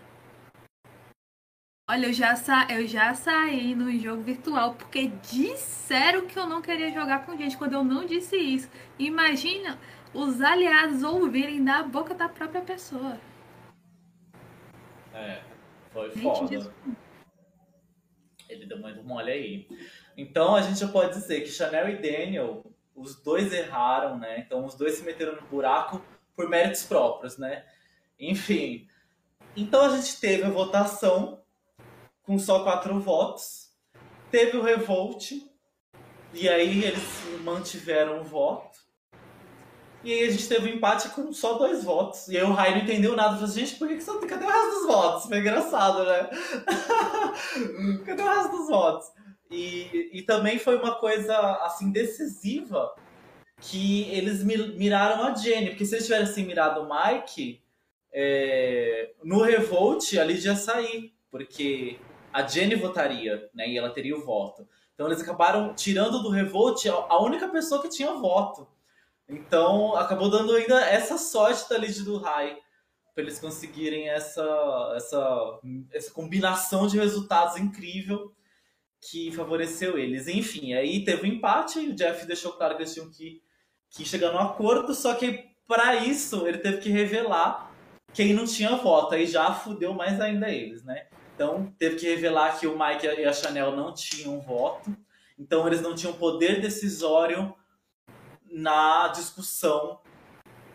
Olha, 1.87 2.07
eu 2.07 2.13
já, 2.13 2.35
sa 2.35 2.67
eu 2.69 2.87
já 2.87 3.13
saí 3.15 3.73
no 3.75 3.91
jogo 3.97 4.21
virtual 4.21 4.75
porque 4.75 5.07
disseram 5.07 6.27
que 6.27 6.37
eu 6.37 6.47
não 6.47 6.61
queria 6.61 6.91
jogar 6.91 7.25
com 7.25 7.37
gente 7.37 7.57
quando 7.57 7.73
eu 7.73 7.83
não 7.83 8.05
disse 8.05 8.37
isso. 8.37 8.69
Imagina 8.97 9.79
os 10.13 10.41
aliados 10.41 11.03
ouvirem 11.03 11.63
da 11.63 11.83
boca 11.83 12.13
da 12.13 12.29
própria 12.29 12.61
pessoa. 12.61 13.19
É, 15.13 15.41
foi 15.91 16.11
gente, 16.11 16.21
foda. 16.21 16.73
Ele 18.49 18.65
deu 18.65 18.77
muito 18.79 19.03
mole 19.03 19.31
aí. 19.31 19.67
Então 20.17 20.55
a 20.55 20.61
gente 20.61 20.79
já 20.79 20.87
pode 20.87 21.13
dizer 21.13 21.41
que 21.41 21.49
Chanel 21.49 21.87
e 21.89 21.95
Daniel, 21.97 22.65
os 22.95 23.15
dois 23.21 23.53
erraram, 23.53 24.17
né? 24.17 24.39
Então 24.39 24.65
os 24.65 24.75
dois 24.75 24.95
se 24.95 25.03
meteram 25.03 25.35
no 25.35 25.43
buraco 25.43 26.03
por 26.35 26.49
méritos 26.49 26.83
próprios, 26.83 27.37
né? 27.37 27.63
Enfim. 28.19 28.87
Então 29.55 29.81
a 29.81 29.95
gente 29.95 30.19
teve 30.19 30.43
a 30.43 30.49
votação 30.49 31.41
com 32.23 32.37
só 32.37 32.63
quatro 32.63 32.99
votos. 32.99 33.69
Teve 34.29 34.57
o 34.57 34.61
Revolt, 34.61 35.31
e 36.33 36.47
aí 36.47 36.83
eles 36.83 37.03
mantiveram 37.43 38.21
o 38.21 38.23
voto. 38.23 38.77
E 40.03 40.13
aí 40.13 40.27
a 40.27 40.31
gente 40.31 40.47
teve 40.47 40.71
um 40.71 40.75
empate 40.75 41.09
com 41.09 41.33
só 41.33 41.53
dois 41.57 41.83
votos. 41.83 42.27
E 42.29 42.37
aí 42.37 42.43
o 42.43 42.53
Rai 42.53 42.71
não 42.71 42.83
entendeu 42.83 43.15
nada. 43.15 43.33
Falou 43.33 43.45
assim, 43.45 43.65
gente, 43.65 43.77
por 43.77 43.87
que, 43.87 43.95
que 43.95 44.03
você... 44.03 44.27
cadê 44.27 44.45
o 44.45 44.47
resto 44.47 44.69
dos 44.69 44.87
votos? 44.87 45.25
Foi 45.25 45.39
engraçado, 45.39 46.05
né? 46.05 46.29
cadê 48.05 48.21
o 48.21 48.25
resto 48.25 48.57
dos 48.57 48.67
votos? 48.67 49.07
E, 49.51 50.09
e 50.13 50.21
também 50.21 50.59
foi 50.59 50.77
uma 50.77 50.95
coisa, 50.95 51.35
assim, 51.63 51.91
decisiva 51.91 52.93
que 53.61 54.09
eles 54.11 54.43
miraram 54.43 55.23
a 55.23 55.35
Jenny. 55.35 55.69
Porque 55.69 55.85
se 55.85 55.95
eles 55.95 56.05
tivessem 56.05 56.45
mirado 56.45 56.81
o 56.81 56.89
Mike, 56.89 57.61
é... 58.13 59.11
no 59.23 59.41
Revolt, 59.41 60.17
a 60.17 60.23
Lidia 60.23 60.51
ia 60.51 60.57
sair. 60.57 61.13
Porque 61.31 61.99
a 62.31 62.45
Jenny 62.45 62.75
votaria, 62.75 63.49
né? 63.53 63.67
E 63.67 63.77
ela 63.77 63.89
teria 63.89 64.15
o 64.15 64.23
voto. 64.23 64.67
Então 64.93 65.07
eles 65.07 65.21
acabaram 65.21 65.73
tirando 65.73 66.21
do 66.21 66.29
Revolt 66.29 66.85
a 66.87 67.21
única 67.21 67.47
pessoa 67.47 67.81
que 67.81 67.89
tinha 67.89 68.13
voto. 68.13 68.67
Então 69.27 69.95
acabou 69.95 70.29
dando 70.29 70.53
ainda 70.53 70.81
essa 70.81 71.17
sorte 71.17 71.69
da 71.69 71.77
lead 71.77 72.03
do 72.03 72.17
Rai 72.17 72.57
para 73.13 73.23
eles 73.23 73.39
conseguirem 73.39 74.09
essa, 74.09 74.93
essa, 74.95 75.59
essa 75.91 76.11
combinação 76.11 76.87
de 76.87 76.97
resultados 76.97 77.57
incrível 77.57 78.33
que 79.01 79.31
favoreceu 79.31 79.97
eles. 79.97 80.27
Enfim, 80.27 80.73
aí 80.73 81.03
teve 81.03 81.27
um 81.27 81.33
empate 81.33 81.79
e 81.79 81.89
o 81.89 81.95
Jeff 81.95 82.25
deixou 82.25 82.53
claro 82.53 82.75
que 82.75 82.83
eles 82.83 82.93
tinham 82.93 83.09
que, 83.09 83.41
que 83.89 84.05
chegar 84.05 84.31
no 84.31 84.39
acordo, 84.39 84.93
só 84.93 85.13
que 85.15 85.49
para 85.67 85.95
isso 85.95 86.47
ele 86.47 86.57
teve 86.57 86.79
que 86.79 86.89
revelar 86.89 87.71
quem 88.13 88.33
não 88.33 88.45
tinha 88.45 88.75
voto. 88.75 89.15
Aí 89.15 89.25
já 89.25 89.53
fudeu 89.53 89.93
mais 89.93 90.19
ainda 90.19 90.49
eles, 90.49 90.83
né? 90.83 91.07
Então, 91.35 91.73
teve 91.79 91.95
que 91.95 92.05
revelar 92.05 92.59
que 92.59 92.67
o 92.67 92.77
Mike 92.77 93.05
e 93.05 93.23
a 93.23 93.31
Chanel 93.31 93.75
não 93.75 93.93
tinham 93.93 94.41
voto. 94.41 94.93
Então, 95.37 95.65
eles 95.65 95.81
não 95.81 95.95
tinham 95.95 96.13
poder 96.13 96.59
decisório 96.59 97.55
na 98.51 99.07
discussão 99.07 100.01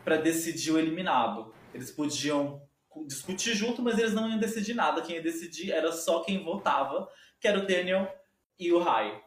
para 0.02 0.16
decidir 0.16 0.72
o 0.72 0.78
eliminado. 0.78 1.53
Eles 1.74 1.90
podiam 1.90 2.62
discutir 3.06 3.54
junto, 3.54 3.82
mas 3.82 3.98
eles 3.98 4.14
não 4.14 4.28
iam 4.30 4.38
decidir 4.38 4.74
nada. 4.74 5.02
Quem 5.02 5.16
ia 5.16 5.22
decidir 5.22 5.72
era 5.72 5.90
só 5.92 6.20
quem 6.20 6.42
votava, 6.42 7.08
que 7.40 7.48
era 7.48 7.58
o 7.58 7.66
Daniel 7.66 8.08
e 8.58 8.72
o 8.72 8.78
Rai. 8.78 9.20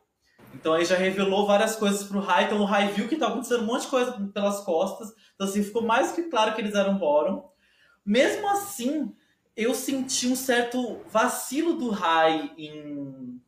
Então 0.54 0.74
aí 0.74 0.86
já 0.86 0.96
revelou 0.96 1.46
várias 1.46 1.76
coisas 1.76 2.08
pro 2.08 2.20
Rai. 2.20 2.46
Então 2.46 2.60
o 2.60 2.66
Rai 2.66 2.88
viu 2.94 3.08
que 3.08 3.16
estava 3.16 3.34
acontecendo 3.34 3.64
um 3.64 3.66
monte 3.66 3.84
de 3.84 3.90
coisa 3.90 4.12
pelas 4.34 4.62
costas. 4.62 5.14
Então 5.36 5.46
assim, 5.46 5.64
ficou 5.64 5.82
mais 5.82 6.14
que 6.14 6.24
claro 6.24 6.56
que 6.56 6.62
eles 6.62 6.74
eram 6.74 6.98
bórum. 6.98 7.44
Mesmo 8.06 8.48
assim, 8.50 9.14
eu 9.56 9.74
senti 9.74 10.28
um 10.28 10.36
certo 10.36 11.02
vacilo 11.12 11.74
do 11.74 11.90
Rai 11.90 12.54
em, 12.58 13.42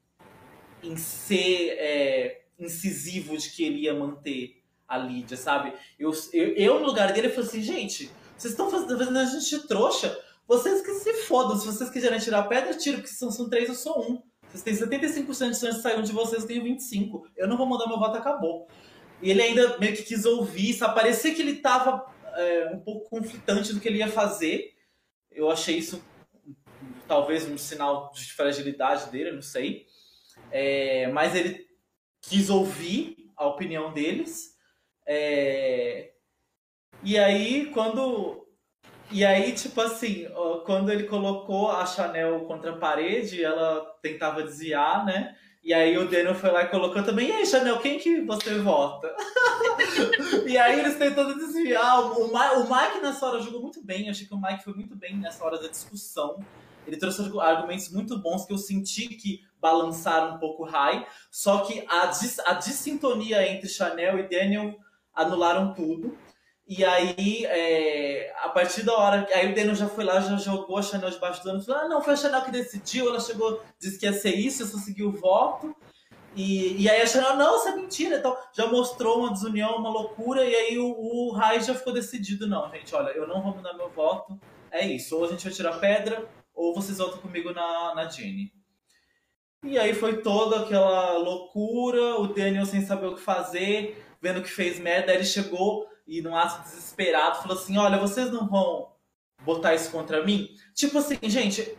em 0.84 0.98
ser 0.98 1.78
é, 1.78 2.42
incisivo 2.60 3.38
de 3.38 3.50
que 3.52 3.64
ele 3.64 3.84
ia 3.84 3.94
manter 3.94 4.62
a 4.88 4.98
Lídia, 4.98 5.38
sabe? 5.38 5.72
Eu, 5.98 6.12
eu, 6.34 6.48
eu 6.56 6.80
no 6.80 6.88
lugar 6.88 7.14
dele, 7.14 7.28
eu 7.28 7.32
falei 7.32 7.48
assim, 7.48 7.62
gente, 7.62 8.12
vocês 8.40 8.54
estão 8.54 8.72
fazendo, 8.72 9.18
a 9.18 9.26
gente 9.26 9.68
trouxa. 9.68 10.20
Vocês 10.48 10.82
que 10.82 10.94
se 10.96 11.14
fodam. 11.26 11.58
Se 11.58 11.68
vocês 11.68 11.90
quiserem 11.90 12.20
tirar 12.20 12.44
pedra, 12.44 12.74
tiro, 12.74 12.98
porque 12.98 13.14
são, 13.14 13.32
são 13.32 13.50
três, 13.50 13.70
eu 13.70 13.76
sou 13.76 14.02
um. 14.02 14.24
Vocês 14.48 14.64
têm 14.64 14.74
75% 14.74 15.52
de 15.52 15.60
chance 15.60 15.76
de 15.76 15.82
sair 15.82 16.00
um 16.00 16.02
de 16.02 16.12
vocês, 16.12 16.42
eu 16.42 16.48
tenho 16.48 16.64
25%. 16.64 17.22
Eu 17.38 17.48
não 17.48 17.58
vou 17.58 17.68
mudar 17.68 17.88
meu 17.88 18.00
voto, 18.00 18.18
acabou. 18.18 18.68
E 19.22 19.30
ele 19.30 19.42
ainda 19.42 19.78
meio 19.78 19.96
que 19.96 20.04
quis 20.04 20.26
ouvir, 20.26 20.74
sabe? 20.74 20.96
Parecia 20.96 21.36
que 21.36 21.42
ele 21.42 21.58
tava 21.58 22.04
é, 22.36 22.72
um 22.74 22.80
pouco 22.80 23.10
conflitante 23.10 23.74
do 23.74 23.80
que 23.80 23.88
ele 23.88 24.00
ia 24.00 24.08
fazer 24.08 24.80
eu 25.40 25.50
achei 25.50 25.78
isso 25.78 26.04
talvez 27.08 27.46
um 27.46 27.58
sinal 27.58 28.12
de 28.12 28.34
fragilidade 28.34 29.10
dele, 29.10 29.32
não 29.32 29.42
sei. 29.42 29.86
É, 30.52 31.08
mas 31.08 31.34
ele 31.34 31.68
quis 32.22 32.50
ouvir 32.50 33.32
a 33.36 33.48
opinião 33.48 33.94
deles. 33.94 34.56
É, 35.08 36.12
e 37.04 37.18
aí, 37.18 37.68
quando. 37.68 38.46
E 39.12 39.26
aí, 39.26 39.54
tipo 39.54 39.82
assim, 39.82 40.28
quando 40.66 40.92
ele 40.92 41.04
colocou 41.06 41.72
a 41.72 41.86
Chanel 41.86 42.42
contra 42.42 42.72
a 42.72 42.78
parede, 42.78 43.44
ela 43.44 43.82
tentava 44.02 44.44
desviar, 44.44 45.04
né? 45.04 45.36
E 45.64 45.74
aí 45.74 45.98
o 45.98 46.08
Daniel 46.08 46.36
foi 46.36 46.52
lá 46.52 46.64
e 46.64 46.70
colocou 46.70 47.04
também, 47.04 47.30
e 47.30 47.32
aí, 47.32 47.46
Chanel, 47.46 47.80
quem 47.80 48.00
que 48.00 48.22
você 48.22 48.58
vota? 48.60 49.14
e 50.48 50.58
aí 50.58 50.80
eles 50.80 50.98
tentando 50.98 51.36
desviar. 51.36 52.00
O, 52.02 52.28
o, 52.28 52.64
Mike 52.64 53.02
nessa 53.02 53.26
hora 53.26 53.42
jogou 53.42 53.62
muito 53.62 53.84
bem. 53.84 54.06
Eu 54.06 54.12
achei 54.12 54.26
que 54.26 54.34
o 54.34 54.42
Mike 54.42 54.64
foi 54.64 54.74
muito 54.74 54.96
bem 54.96 55.18
nessa 55.18 55.44
hora 55.44 55.60
da 55.60 55.68
discussão. 55.68 56.40
Ele 56.88 56.98
trouxe 56.98 57.22
argumentos 57.40 57.92
muito 57.92 58.18
bons 58.18 58.46
que 58.46 58.54
eu 58.54 58.58
senti 58.58 59.10
que 59.10 59.42
balançaram 59.60 60.36
um 60.36 60.40
pouco 60.40 60.64
o 60.64 60.66
high. 60.66 61.06
Só 61.30 61.60
que 61.60 61.86
a, 61.88 62.06
dis, 62.06 62.40
a 62.40 62.54
dissintonia 62.54 63.46
entre 63.48 63.68
Chanel 63.68 64.18
e 64.18 64.30
Daniel 64.30 64.76
anularam 65.14 65.74
tudo. 65.74 66.18
E 66.70 66.86
aí, 66.86 67.46
é, 67.48 68.32
a 68.44 68.50
partir 68.50 68.84
da 68.84 68.96
hora. 68.96 69.28
Aí 69.34 69.52
o 69.52 69.56
Daniel 69.56 69.74
já 69.74 69.88
foi 69.88 70.04
lá, 70.04 70.20
já 70.20 70.38
jogou 70.38 70.78
a 70.78 70.84
Chanel 70.84 71.10
debaixo 71.10 71.42
do 71.42 71.50
ano. 71.50 71.64
Falou: 71.64 71.82
ah, 71.82 71.88
não, 71.88 72.00
foi 72.00 72.14
a 72.14 72.16
Chanel 72.16 72.44
que 72.44 72.52
decidiu. 72.52 73.10
Ela 73.10 73.20
chegou, 73.20 73.60
disse 73.80 73.98
que 73.98 74.06
ia 74.06 74.14
ser 74.14 74.36
isso, 74.36 74.62
eu 74.62 74.68
só 74.68 74.78
segui 74.78 75.04
o 75.04 75.12
voto. 75.12 75.76
E, 76.36 76.80
e 76.80 76.88
aí 76.88 77.02
a 77.02 77.08
Chanel, 77.08 77.36
não, 77.38 77.58
isso 77.58 77.70
é 77.70 77.76
mentira. 77.76 78.18
Então, 78.18 78.38
já 78.54 78.68
mostrou 78.68 79.18
uma 79.18 79.34
desunião, 79.34 79.78
uma 79.78 79.90
loucura. 79.90 80.46
E 80.46 80.54
aí 80.54 80.78
o, 80.78 80.92
o 80.92 81.32
Rai 81.32 81.60
já 81.60 81.74
ficou 81.74 81.92
decidido: 81.92 82.46
não, 82.46 82.70
gente, 82.70 82.94
olha, 82.94 83.10
eu 83.10 83.28
não 83.28 83.42
vou 83.42 83.56
mudar 83.56 83.74
meu 83.74 83.90
voto. 83.90 84.40
É 84.70 84.86
isso. 84.86 85.18
Ou 85.18 85.26
a 85.26 85.28
gente 85.28 85.44
vai 85.44 85.52
tirar 85.52 85.80
pedra, 85.80 86.24
ou 86.54 86.76
vocês 86.76 87.00
votam 87.00 87.18
comigo 87.18 87.52
na, 87.52 87.96
na 87.96 88.08
Jenny. 88.08 88.54
E 89.64 89.80
aí 89.80 89.96
foi 89.96 90.22
toda 90.22 90.60
aquela 90.60 91.18
loucura. 91.18 92.20
O 92.20 92.28
Daniel 92.28 92.68
sem 92.68 92.86
saber 92.86 93.08
o 93.08 93.16
que 93.16 93.22
fazer, 93.22 94.06
vendo 94.22 94.44
que 94.44 94.52
fez 94.52 94.78
merda. 94.78 95.12
Aí 95.12 95.18
ele 95.18 95.26
chegou 95.26 95.90
e 96.10 96.22
num 96.22 96.36
ato 96.36 96.64
desesperado 96.64 97.42
falou 97.42 97.56
assim: 97.56 97.78
Olha, 97.78 98.00
vocês 98.00 98.32
não 98.32 98.50
vão 98.50 98.92
botar 99.44 99.76
isso 99.76 99.92
contra 99.92 100.26
mim? 100.26 100.50
Tipo 100.74 100.98
assim, 100.98 101.18
gente, 101.24 101.78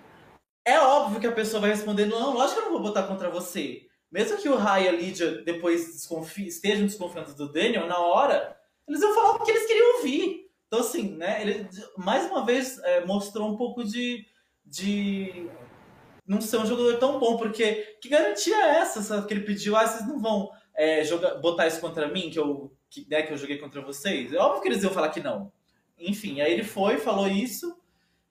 é 0.64 0.78
óbvio 0.78 1.20
que 1.20 1.26
a 1.26 1.32
pessoa 1.32 1.60
vai 1.60 1.70
responder: 1.70 2.06
Não, 2.06 2.32
lógico 2.32 2.60
que 2.60 2.66
eu 2.66 2.70
não 2.70 2.78
vou 2.78 2.88
botar 2.88 3.02
contra 3.02 3.28
você. 3.28 3.82
Mesmo 4.10 4.38
que 4.38 4.48
o 4.48 4.56
Rai 4.56 4.84
e 4.84 4.88
a 4.88 4.92
Lídia 4.92 5.42
depois 5.42 5.86
desconfie, 5.86 6.46
estejam 6.46 6.86
desconfiando 6.86 7.34
do 7.34 7.52
Daniel, 7.52 7.86
na 7.86 7.98
hora, 7.98 8.56
eles 8.88 9.00
vão 9.00 9.14
falar 9.14 9.34
o 9.34 9.44
que 9.44 9.50
eles 9.50 9.66
queriam 9.66 9.96
ouvir. 9.96 10.50
Então, 10.66 10.80
assim, 10.80 11.16
né, 11.16 11.42
ele 11.42 11.68
mais 11.96 12.30
uma 12.30 12.44
vez 12.44 12.78
é, 12.78 13.04
mostrou 13.04 13.48
um 13.48 13.56
pouco 13.56 13.84
de, 13.84 14.24
de 14.64 15.48
não 16.26 16.40
ser 16.40 16.58
um 16.58 16.66
jogador 16.66 16.96
tão 16.98 17.18
bom, 17.18 17.36
porque 17.36 17.98
que 18.00 18.08
garantia 18.08 18.54
é 18.54 18.78
essa, 18.78 19.02
sabe, 19.02 19.26
que 19.26 19.34
ele 19.34 19.44
pediu? 19.44 19.76
Ah, 19.76 19.86
vocês 19.86 20.06
não 20.08 20.20
vão 20.20 20.50
é, 20.74 21.04
jogar, 21.04 21.34
botar 21.36 21.66
isso 21.66 21.80
contra 21.80 22.08
mim, 22.08 22.30
que 22.30 22.38
eu, 22.38 22.72
que, 22.90 23.06
né, 23.08 23.22
que 23.22 23.32
eu 23.32 23.38
joguei 23.38 23.56
contra 23.56 23.80
vocês? 23.80 24.32
É 24.32 24.38
óbvio 24.38 24.60
que 24.60 24.68
eles 24.68 24.82
iam 24.82 24.92
falar 24.92 25.10
que 25.10 25.20
não. 25.20 25.52
Enfim, 25.98 26.40
aí 26.40 26.52
ele 26.52 26.64
foi, 26.64 26.98
falou 26.98 27.28
isso 27.28 27.78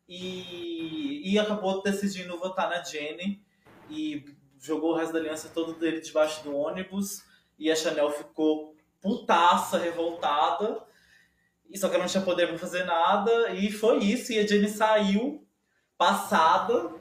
e, 0.07 1.33
e 1.33 1.39
acabou 1.39 1.81
decidindo 1.81 2.37
votar 2.37 2.69
na 2.69 2.83
Jenny 2.83 3.41
e 3.89 4.25
jogou 4.59 4.91
o 4.91 4.95
resto 4.95 5.13
da 5.13 5.19
aliança 5.19 5.49
todo 5.49 5.73
dele 5.73 6.01
debaixo 6.01 6.43
do 6.43 6.55
ônibus 6.55 7.23
e 7.57 7.71
a 7.71 7.75
Chanel 7.75 8.11
ficou 8.11 8.75
putaça, 9.01 9.77
revoltada. 9.77 10.83
E 11.69 11.77
só 11.77 11.87
que 11.87 11.95
ela 11.95 12.03
não 12.03 12.09
tinha 12.09 12.23
poder 12.23 12.47
pra 12.47 12.57
fazer 12.57 12.83
nada. 12.83 13.51
E 13.51 13.71
foi 13.71 13.99
isso. 13.99 14.31
E 14.31 14.39
a 14.39 14.47
Jenny 14.47 14.67
saiu 14.67 15.45
passada, 15.97 16.91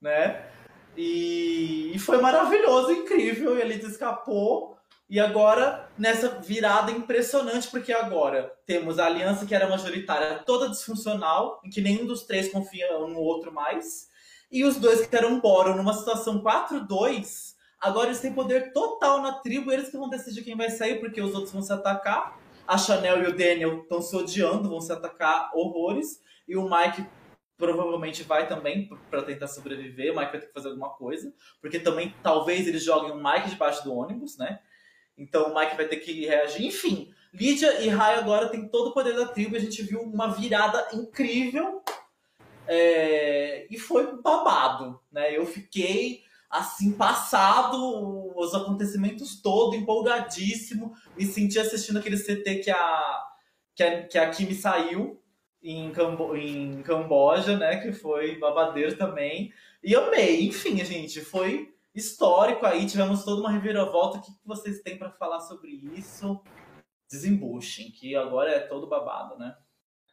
né? 0.00 0.48
E, 0.96 1.92
e 1.94 1.98
foi 1.98 2.20
maravilhoso, 2.20 2.92
incrível. 2.92 3.58
E 3.58 3.64
Lita 3.64 3.86
escapou. 3.86 4.78
E 5.14 5.20
agora, 5.20 5.88
nessa 5.96 6.40
virada 6.40 6.90
impressionante, 6.90 7.68
porque 7.68 7.92
agora 7.92 8.52
temos 8.66 8.98
a 8.98 9.06
aliança 9.06 9.46
que 9.46 9.54
era 9.54 9.68
majoritária 9.68 10.42
toda 10.44 10.68
disfuncional, 10.68 11.60
em 11.64 11.70
que 11.70 11.80
nenhum 11.80 12.04
dos 12.04 12.24
três 12.24 12.50
confia 12.50 12.98
um 12.98 13.06
no 13.06 13.20
outro 13.20 13.52
mais. 13.52 14.08
E 14.50 14.64
os 14.64 14.74
dois 14.74 15.06
que 15.06 15.14
eram 15.14 15.38
Boron 15.38 15.76
numa 15.76 15.92
situação 15.92 16.42
4-2, 16.42 17.54
agora 17.80 18.08
eles 18.08 18.18
têm 18.18 18.32
poder 18.32 18.72
total 18.72 19.22
na 19.22 19.34
tribo, 19.34 19.70
eles 19.70 19.88
que 19.88 19.96
vão 19.96 20.08
decidir 20.08 20.42
quem 20.42 20.56
vai 20.56 20.68
sair, 20.68 20.98
porque 20.98 21.22
os 21.22 21.32
outros 21.32 21.52
vão 21.52 21.62
se 21.62 21.72
atacar. 21.72 22.36
A 22.66 22.76
Chanel 22.76 23.22
e 23.22 23.28
o 23.28 23.36
Daniel 23.36 23.82
estão 23.82 24.02
se 24.02 24.16
odiando, 24.16 24.68
vão 24.68 24.80
se 24.80 24.92
atacar 24.92 25.48
horrores. 25.54 26.20
E 26.48 26.56
o 26.56 26.68
Mike 26.68 27.06
provavelmente 27.56 28.24
vai 28.24 28.48
também 28.48 28.90
para 29.08 29.22
tentar 29.22 29.46
sobreviver. 29.46 30.12
O 30.12 30.16
Mike 30.16 30.32
vai 30.32 30.40
ter 30.40 30.48
que 30.48 30.52
fazer 30.52 30.70
alguma 30.70 30.90
coisa. 30.90 31.32
Porque 31.60 31.78
também 31.78 32.12
talvez 32.20 32.66
eles 32.66 32.82
joguem 32.82 33.12
o 33.12 33.22
Mike 33.22 33.50
debaixo 33.50 33.84
do 33.84 33.94
ônibus, 33.94 34.36
né? 34.36 34.58
Então 35.16 35.50
o 35.50 35.54
Mike 35.58 35.76
vai 35.76 35.86
ter 35.86 35.96
que 35.96 36.26
reagir. 36.26 36.66
Enfim, 36.66 37.12
Lydia 37.32 37.80
e 37.80 37.88
Rai 37.88 38.16
agora 38.16 38.48
têm 38.48 38.68
todo 38.68 38.88
o 38.88 38.94
poder 38.94 39.14
da 39.14 39.26
tribo. 39.26 39.56
A 39.56 39.60
gente 39.60 39.82
viu 39.82 40.00
uma 40.00 40.28
virada 40.28 40.88
incrível. 40.92 41.82
É... 42.66 43.66
E 43.70 43.78
foi 43.78 44.20
babado, 44.20 45.00
né? 45.10 45.36
Eu 45.36 45.46
fiquei 45.46 46.22
assim, 46.54 46.92
passado 46.92 48.32
os 48.36 48.54
acontecimentos 48.54 49.42
todo, 49.42 49.74
empolgadíssimo. 49.74 50.94
Me 51.16 51.26
senti 51.26 51.58
assistindo 51.58 51.98
aquele 51.98 52.16
CT 52.16 52.60
que 52.62 52.70
a, 52.70 53.22
que 53.74 53.82
a, 53.82 54.02
que 54.06 54.18
a 54.18 54.30
Kimi 54.30 54.54
saiu 54.54 55.20
em, 55.60 55.90
Cambo, 55.90 56.36
em 56.36 56.80
Camboja, 56.82 57.56
né? 57.56 57.78
Que 57.78 57.92
foi 57.92 58.38
babadeiro 58.38 58.96
também. 58.96 59.52
E 59.82 59.96
amei. 59.96 60.46
Enfim, 60.46 60.84
gente, 60.84 61.20
foi 61.22 61.73
histórico 61.94 62.66
aí. 62.66 62.86
Tivemos 62.86 63.24
toda 63.24 63.40
uma 63.40 63.50
reviravolta. 63.50 64.18
O 64.18 64.22
que 64.22 64.32
vocês 64.44 64.80
têm 64.82 64.98
para 64.98 65.10
falar 65.10 65.40
sobre 65.40 65.70
isso? 65.70 66.42
Desembuchem, 67.08 67.90
que 67.90 68.16
agora 68.16 68.50
é 68.50 68.60
todo 68.60 68.86
babado, 68.86 69.38
né? 69.38 69.56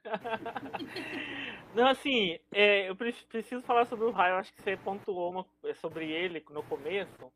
Não, 1.76 1.88
assim, 1.88 2.38
é, 2.52 2.90
eu 2.90 2.96
preciso 2.96 3.62
falar 3.62 3.86
sobre 3.86 4.06
o 4.06 4.12
Raio. 4.12 4.36
Acho 4.36 4.54
que 4.54 4.62
você 4.62 4.76
pontuou 4.78 5.32
uma, 5.32 5.46
é, 5.64 5.74
sobre 5.74 6.12
ele 6.12 6.44
no 6.50 6.64
começo. 6.64 7.32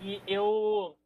E 0.00 0.20
eu 0.26 0.96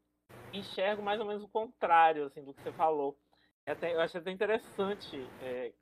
enxergo 0.52 1.02
mais 1.02 1.20
ou 1.20 1.26
menos 1.26 1.42
o 1.42 1.48
contrário 1.48 2.26
assim, 2.26 2.42
do 2.42 2.54
que 2.54 2.62
você 2.62 2.72
falou. 2.72 3.16
É 3.64 3.72
até, 3.72 3.94
eu 3.94 4.00
acho 4.00 4.16
até 4.16 4.30
interessante 4.30 5.26
é, 5.42 5.72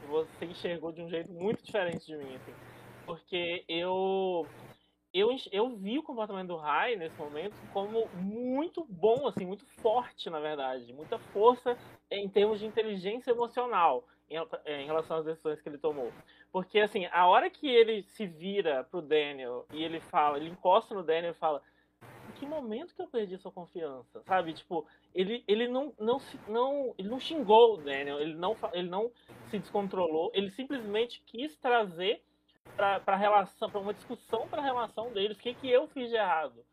que 0.00 0.06
você 0.06 0.46
enxergou 0.46 0.92
de 0.92 1.02
um 1.02 1.08
jeito 1.08 1.30
muito 1.32 1.62
diferente 1.62 2.06
de 2.06 2.16
mim. 2.16 2.34
Assim, 2.34 2.54
porque 3.04 3.64
eu, 3.68 4.46
eu, 5.12 5.34
eu 5.50 5.76
vi 5.76 5.98
o 5.98 6.02
comportamento 6.02 6.48
do 6.48 6.56
Rai 6.56 6.96
nesse 6.96 7.16
momento 7.18 7.54
como 7.72 8.08
muito 8.14 8.84
bom, 8.84 9.26
assim, 9.26 9.46
muito 9.46 9.64
forte, 9.80 10.28
na 10.28 10.38
verdade. 10.38 10.92
Muita 10.92 11.18
força 11.18 11.76
em 12.10 12.28
termos 12.28 12.60
de 12.60 12.66
inteligência 12.66 13.30
emocional 13.30 14.04
em, 14.66 14.86
relação 14.86 15.16
às 15.16 15.24
decisões 15.24 15.60
que 15.60 15.68
ele 15.68 15.78
tomou. 15.78 16.12
Porque, 16.52 16.78
assim, 16.80 17.06
a 17.06 17.26
hora 17.26 17.48
que 17.48 17.66
ele 17.66 18.02
se 18.02 18.26
vira 18.26 18.84
pro 18.84 19.00
Daniel 19.00 19.66
e 19.72 19.82
ele 19.82 20.00
fala, 20.00 20.36
ele 20.36 20.50
encosta 20.50 20.94
no 20.94 21.02
Daniel 21.02 21.32
e 21.32 21.34
fala: 21.34 21.62
em 22.28 22.32
que 22.32 22.46
momento 22.46 22.94
que 22.94 23.00
eu 23.00 23.08
perdi 23.08 23.38
sua 23.38 23.52
confiança? 23.52 24.22
Sabe? 24.24 24.52
Tipo, 24.52 24.86
ele, 25.14 25.42
ele 25.48 25.68
não, 25.68 25.92
não, 25.98 26.18
não, 26.46 26.94
ele 26.98 27.08
não 27.08 27.18
xingou 27.18 27.74
o 27.74 27.76
Daniel, 27.78 28.20
ele 28.20 28.34
não, 28.34 28.56
ele 28.72 28.88
não 28.88 29.10
se 29.46 29.58
descontrolou, 29.58 30.30
ele 30.34 30.50
simplesmente 30.50 31.22
quis 31.26 31.56
trazer 31.56 32.22
para 32.76 33.16
relação, 33.16 33.70
para 33.70 33.80
uma 33.80 33.94
discussão 33.94 34.46
para 34.48 34.62
a 34.62 34.64
relação 34.64 35.12
deles, 35.12 35.36
o 35.36 35.40
que, 35.40 35.54
que 35.54 35.68
eu 35.68 35.88
fiz 35.88 36.08
de 36.10 36.16
errado. 36.16 36.64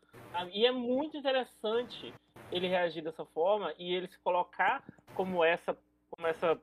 E 0.52 0.64
é 0.66 0.70
muito 0.70 1.16
interessante 1.16 2.12
ele 2.52 2.68
reagir 2.68 3.02
dessa 3.02 3.24
forma 3.24 3.74
e 3.78 3.92
ele 3.92 4.06
se 4.06 4.18
colocar 4.20 4.84
como 5.14 5.42
essa, 5.42 5.76
como 6.10 6.26
essa 6.26 6.60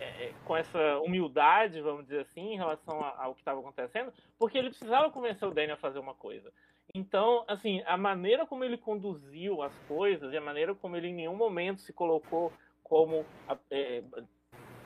é, 0.00 0.26
é, 0.26 0.34
com 0.44 0.56
essa 0.56 0.98
humildade, 1.00 1.80
vamos 1.80 2.04
dizer 2.04 2.20
assim, 2.20 2.52
em 2.52 2.56
relação 2.56 3.02
ao 3.02 3.34
que 3.34 3.40
estava 3.40 3.58
acontecendo, 3.58 4.12
porque 4.38 4.56
ele 4.56 4.70
precisava 4.70 5.10
convencer 5.10 5.48
o 5.48 5.52
Daniel 5.52 5.74
a 5.74 5.78
fazer 5.78 5.98
uma 5.98 6.14
coisa. 6.14 6.52
Então, 6.94 7.44
assim, 7.48 7.82
a 7.84 7.96
maneira 7.96 8.46
como 8.46 8.64
ele 8.64 8.78
conduziu 8.78 9.60
as 9.60 9.76
coisas 9.88 10.32
e 10.32 10.36
a 10.36 10.40
maneira 10.40 10.74
como 10.74 10.96
ele 10.96 11.08
em 11.08 11.14
nenhum 11.14 11.34
momento 11.34 11.80
se 11.80 11.92
colocou 11.92 12.52
como 12.84 13.26
é, 13.70 14.02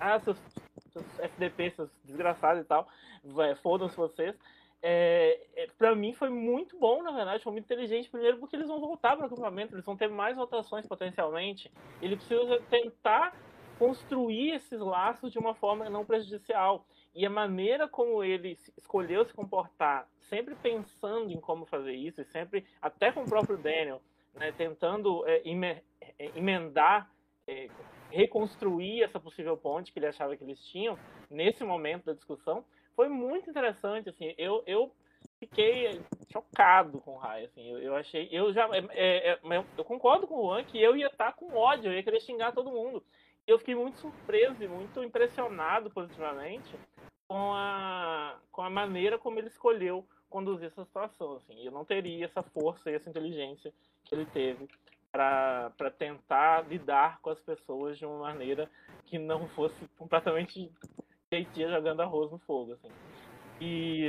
ah, 0.01 0.19
seus 0.93 1.19
FDP, 1.19 1.71
seus 1.71 1.91
desgraçados 2.05 2.63
e 2.63 2.65
tal, 2.65 2.89
fodam-se 3.63 3.97
vocês. 3.97 4.37
É, 4.85 5.39
é, 5.55 5.69
para 5.79 5.95
mim 5.95 6.13
foi 6.13 6.29
muito 6.29 6.77
bom, 6.77 7.05
na 7.05 7.13
verdade, 7.13 7.43
foi 7.45 7.53
muito 7.53 7.65
inteligente. 7.65 8.11
Primeiro, 8.11 8.39
porque 8.39 8.57
eles 8.57 8.67
vão 8.67 8.81
voltar 8.81 9.17
para 9.17 9.25
o 9.25 9.27
acampamento, 9.27 9.75
eles 9.75 9.85
vão 9.85 9.97
ter 9.97 10.09
mais 10.09 10.37
votações 10.37 10.87
potencialmente. 10.87 11.71
Ele 12.01 12.17
precisa 12.17 12.61
tentar 12.69 13.33
construir 13.79 14.51
esses 14.55 14.81
laços 14.81 15.31
de 15.33 15.39
uma 15.39 15.55
forma 15.55 15.89
não 15.89 16.05
prejudicial. 16.05 16.85
E 17.15 17.25
a 17.25 17.31
maneira 17.31 17.87
como 17.87 18.25
ele 18.25 18.59
escolheu 18.77 19.25
se 19.25 19.35
comportar, 19.35 20.09
sempre 20.19 20.55
pensando 20.55 21.31
em 21.31 21.41
como 21.41 21.65
fazer 21.67 21.93
isso, 21.93 22.21
e 22.21 22.25
sempre, 22.25 22.65
até 22.81 23.13
com 23.13 23.23
o 23.23 23.29
próprio 23.29 23.59
Daniel, 23.59 24.01
né, 24.35 24.51
tentando 24.51 25.27
é, 25.27 25.43
é, 26.19 26.31
emendar, 26.35 27.11
é, 27.47 27.69
reconstruir 28.13 29.03
essa 29.03 29.19
possível 29.19 29.57
ponte 29.57 29.93
que 29.93 29.99
ele 29.99 30.07
achava 30.07 30.37
que 30.37 30.45
eles 30.45 30.65
tinham 30.67 30.99
nesse 31.31 31.65
momento 31.65 32.05
da 32.05 32.13
discussão, 32.13 32.65
foi 32.95 33.09
muito 33.09 33.51
interessante. 33.51 34.09
Assim, 34.09 34.35
eu, 34.39 34.63
eu 34.67 34.93
fiquei 35.39 36.01
chocado 36.31 37.01
com 37.01 37.13
o 37.13 37.19
Rai. 37.19 37.45
Assim, 37.45 37.69
eu, 37.71 37.79
eu 37.79 37.97
achei, 37.97 38.29
eu 38.31 38.53
já, 38.53 38.69
é, 38.73 39.39
é, 39.39 39.39
eu 39.77 39.85
concordo 39.85 40.27
com 40.27 40.37
o 40.37 40.43
Juan 40.49 40.65
que 40.65 40.81
eu 40.81 40.97
ia 40.97 41.09
estar 41.09 41.33
com 41.33 41.55
ódio, 41.57 41.91
eu 41.91 41.95
ia 41.95 42.03
querer 42.03 42.21
xingar 42.21 42.53
todo 42.53 42.71
mundo 42.71 43.03
eu 43.47 43.59
fiquei 43.59 43.75
muito 43.75 43.99
surpreso 43.99 44.63
e 44.63 44.69
muito 44.69 45.03
impressionado 45.03 45.91
positivamente 45.91 46.75
com 47.27 47.53
a, 47.55 48.39
com 48.51 48.63
a 48.63 48.71
maneira 48.71 49.19
como 49.19 49.39
ele 49.39 49.49
escolheu 49.49 50.07
conduzir 50.29 50.69
essa 50.69 50.85
situação. 50.85 51.37
Assim. 51.37 51.65
Eu 51.65 51.73
não 51.73 51.85
teria 51.85 52.25
essa 52.25 52.43
força 52.43 52.91
e 52.91 52.95
essa 52.95 53.11
inteligência 53.11 53.73
que 54.05 54.15
ele 54.15 54.27
teve 54.27 54.69
para 55.13 55.91
tentar 55.99 56.67
lidar 56.67 57.21
com 57.21 57.29
as 57.29 57.39
pessoas 57.41 57.99
de 57.99 58.07
uma 58.07 58.19
maneira 58.19 58.69
que 59.05 59.19
não 59.19 59.47
fosse 59.49 59.87
completamente 59.99 60.73
jeitinha 61.31 61.69
jogando 61.69 62.01
arroz 62.01 62.31
no 62.31 62.39
fogo. 62.39 62.73
Assim. 62.73 62.89
E. 63.61 64.09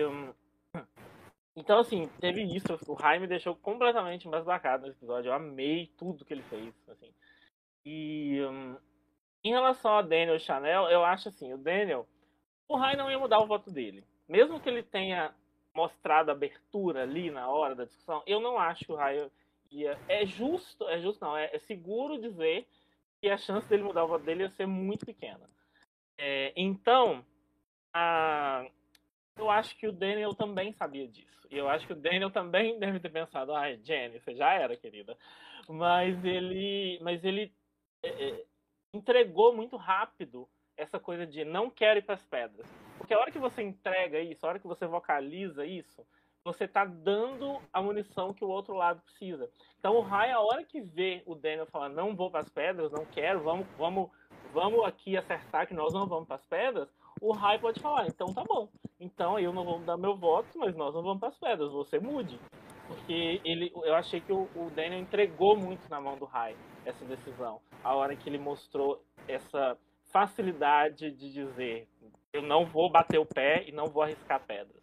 Então, 1.55 1.79
assim, 1.79 2.09
teve 2.19 2.41
isso. 2.41 2.79
O 2.87 2.93
Rai 2.93 3.19
me 3.19 3.27
deixou 3.27 3.55
completamente 3.55 4.27
embasbacado 4.27 4.87
nesse 4.87 4.97
episódio. 4.97 5.29
Eu 5.29 5.33
amei 5.33 5.91
tudo 5.97 6.25
que 6.25 6.33
ele 6.33 6.43
fez. 6.43 6.73
Assim. 6.87 7.13
E. 7.85 8.41
Um, 8.41 8.77
em 9.43 9.51
relação 9.51 9.97
a 9.97 10.01
Daniel 10.01 10.39
Chanel, 10.39 10.85
eu 10.85 11.03
acho 11.03 11.27
assim, 11.27 11.53
o 11.53 11.57
Daniel, 11.57 12.07
o 12.65 12.77
Rai 12.77 12.95
não 12.95 13.11
ia 13.11 13.19
mudar 13.19 13.39
o 13.39 13.45
voto 13.45 13.69
dele. 13.69 14.05
Mesmo 14.27 14.57
que 14.57 14.69
ele 14.69 14.81
tenha 14.81 15.35
mostrado 15.75 16.31
abertura 16.31 17.03
ali 17.03 17.29
na 17.29 17.49
hora 17.49 17.75
da 17.75 17.83
discussão, 17.83 18.23
eu 18.25 18.39
não 18.39 18.57
acho 18.57 18.85
que 18.85 18.91
o 18.93 18.95
Rai 18.95 19.29
É 20.07 20.25
justo, 20.25 20.87
é 20.87 20.99
justo 20.99 21.23
não, 21.23 21.35
é, 21.35 21.49
é 21.53 21.59
seguro 21.59 22.21
dizer 22.21 22.67
que 23.21 23.29
a 23.29 23.37
chance 23.37 23.67
dele 23.67 23.83
mudar 23.83 24.03
o 24.03 24.07
voto 24.07 24.25
dele 24.25 24.43
ia 24.43 24.49
ser 24.49 24.65
muito 24.65 25.05
pequena. 25.05 25.49
É, 26.17 26.53
então, 26.55 27.25
a, 27.93 28.65
eu 29.37 29.49
acho 29.49 29.75
que 29.77 29.87
o 29.87 29.91
Daniel 29.91 30.33
também 30.33 30.73
sabia 30.73 31.07
disso. 31.07 31.47
E 31.49 31.57
eu 31.57 31.69
acho 31.69 31.87
que 31.87 31.93
o 31.93 31.95
Daniel 31.95 32.31
também 32.31 32.77
deve 32.79 32.99
ter 32.99 33.09
pensado, 33.09 33.53
ai, 33.53 33.79
Jenny, 33.83 34.19
você 34.19 34.35
já 34.35 34.53
era, 34.53 34.75
querida. 34.75 35.17
Mas 35.67 36.23
ele. 36.23 36.99
Mas 37.01 37.23
ele. 37.23 37.53
É, 38.03 38.09
é 38.09 38.45
entregou 38.93 39.55
muito 39.55 39.75
rápido 39.75 40.47
essa 40.77 40.99
coisa 40.99 41.25
de 41.25 41.43
não 41.43 41.69
quero 41.69 41.99
ir 41.99 42.03
para 42.03 42.15
as 42.15 42.23
pedras. 42.23 42.67
Porque 42.97 43.13
a 43.13 43.19
hora 43.19 43.31
que 43.31 43.39
você 43.39 43.61
entrega 43.63 44.19
isso, 44.19 44.45
a 44.45 44.49
hora 44.49 44.59
que 44.59 44.67
você 44.67 44.85
vocaliza 44.85 45.65
isso, 45.65 46.05
você 46.43 46.65
está 46.65 46.83
dando 46.85 47.59
a 47.71 47.81
munição 47.81 48.33
que 48.33 48.43
o 48.43 48.49
outro 48.49 48.73
lado 48.73 49.01
precisa. 49.01 49.49
Então 49.79 49.95
o 49.95 50.01
Rai, 50.01 50.31
a 50.31 50.39
hora 50.39 50.63
que 50.63 50.81
vê 50.81 51.23
o 51.25 51.35
Daniel 51.35 51.65
falar 51.67 51.89
não 51.89 52.15
vou 52.15 52.29
para 52.29 52.41
as 52.41 52.49
pedras, 52.49 52.91
não 52.91 53.05
quero, 53.05 53.41
vamos, 53.41 53.65
vamos, 53.77 54.09
vamos 54.53 54.85
aqui 54.85 55.15
acertar 55.15 55.67
que 55.67 55.73
nós 55.73 55.93
não 55.93 56.05
vamos 56.05 56.27
para 56.27 56.35
as 56.35 56.45
pedras, 56.45 56.89
o 57.21 57.31
Rai 57.31 57.59
pode 57.59 57.79
falar, 57.79 58.07
então 58.07 58.33
tá 58.33 58.43
bom. 58.43 58.67
Então 58.99 59.39
eu 59.39 59.53
não 59.53 59.63
vou 59.63 59.79
dar 59.79 59.97
meu 59.97 60.15
voto, 60.15 60.57
mas 60.57 60.75
nós 60.75 60.93
não 60.93 61.01
vamos 61.01 61.19
para 61.19 61.29
as 61.29 61.39
pedras, 61.39 61.71
você 61.71 61.99
mude. 61.99 62.39
Porque 62.87 63.41
ele, 63.45 63.71
eu 63.75 63.95
achei 63.95 64.19
que 64.19 64.33
o, 64.33 64.43
o 64.55 64.69
Daniel 64.75 64.99
entregou 64.99 65.55
muito 65.55 65.89
na 65.89 66.01
mão 66.01 66.17
do 66.17 66.25
Rai 66.25 66.55
essa 66.85 67.05
decisão. 67.05 67.61
A 67.81 67.95
hora 67.95 68.15
que 68.15 68.29
ele 68.29 68.37
mostrou 68.37 69.01
essa 69.27 69.77
facilidade 70.11 71.09
de 71.11 71.31
dizer 71.31 71.87
eu 72.33 72.41
não 72.41 72.65
vou 72.65 72.91
bater 72.91 73.19
o 73.19 73.25
pé 73.25 73.63
e 73.67 73.71
não 73.71 73.85
vou 73.85 74.01
arriscar 74.01 74.43
pedras. 74.45 74.82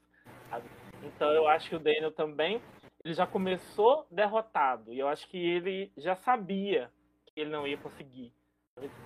Então 1.02 1.30
eu 1.32 1.48
acho 1.48 1.68
que 1.68 1.76
o 1.76 1.80
Daniel 1.80 2.12
também 2.12 2.60
ele 3.04 3.14
já 3.14 3.26
começou 3.26 4.06
derrotado 4.10 4.92
e 4.92 4.98
eu 4.98 5.08
acho 5.08 5.26
que 5.28 5.38
ele 5.38 5.90
já 5.96 6.14
sabia 6.14 6.90
que 7.26 7.40
ele 7.40 7.50
não 7.50 7.66
ia 7.66 7.78
conseguir 7.78 8.32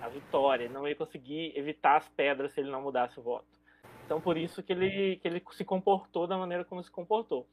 a 0.01 0.09
vitória, 0.09 0.69
não 0.69 0.87
ia 0.87 0.95
conseguir 0.95 1.57
evitar 1.57 1.97
as 1.97 2.07
pedras 2.09 2.53
se 2.53 2.59
ele 2.59 2.71
não 2.71 2.81
mudasse 2.81 3.19
o 3.19 3.23
voto. 3.23 3.47
Então 4.05 4.21
por 4.21 4.37
isso 4.37 4.61
que 4.61 4.73
ele, 4.73 5.17
que 5.17 5.27
ele 5.27 5.43
se 5.51 5.63
comportou 5.63 6.27
da 6.27 6.37
maneira 6.37 6.63
como 6.65 6.83
se 6.83 6.91
comportou. 6.91 7.47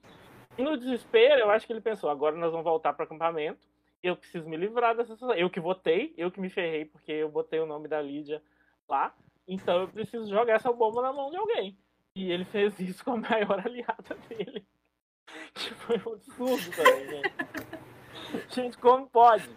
E 0.56 0.62
no 0.62 0.76
desespero, 0.76 1.40
eu 1.40 1.50
acho 1.50 1.66
que 1.66 1.72
ele 1.72 1.80
pensou, 1.80 2.10
agora 2.10 2.36
nós 2.36 2.50
vamos 2.50 2.64
voltar 2.64 2.92
para 2.92 3.04
o 3.04 3.06
acampamento, 3.06 3.66
eu 4.02 4.16
preciso 4.16 4.48
me 4.48 4.56
livrar 4.56 4.96
dessa 4.96 5.14
situação. 5.14 5.36
Eu 5.36 5.48
que 5.48 5.60
votei, 5.60 6.12
eu 6.16 6.30
que 6.30 6.40
me 6.40 6.50
ferrei 6.50 6.84
porque 6.84 7.12
eu 7.12 7.30
botei 7.30 7.60
o 7.60 7.66
nome 7.66 7.88
da 7.88 8.02
Lídia 8.02 8.42
lá, 8.88 9.14
então 9.46 9.82
eu 9.82 9.88
preciso 9.88 10.28
jogar 10.28 10.54
essa 10.54 10.72
bomba 10.72 11.00
na 11.00 11.12
mão 11.12 11.30
de 11.30 11.36
alguém. 11.36 11.78
E 12.14 12.30
ele 12.30 12.44
fez 12.44 12.78
isso 12.80 13.04
com 13.04 13.12
a 13.12 13.16
maior 13.16 13.60
aliada 13.64 14.14
dele. 14.28 14.66
Que 15.54 15.74
foi 15.74 15.96
um 15.96 16.14
absurdo 16.14 16.76
também, 16.76 17.08
gente. 17.08 17.34
gente, 18.54 18.78
como 18.78 19.08
pode? 19.08 19.48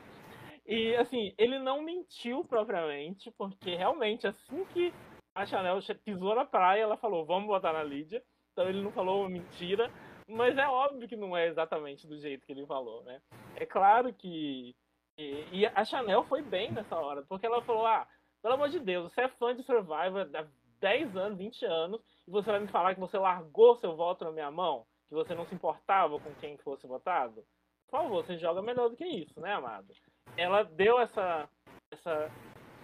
E 0.65 0.95
assim, 0.95 1.33
ele 1.37 1.59
não 1.59 1.81
mentiu 1.81 2.43
propriamente, 2.43 3.31
porque 3.37 3.75
realmente 3.75 4.25
assim 4.25 4.65
que 4.73 4.93
a 5.35 5.45
Chanel 5.45 5.79
pisou 6.03 6.33
na 6.33 6.45
praia, 6.45 6.81
ela 6.81 6.97
falou, 6.97 7.25
vamos 7.25 7.47
botar 7.47 7.73
na 7.73 7.83
Lídia. 7.83 8.23
Então 8.53 8.69
ele 8.69 8.81
não 8.81 8.91
falou 8.91 9.21
uma 9.21 9.29
mentira, 9.29 9.91
mas 10.27 10.57
é 10.57 10.65
óbvio 10.65 11.07
que 11.07 11.15
não 11.17 11.35
é 11.35 11.47
exatamente 11.47 12.07
do 12.07 12.17
jeito 12.17 12.45
que 12.45 12.53
ele 12.53 12.65
falou, 12.65 13.03
né? 13.03 13.21
É 13.55 13.65
claro 13.65 14.13
que. 14.13 14.73
E, 15.17 15.45
e 15.51 15.65
a 15.65 15.83
Chanel 15.83 16.23
foi 16.23 16.41
bem 16.41 16.71
nessa 16.71 16.95
hora, 16.95 17.21
porque 17.23 17.45
ela 17.45 17.61
falou: 17.63 17.85
ah, 17.85 18.07
pelo 18.41 18.55
amor 18.55 18.69
de 18.69 18.79
Deus, 18.79 19.11
você 19.11 19.21
é 19.21 19.27
fã 19.27 19.53
de 19.53 19.63
Survivor 19.63 20.29
há 20.33 20.47
10 20.79 21.17
anos, 21.17 21.37
20 21.37 21.65
anos, 21.65 22.01
e 22.27 22.31
você 22.31 22.51
vai 22.51 22.59
me 22.59 22.67
falar 22.67 22.93
que 22.93 22.99
você 22.99 23.17
largou 23.17 23.75
seu 23.75 23.95
voto 23.95 24.25
na 24.25 24.31
minha 24.31 24.51
mão? 24.51 24.85
Que 25.07 25.15
você 25.15 25.35
não 25.35 25.45
se 25.45 25.53
importava 25.53 26.19
com 26.19 26.33
quem 26.35 26.57
fosse 26.57 26.87
votado? 26.87 27.43
Por 27.87 27.99
favor, 28.01 28.25
você 28.25 28.37
joga 28.37 28.61
melhor 28.61 28.89
do 28.89 28.95
que 28.95 29.05
isso, 29.05 29.39
né, 29.39 29.53
amado? 29.53 29.93
Ela 30.35 30.63
deu 30.63 30.99
essa, 30.99 31.47
essa, 31.91 32.31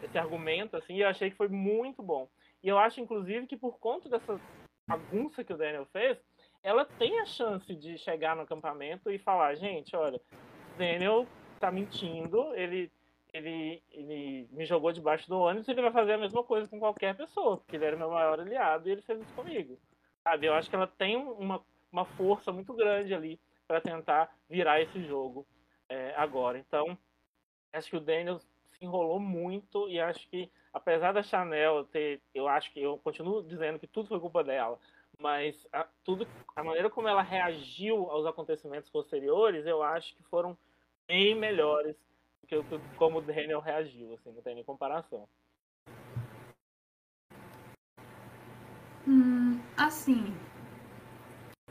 esse 0.03 0.17
argumento, 0.17 0.77
assim, 0.77 0.95
e 0.95 1.01
eu 1.01 1.07
achei 1.07 1.31
que 1.31 1.37
foi 1.37 1.47
muito 1.47 2.03
bom. 2.03 2.29
E 2.63 2.67
eu 2.67 2.77
acho, 2.77 3.01
inclusive, 3.01 3.47
que 3.47 3.57
por 3.57 3.79
conta 3.79 4.07
dessa 4.07 4.39
bagunça 4.87 5.43
que 5.43 5.53
o 5.53 5.57
Daniel 5.57 5.85
fez, 5.87 6.17
ela 6.63 6.85
tem 6.85 7.19
a 7.19 7.25
chance 7.25 7.75
de 7.75 7.97
chegar 7.97 8.35
no 8.35 8.43
acampamento 8.43 9.09
e 9.09 9.17
falar, 9.17 9.55
gente, 9.55 9.95
olha, 9.95 10.21
Daniel 10.77 11.25
tá 11.59 11.71
mentindo, 11.71 12.53
ele, 12.53 12.91
ele, 13.33 13.81
ele 13.91 14.47
me 14.51 14.65
jogou 14.65 14.91
debaixo 14.91 15.27
do 15.29 15.39
ônibus, 15.39 15.67
ele 15.67 15.81
vai 15.81 15.91
fazer 15.91 16.13
a 16.13 16.17
mesma 16.17 16.43
coisa 16.43 16.67
com 16.67 16.79
qualquer 16.79 17.15
pessoa, 17.15 17.57
porque 17.57 17.75
ele 17.75 17.85
era 17.85 17.97
meu 17.97 18.09
maior 18.09 18.39
aliado 18.39 18.87
e 18.87 18.91
ele 18.91 19.01
fez 19.01 19.21
isso 19.21 19.33
comigo. 19.33 19.77
Sabe? 20.23 20.45
Eu 20.47 20.53
acho 20.53 20.69
que 20.69 20.75
ela 20.75 20.87
tem 20.87 21.15
uma, 21.15 21.63
uma 21.91 22.05
força 22.05 22.51
muito 22.51 22.73
grande 22.73 23.13
ali 23.13 23.39
para 23.67 23.81
tentar 23.81 24.35
virar 24.49 24.81
esse 24.81 25.03
jogo 25.05 25.47
é, 25.87 26.13
agora. 26.15 26.57
Então, 26.57 26.97
acho 27.73 27.89
que 27.89 27.97
o 27.97 28.01
Daniel 28.01 28.39
se 28.39 28.85
enrolou 28.85 29.19
muito 29.19 29.89
e 29.89 29.99
acho 29.99 30.27
que 30.29 30.51
apesar 30.73 31.11
da 31.11 31.23
Chanel 31.23 31.85
ter, 31.85 32.21
eu 32.33 32.47
acho 32.47 32.71
que 32.71 32.81
eu 32.81 32.97
continuo 32.97 33.43
dizendo 33.43 33.79
que 33.79 33.87
tudo 33.87 34.09
foi 34.09 34.19
culpa 34.19 34.43
dela, 34.43 34.79
mas 35.19 35.67
a, 35.71 35.87
tudo, 36.03 36.27
a 36.55 36.63
maneira 36.63 36.89
como 36.89 37.07
ela 37.07 37.21
reagiu 37.21 38.09
aos 38.09 38.25
acontecimentos 38.25 38.89
posteriores, 38.89 39.65
eu 39.65 39.81
acho 39.83 40.15
que 40.15 40.23
foram 40.23 40.57
bem 41.07 41.35
melhores 41.35 41.95
que 42.51 42.95
como 42.97 43.19
o 43.19 43.21
Daniel 43.21 43.61
reagiu, 43.61 44.13
assim, 44.13 44.31
não 44.31 44.41
tem 44.41 44.55
nem 44.55 44.63
comparação. 44.63 45.27
Hum, 49.07 49.59
assim, 49.77 50.35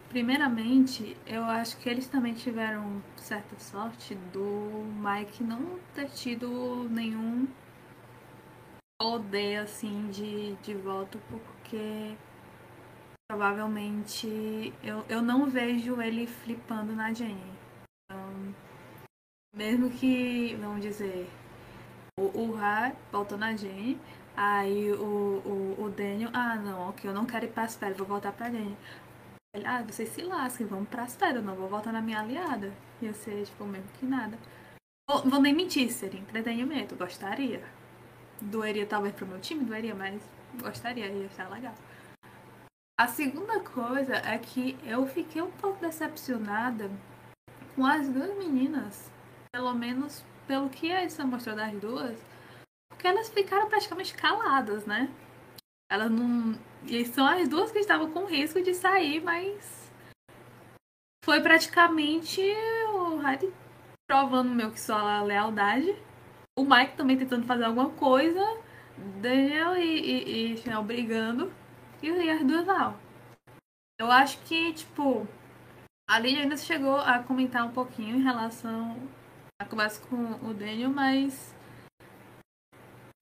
primeiramente, 0.09 1.17
eu 1.27 1.45
acho 1.45 1.79
que 1.79 1.89
eles 1.89 2.09
também 2.09 2.33
tiveram 2.33 3.03
certa 3.17 3.59
sorte 3.59 4.15
do 4.15 4.85
Mike 4.97 5.45
não 5.45 5.79
ter 5.95 6.09
tido 6.11 6.89
nenhum 6.89 7.47
odeio 9.03 9.63
assim 9.63 10.11
de, 10.11 10.55
de 10.57 10.75
voto, 10.75 11.21
porque 11.29 12.17
provavelmente 13.29 14.73
eu, 14.83 15.05
eu 15.09 15.23
não 15.23 15.49
vejo 15.49 16.01
ele 16.01 16.27
flipando 16.27 16.95
na 16.95 17.13
Jenny. 17.13 17.60
Mesmo 19.61 19.91
que, 19.91 20.55
vamos 20.55 20.81
dizer, 20.81 21.29
o, 22.19 22.23
o 22.23 22.55
Ra 22.55 22.95
voltou 23.13 23.37
na 23.37 23.55
Jenny, 23.55 24.01
aí 24.35 24.91
o, 24.91 24.97
o, 25.45 25.85
o 25.85 25.91
Daniel, 25.91 26.31
ah 26.33 26.57
não, 26.57 26.89
ok, 26.89 27.11
eu 27.11 27.13
não 27.13 27.27
quero 27.27 27.45
ir 27.45 27.53
para 27.53 27.65
as 27.65 27.77
pedras, 27.77 27.99
vou 27.99 28.07
voltar 28.07 28.33
pra 28.33 28.51
Jenny. 28.51 28.75
Ele, 29.55 29.67
ah, 29.67 29.83
vocês 29.83 30.09
se 30.09 30.23
lasquem, 30.23 30.67
vamos 30.67 30.89
para 30.89 31.03
as 31.03 31.15
pedras, 31.15 31.45
não 31.45 31.55
vou 31.55 31.69
voltar 31.69 31.93
na 31.93 32.01
minha 32.01 32.21
aliada. 32.21 32.73
Ia 33.03 33.13
ser, 33.13 33.45
tipo, 33.45 33.67
mesmo 33.67 33.87
que 33.99 34.07
nada. 34.07 34.39
Vou, 35.07 35.29
vou 35.29 35.43
nem 35.43 35.53
mentir, 35.53 35.93
seria 35.93 36.21
entretenimento, 36.21 36.97
gostaria. 36.97 37.63
Doeria 38.41 38.87
talvez 38.87 39.15
pro 39.15 39.27
meu 39.27 39.41
time, 39.41 39.63
doeria, 39.63 39.95
mas 39.95 40.23
gostaria, 40.59 41.07
ia 41.07 41.27
estar 41.27 41.51
legal. 41.51 41.75
A 42.99 43.07
segunda 43.07 43.61
coisa 43.61 44.15
é 44.15 44.39
que 44.39 44.79
eu 44.87 45.07
fiquei 45.07 45.43
um 45.43 45.51
pouco 45.51 45.83
decepcionada 45.83 46.91
com 47.77 47.85
as 47.85 48.09
duas 48.09 48.35
meninas. 48.39 49.11
Pelo 49.53 49.75
menos 49.75 50.25
pelo 50.47 50.69
que 50.69 50.91
a 50.91 51.05
edição 51.05 51.27
mostrou 51.27 51.55
das 51.55 51.73
duas. 51.81 52.19
Porque 52.89 53.07
elas 53.07 53.29
ficaram 53.29 53.69
praticamente 53.69 54.15
caladas, 54.15 54.85
né? 54.87 55.09
Elas 55.91 56.11
não. 56.11 56.59
E 56.85 57.05
são 57.05 57.27
as 57.27 57.49
duas 57.49 57.71
que 57.71 57.79
estavam 57.79 58.11
com 58.11 58.25
risco 58.27 58.63
de 58.63 58.75
sair, 58.75 59.23
mas. 59.23 59.93
Foi 61.25 61.41
praticamente 61.41 62.41
o 62.93 63.19
Harry 63.19 63.53
provando 64.09 64.51
meu 64.51 64.71
que 64.71 64.81
só 64.81 64.97
a 64.97 65.23
lealdade. 65.23 65.95
O 66.59 66.65
Mike 66.65 66.97
também 66.97 67.17
tentando 67.17 67.47
fazer 67.47 67.65
alguma 67.65 67.91
coisa. 67.91 68.41
Daniel 69.21 69.77
e, 69.77 69.83
e, 69.83 70.53
e 70.53 70.57
Chanel 70.59 70.83
brigando 70.83 71.53
e 72.03 72.31
as 72.31 72.45
duas 72.45 72.67
não. 72.67 72.99
Eu 73.99 74.11
acho 74.11 74.39
que, 74.45 74.73
tipo, 74.73 75.27
a 76.09 76.19
Lídia 76.19 76.43
ainda 76.43 76.57
chegou 76.57 76.97
a 76.97 77.19
comentar 77.23 77.65
um 77.67 77.73
pouquinho 77.73 78.17
em 78.17 78.23
relação 78.23 78.97
conversa 79.65 80.01
com 80.07 80.17
o 80.17 80.55
Daniel, 80.55 80.91
mas 80.91 81.55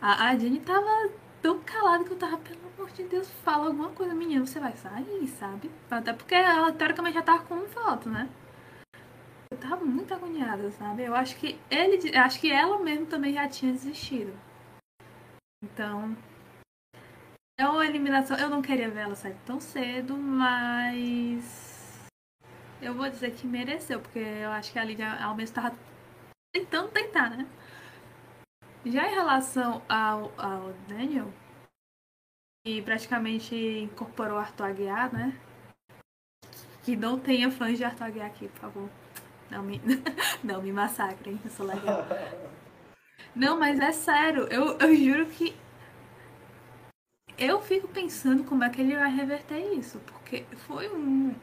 a, 0.00 0.28
a 0.28 0.38
Jenny 0.38 0.60
tava 0.60 1.12
tão 1.42 1.60
calada 1.60 2.04
que 2.04 2.12
eu 2.12 2.16
tava, 2.18 2.38
pelo 2.38 2.60
amor 2.74 2.90
de 2.90 3.04
Deus, 3.04 3.28
fala 3.42 3.66
alguma 3.66 3.90
coisa, 3.90 4.14
menina, 4.14 4.46
você 4.46 4.60
vai 4.60 4.76
sair, 4.76 5.26
sabe? 5.28 5.70
Até 5.90 6.12
porque 6.12 6.34
ela 6.34 6.72
teoricamente 6.72 7.14
já 7.14 7.22
tava 7.22 7.44
com 7.44 7.54
um 7.54 7.66
voto, 7.66 8.08
né? 8.08 8.28
Eu 9.50 9.58
tava 9.58 9.84
muito 9.84 10.12
agoniada, 10.12 10.70
sabe? 10.72 11.04
Eu 11.04 11.14
acho 11.14 11.36
que 11.36 11.58
ele, 11.70 12.16
acho 12.16 12.40
que 12.40 12.52
ela 12.52 12.78
mesmo 12.78 13.06
também 13.06 13.32
já 13.32 13.48
tinha 13.48 13.72
desistido. 13.72 14.32
Então, 15.64 16.16
é 17.58 17.66
uma 17.66 17.84
eliminação. 17.84 18.36
Eu 18.36 18.48
não 18.48 18.62
queria 18.62 18.88
ver 18.88 19.00
ela 19.00 19.14
sair 19.16 19.36
tão 19.44 19.58
cedo, 19.58 20.16
mas. 20.16 22.08
Eu 22.80 22.94
vou 22.94 23.08
dizer 23.10 23.32
que 23.32 23.46
mereceu, 23.46 24.00
porque 24.00 24.20
eu 24.20 24.50
acho 24.52 24.72
que 24.72 24.78
a 24.78 24.84
Lídia 24.84 25.10
ao 25.20 25.34
menos 25.34 25.50
estava 25.50 25.74
tentando 26.52 26.90
tentar, 26.90 27.30
né? 27.30 27.46
Já 28.84 29.08
em 29.08 29.14
relação 29.14 29.82
ao, 29.88 30.32
ao 30.38 30.72
Daniel, 30.88 31.32
que 32.64 32.80
praticamente 32.82 33.54
incorporou 33.54 34.38
Arthur 34.38 34.64
Aguiar, 34.64 35.12
né? 35.12 35.38
Que 36.82 36.96
não 36.96 37.18
tenha 37.18 37.50
fãs 37.50 37.76
de 37.76 37.84
Arthur 37.84 38.04
Aguiar 38.04 38.26
aqui, 38.26 38.48
por 38.48 38.60
favor. 38.60 38.90
Não 39.50 39.62
me, 39.62 39.80
não 40.44 40.62
me 40.62 40.72
massacrem, 40.72 41.40
eu 41.44 41.50
sou 41.50 41.66
legal. 41.66 42.06
Não, 43.34 43.58
mas 43.58 43.78
é 43.78 43.92
sério, 43.92 44.46
eu, 44.50 44.78
eu 44.78 44.94
juro 44.94 45.26
que 45.26 45.54
eu 47.38 47.60
fico 47.60 47.86
pensando 47.88 48.42
como 48.44 48.64
é 48.64 48.68
que 48.68 48.80
ele 48.80 48.96
vai 48.96 49.10
reverter 49.14 49.60
isso, 49.74 50.00
porque 50.00 50.44
foi 50.66 50.88
um. 50.88 51.34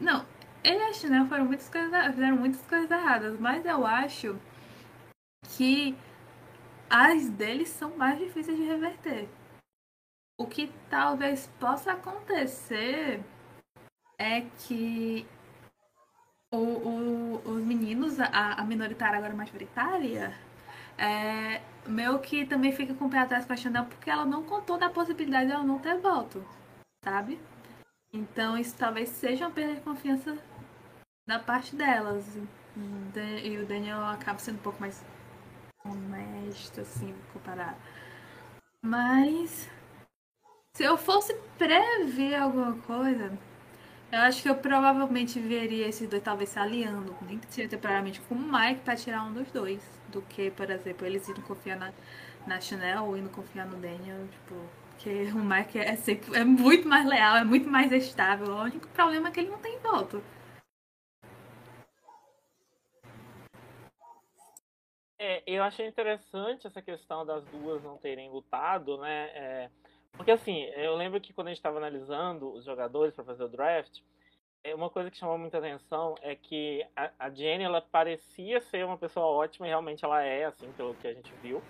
Não, 0.00 0.26
ele 0.64 0.82
a 0.82 0.92
Chanel 0.92 1.26
foram 1.26 1.44
muitas 1.44 1.68
coisas, 1.68 2.06
fizeram 2.06 2.36
muitas 2.36 2.60
coisas 2.62 2.90
erradas, 2.90 3.38
mas 3.38 3.64
eu 3.64 3.86
acho 3.86 4.36
que 5.56 5.96
as 6.88 7.28
deles 7.28 7.68
são 7.68 7.96
mais 7.96 8.18
difíceis 8.18 8.56
de 8.56 8.64
reverter. 8.64 9.28
O 10.38 10.46
que 10.46 10.72
talvez 10.90 11.46
possa 11.60 11.92
acontecer 11.92 13.22
é 14.18 14.42
que 14.42 15.26
o, 16.52 16.56
o, 16.56 17.42
os 17.44 17.64
meninos, 17.64 18.18
a, 18.20 18.54
a 18.54 18.64
minoritária 18.64 19.18
agora 19.18 19.34
majoritária, 19.34 20.36
é, 20.98 21.60
meu 21.86 22.18
que 22.18 22.46
também 22.46 22.72
fica 22.72 22.94
com 22.94 23.06
o 23.06 23.10
pé 23.10 23.18
atrás 23.18 23.44
com 23.44 23.52
a 23.52 23.56
Chanel 23.56 23.86
porque 23.86 24.10
ela 24.10 24.24
não 24.24 24.44
contou 24.44 24.78
da 24.78 24.88
possibilidade 24.88 25.46
de 25.46 25.52
ela 25.52 25.64
não 25.64 25.78
ter 25.78 25.98
voto, 25.98 26.44
sabe? 27.04 27.40
Então 28.12 28.56
isso 28.56 28.76
talvez 28.76 29.08
seja 29.08 29.46
uma 29.46 29.54
perda 29.54 29.74
de 29.74 29.80
confiança 29.80 30.36
da 31.26 31.38
parte 31.38 31.74
delas. 31.74 32.38
E 33.44 33.58
o 33.58 33.66
Daniel 33.66 34.04
acaba 34.06 34.38
sendo 34.38 34.56
um 34.56 34.62
pouco 34.62 34.80
mais 34.80 35.04
honesto, 35.84 36.80
assim, 36.80 37.14
comparar. 37.32 37.78
Mas 38.82 39.68
se 40.76 40.84
eu 40.84 40.96
fosse 40.96 41.34
prever 41.58 42.34
alguma 42.36 42.76
coisa, 42.82 43.38
Eu 44.12 44.20
acho 44.22 44.42
que 44.42 44.48
eu 44.50 44.56
provavelmente 44.56 45.40
veria 45.40 45.88
esses 45.88 46.08
dois 46.08 46.22
talvez 46.22 46.50
se 46.50 46.58
aliando, 46.58 47.16
nem 47.22 47.38
que 47.38 47.52
seja 47.52 47.68
temporariamente 47.68 48.20
com 48.22 48.34
o 48.36 48.38
Mike 48.38 48.82
pra 48.82 48.96
tirar 48.96 49.24
um 49.24 49.32
dos 49.34 49.50
dois. 49.52 49.82
Do 50.08 50.22
que, 50.22 50.50
por 50.52 50.70
exemplo, 50.70 51.06
eles 51.06 51.28
indo 51.28 51.42
confiar 51.42 51.76
na, 51.78 51.92
na 52.46 52.60
Chanel 52.60 53.04
ou 53.06 53.16
indo 53.18 53.30
confiar 53.30 53.66
no 53.66 53.76
Daniel, 53.78 54.28
tipo. 54.28 54.70
Porque 54.90 55.10
o 55.34 55.44
Mike 55.44 55.78
é, 55.78 55.96
sempre, 55.96 56.36
é 56.36 56.44
muito 56.44 56.88
mais 56.88 57.06
leal, 57.06 57.36
é 57.38 57.44
muito 57.44 57.68
mais 57.70 57.92
estável. 57.92 58.48
O 58.48 58.62
único 58.62 58.88
problema 58.90 59.28
é 59.28 59.32
que 59.32 59.40
ele 59.40 59.50
não 59.50 59.60
tem 59.60 59.78
voto. 59.80 60.24
É, 65.24 65.42
eu 65.46 65.62
achei 65.62 65.86
interessante 65.86 66.66
essa 66.66 66.82
questão 66.82 67.24
das 67.24 67.42
duas 67.46 67.82
não 67.82 67.96
terem 67.96 68.28
lutado, 68.30 68.98
né? 68.98 69.30
É, 69.34 69.70
porque 70.18 70.30
assim, 70.30 70.64
eu 70.76 70.94
lembro 70.94 71.18
que 71.18 71.32
quando 71.32 71.46
a 71.46 71.50
gente 71.50 71.60
estava 71.60 71.78
analisando 71.78 72.52
os 72.52 72.62
jogadores 72.62 73.14
para 73.14 73.24
fazer 73.24 73.44
o 73.44 73.48
draft, 73.48 74.02
é, 74.62 74.74
uma 74.74 74.90
coisa 74.90 75.10
que 75.10 75.16
chamou 75.16 75.38
muita 75.38 75.56
atenção 75.56 76.14
é 76.20 76.34
que 76.34 76.86
a, 76.94 77.10
a 77.18 77.30
Jenny 77.30 77.64
ela 77.64 77.80
parecia 77.80 78.60
ser 78.60 78.84
uma 78.84 78.98
pessoa 78.98 79.24
ótima 79.24 79.66
e 79.66 79.70
realmente 79.70 80.04
ela 80.04 80.22
é, 80.22 80.44
assim, 80.44 80.70
pelo 80.72 80.94
que 80.94 81.08
a 81.08 81.14
gente 81.14 81.32
viu. 81.40 81.62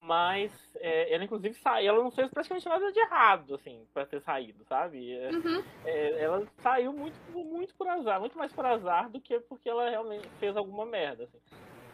Mas 0.00 0.52
é, 0.80 1.14
ela 1.14 1.22
inclusive 1.22 1.54
saiu, 1.54 1.94
ela 1.94 2.02
não 2.02 2.10
fez 2.10 2.28
praticamente 2.32 2.68
nada 2.68 2.90
de 2.90 2.98
errado, 2.98 3.54
assim, 3.54 3.86
para 3.94 4.06
ter 4.06 4.20
saído, 4.22 4.64
sabe? 4.64 5.12
É, 5.16 5.30
Uhum. 5.30 5.62
é, 5.84 6.24
ela 6.24 6.44
saiu 6.62 6.92
muito, 6.92 7.16
muito 7.30 7.72
por 7.76 7.86
azar, 7.86 8.18
muito 8.18 8.36
mais 8.36 8.52
por 8.52 8.66
azar 8.66 9.08
do 9.08 9.20
que 9.20 9.38
porque 9.38 9.68
ela 9.68 9.88
realmente 9.88 10.28
fez 10.40 10.56
alguma 10.56 10.84
merda, 10.84 11.24
assim. 11.24 11.38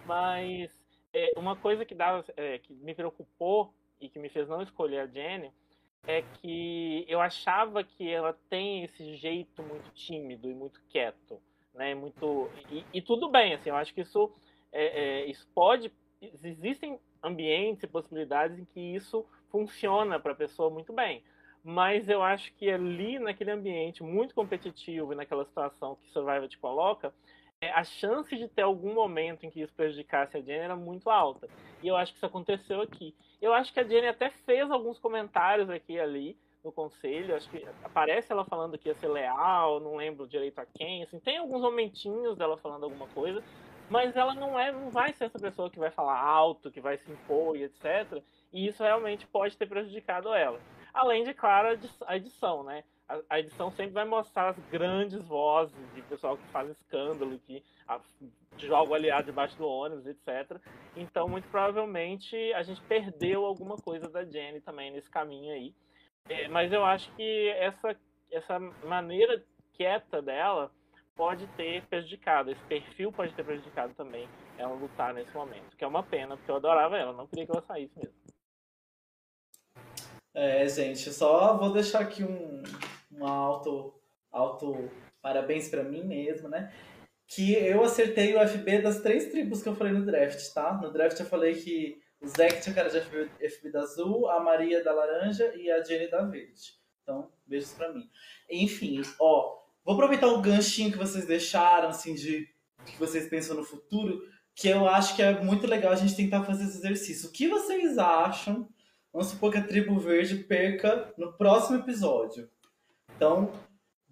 Mas 0.07 0.84
é, 1.15 1.33
uma 1.37 1.57
coisa 1.57 1.85
que, 1.85 1.95
dava, 1.95 2.25
é, 2.37 2.59
que 2.59 2.75
me 2.75 2.95
preocupou 2.95 3.73
e 4.01 4.09
que 4.09 4.19
me 4.19 4.29
fez 4.29 4.49
não 4.49 4.61
escolher 4.61 4.99
a 4.99 5.07
Jenny 5.07 5.51
é 6.07 6.23
que 6.23 7.07
eu 7.09 7.21
achava 7.21 7.83
que 7.83 8.11
ela 8.11 8.37
tem 8.51 8.85
esse 8.85 9.15
jeito 9.17 9.63
muito 9.63 9.91
tímido 9.93 10.51
e 10.51 10.55
muito 10.55 10.83
quieto, 10.91 11.41
né? 11.73 11.95
Muito 11.95 12.51
e, 12.71 12.85
e 12.93 13.01
tudo 13.01 13.31
bem, 13.31 13.55
assim, 13.55 13.71
eu 13.71 13.77
acho 13.77 13.95
que 13.95 14.03
isso, 14.03 14.31
é, 14.71 15.23
é, 15.23 15.27
isso 15.27 15.49
pode 15.55 15.91
existem 16.21 16.99
ambientes 17.23 17.83
e 17.83 17.87
possibilidades 17.87 18.59
em 18.59 18.65
que 18.65 18.81
isso 18.81 19.27
funciona 19.51 20.19
para 20.19 20.33
a 20.33 20.37
pessoa 20.37 20.71
muito 20.71 20.93
bem. 20.93 21.23
Mas 21.63 22.09
eu 22.09 22.23
acho 22.23 22.53
que 22.55 22.71
ali 22.71 23.19
naquele 23.19 23.51
ambiente 23.51 24.03
muito 24.03 24.35
competitivo 24.35 25.13
e 25.13 25.17
naquela 25.17 25.45
situação 25.45 25.97
que 25.97 26.11
Survivor 26.11 26.49
te 26.49 26.59
coloca, 26.59 27.15
a 27.73 27.85
chance 27.85 28.37
de 28.37 28.49
ter 28.49 28.63
algum 28.63 28.95
momento 28.95 29.45
em 29.45 29.51
que 29.51 29.61
isso 29.61 29.75
prejudicasse 29.75 30.37
a 30.37 30.41
Jenny 30.41 30.65
era 30.65 30.77
muito 30.77 31.11
alta. 31.11 31.49
E 31.83 31.89
eu 31.89 31.97
acho 31.97 32.13
que 32.13 32.19
isso 32.19 32.27
aconteceu 32.27 32.81
aqui. 32.81 33.15
Eu 33.41 33.53
acho 33.53 33.73
que 33.73 33.81
a 33.81 33.85
Jenny 33.85 34.09
até 34.09 34.31
fez 34.31 34.71
alguns 34.71 34.99
comentários 34.99 35.69
aqui 35.71 35.95
e 35.95 36.01
ali 36.01 36.37
no 36.65 36.73
conselho. 36.73 37.37
Acho 37.37 37.49
que 37.51 37.65
aparece 37.85 38.33
ela 38.33 38.45
falando 38.45 38.79
que 38.79 38.89
ia 38.89 38.95
ser 38.95 39.09
leal, 39.09 39.81
não 39.81 39.97
lembro 39.97 40.27
direito 40.27 40.59
a 40.59 40.67
quem. 40.67 41.03
Assim, 41.03 41.21
tem 41.21 41.39
alguns 41.39 41.61
momentinhos 41.61 42.37
dela 42.37 42.57
falando 42.57 42.85
alguma 42.85 43.07
coisa, 43.09 43.43
mas 43.91 44.17
ela 44.17 44.35
não 44.35 44.59
é, 44.59 44.73
não 44.73 44.91
vai 44.91 45.13
ser 45.13 45.25
essa 45.25 45.39
pessoa 45.39 45.71
que 45.71 45.79
vai 45.79 45.91
falar 45.91 46.19
alto, 46.19 46.71
que 46.71 46.81
vai 46.81 46.97
se 46.97 47.11
impor 47.11 47.57
e 47.57 47.65
etc. 47.65 48.23
E 48.53 48.67
isso 48.67 48.83
realmente 48.83 49.27
pode 49.27 49.57
ter 49.57 49.67
prejudicado 49.67 50.33
ela. 50.33 50.59
Além 50.93 51.25
de, 51.25 51.35
claro, 51.35 51.79
a 52.07 52.17
edição, 52.17 52.63
né? 52.63 52.85
A 53.29 53.39
edição 53.39 53.71
sempre 53.71 53.93
vai 53.93 54.07
mostrar 54.07 54.49
as 54.49 54.59
grandes 54.71 55.23
vozes 55.23 55.77
de 55.95 56.01
pessoal 56.03 56.39
que 56.39 56.47
faz 56.49 56.71
escândalo, 56.71 57.39
que 57.39 57.63
joga 58.57 58.91
o 58.91 58.95
aliado 58.95 59.27
debaixo 59.27 59.57
do 59.59 59.67
ônibus, 59.67 60.07
etc. 60.07 60.59
Então, 60.97 61.29
muito 61.29 61.47
provavelmente, 61.49 62.35
a 62.55 62.63
gente 62.63 62.81
perdeu 62.83 63.45
alguma 63.45 63.77
coisa 63.77 64.09
da 64.09 64.25
Jenny 64.25 64.61
também 64.61 64.91
nesse 64.91 65.11
caminho 65.11 65.53
aí. 65.53 65.75
É, 66.29 66.49
mas 66.49 66.73
eu 66.73 66.83
acho 66.83 67.15
que 67.15 67.49
essa, 67.51 67.95
essa 68.31 68.59
maneira 68.59 69.45
quieta 69.75 70.23
dela 70.23 70.71
pode 71.15 71.47
ter 71.49 71.85
prejudicado, 71.87 72.51
esse 72.51 72.65
perfil 72.65 73.13
pode 73.13 73.35
ter 73.35 73.45
prejudicado 73.45 73.95
também 73.95 74.29
ela 74.59 74.75
lutar 74.75 75.15
nesse 75.15 75.33
momento, 75.35 75.77
que 75.77 75.85
é 75.85 75.87
uma 75.87 76.03
pena, 76.03 76.37
porque 76.37 76.51
eu 76.51 76.57
adorava 76.57 76.97
ela, 76.97 77.13
não 77.13 77.27
queria 77.27 77.47
que 77.47 77.53
ela 77.53 77.63
saísse 77.63 77.97
mesmo. 77.97 78.15
É, 80.35 80.67
gente, 80.67 81.13
só 81.13 81.57
vou 81.57 81.73
deixar 81.73 82.01
aqui 82.01 82.25
um, 82.25 82.63
um 83.17 83.27
alto, 83.27 83.95
alto 84.31 84.91
parabéns 85.23 85.69
para 85.69 85.83
mim 85.83 86.05
mesmo, 86.05 86.49
né? 86.49 86.73
Que 87.27 87.55
eu 87.55 87.83
acertei 87.83 88.35
o 88.35 88.49
FB 88.49 88.83
das 88.83 89.01
três 89.01 89.31
tribos 89.31 89.63
que 89.63 89.69
eu 89.69 89.77
falei 89.77 89.93
no 89.93 90.05
draft, 90.05 90.53
tá? 90.53 90.75
No 90.75 90.93
draft 90.93 91.19
eu 91.19 91.27
falei 91.27 91.55
que 91.55 91.99
o 92.21 92.27
Zeke 92.27 92.63
tinha 92.63 92.75
cara 92.75 92.89
de 92.89 93.01
FB, 93.01 93.31
FB 93.49 93.71
da 93.71 93.81
azul, 93.81 94.29
a 94.29 94.41
Maria 94.41 94.83
da 94.83 94.93
laranja 94.93 95.55
e 95.57 95.71
a 95.71 95.83
Jenny 95.83 96.11
da 96.11 96.23
verde. 96.23 96.75
Então, 97.03 97.31
beijos 97.47 97.73
pra 97.73 97.93
mim. 97.93 98.09
Enfim, 98.51 99.03
ó, 99.21 99.59
vou 99.85 99.95
aproveitar 99.95 100.27
o 100.29 100.41
ganchinho 100.41 100.91
que 100.91 100.99
vocês 100.99 101.27
deixaram, 101.27 101.89
assim, 101.89 102.15
de 102.15 102.49
que 102.87 102.99
vocês 102.99 103.29
pensam 103.29 103.57
no 103.57 103.65
futuro, 103.65 104.23
que 104.55 104.69
eu 104.69 104.87
acho 104.89 105.17
que 105.17 105.23
é 105.23 105.39
muito 105.43 105.67
legal 105.67 105.93
a 105.93 105.97
gente 105.97 106.17
tentar 106.17 106.45
fazer 106.45 106.65
esse 106.65 106.79
exercício. 106.79 107.29
O 107.29 107.33
que 107.33 107.49
vocês 107.49 107.99
acham? 107.99 108.69
Vamos 109.13 109.29
supor 109.29 109.53
que 109.53 109.59
a 109.59 109.67
tribo 109.67 109.99
verde 109.99 110.37
perca 110.37 111.13
no 111.17 111.33
próximo 111.35 111.79
episódio. 111.79 112.49
Então, 113.17 113.53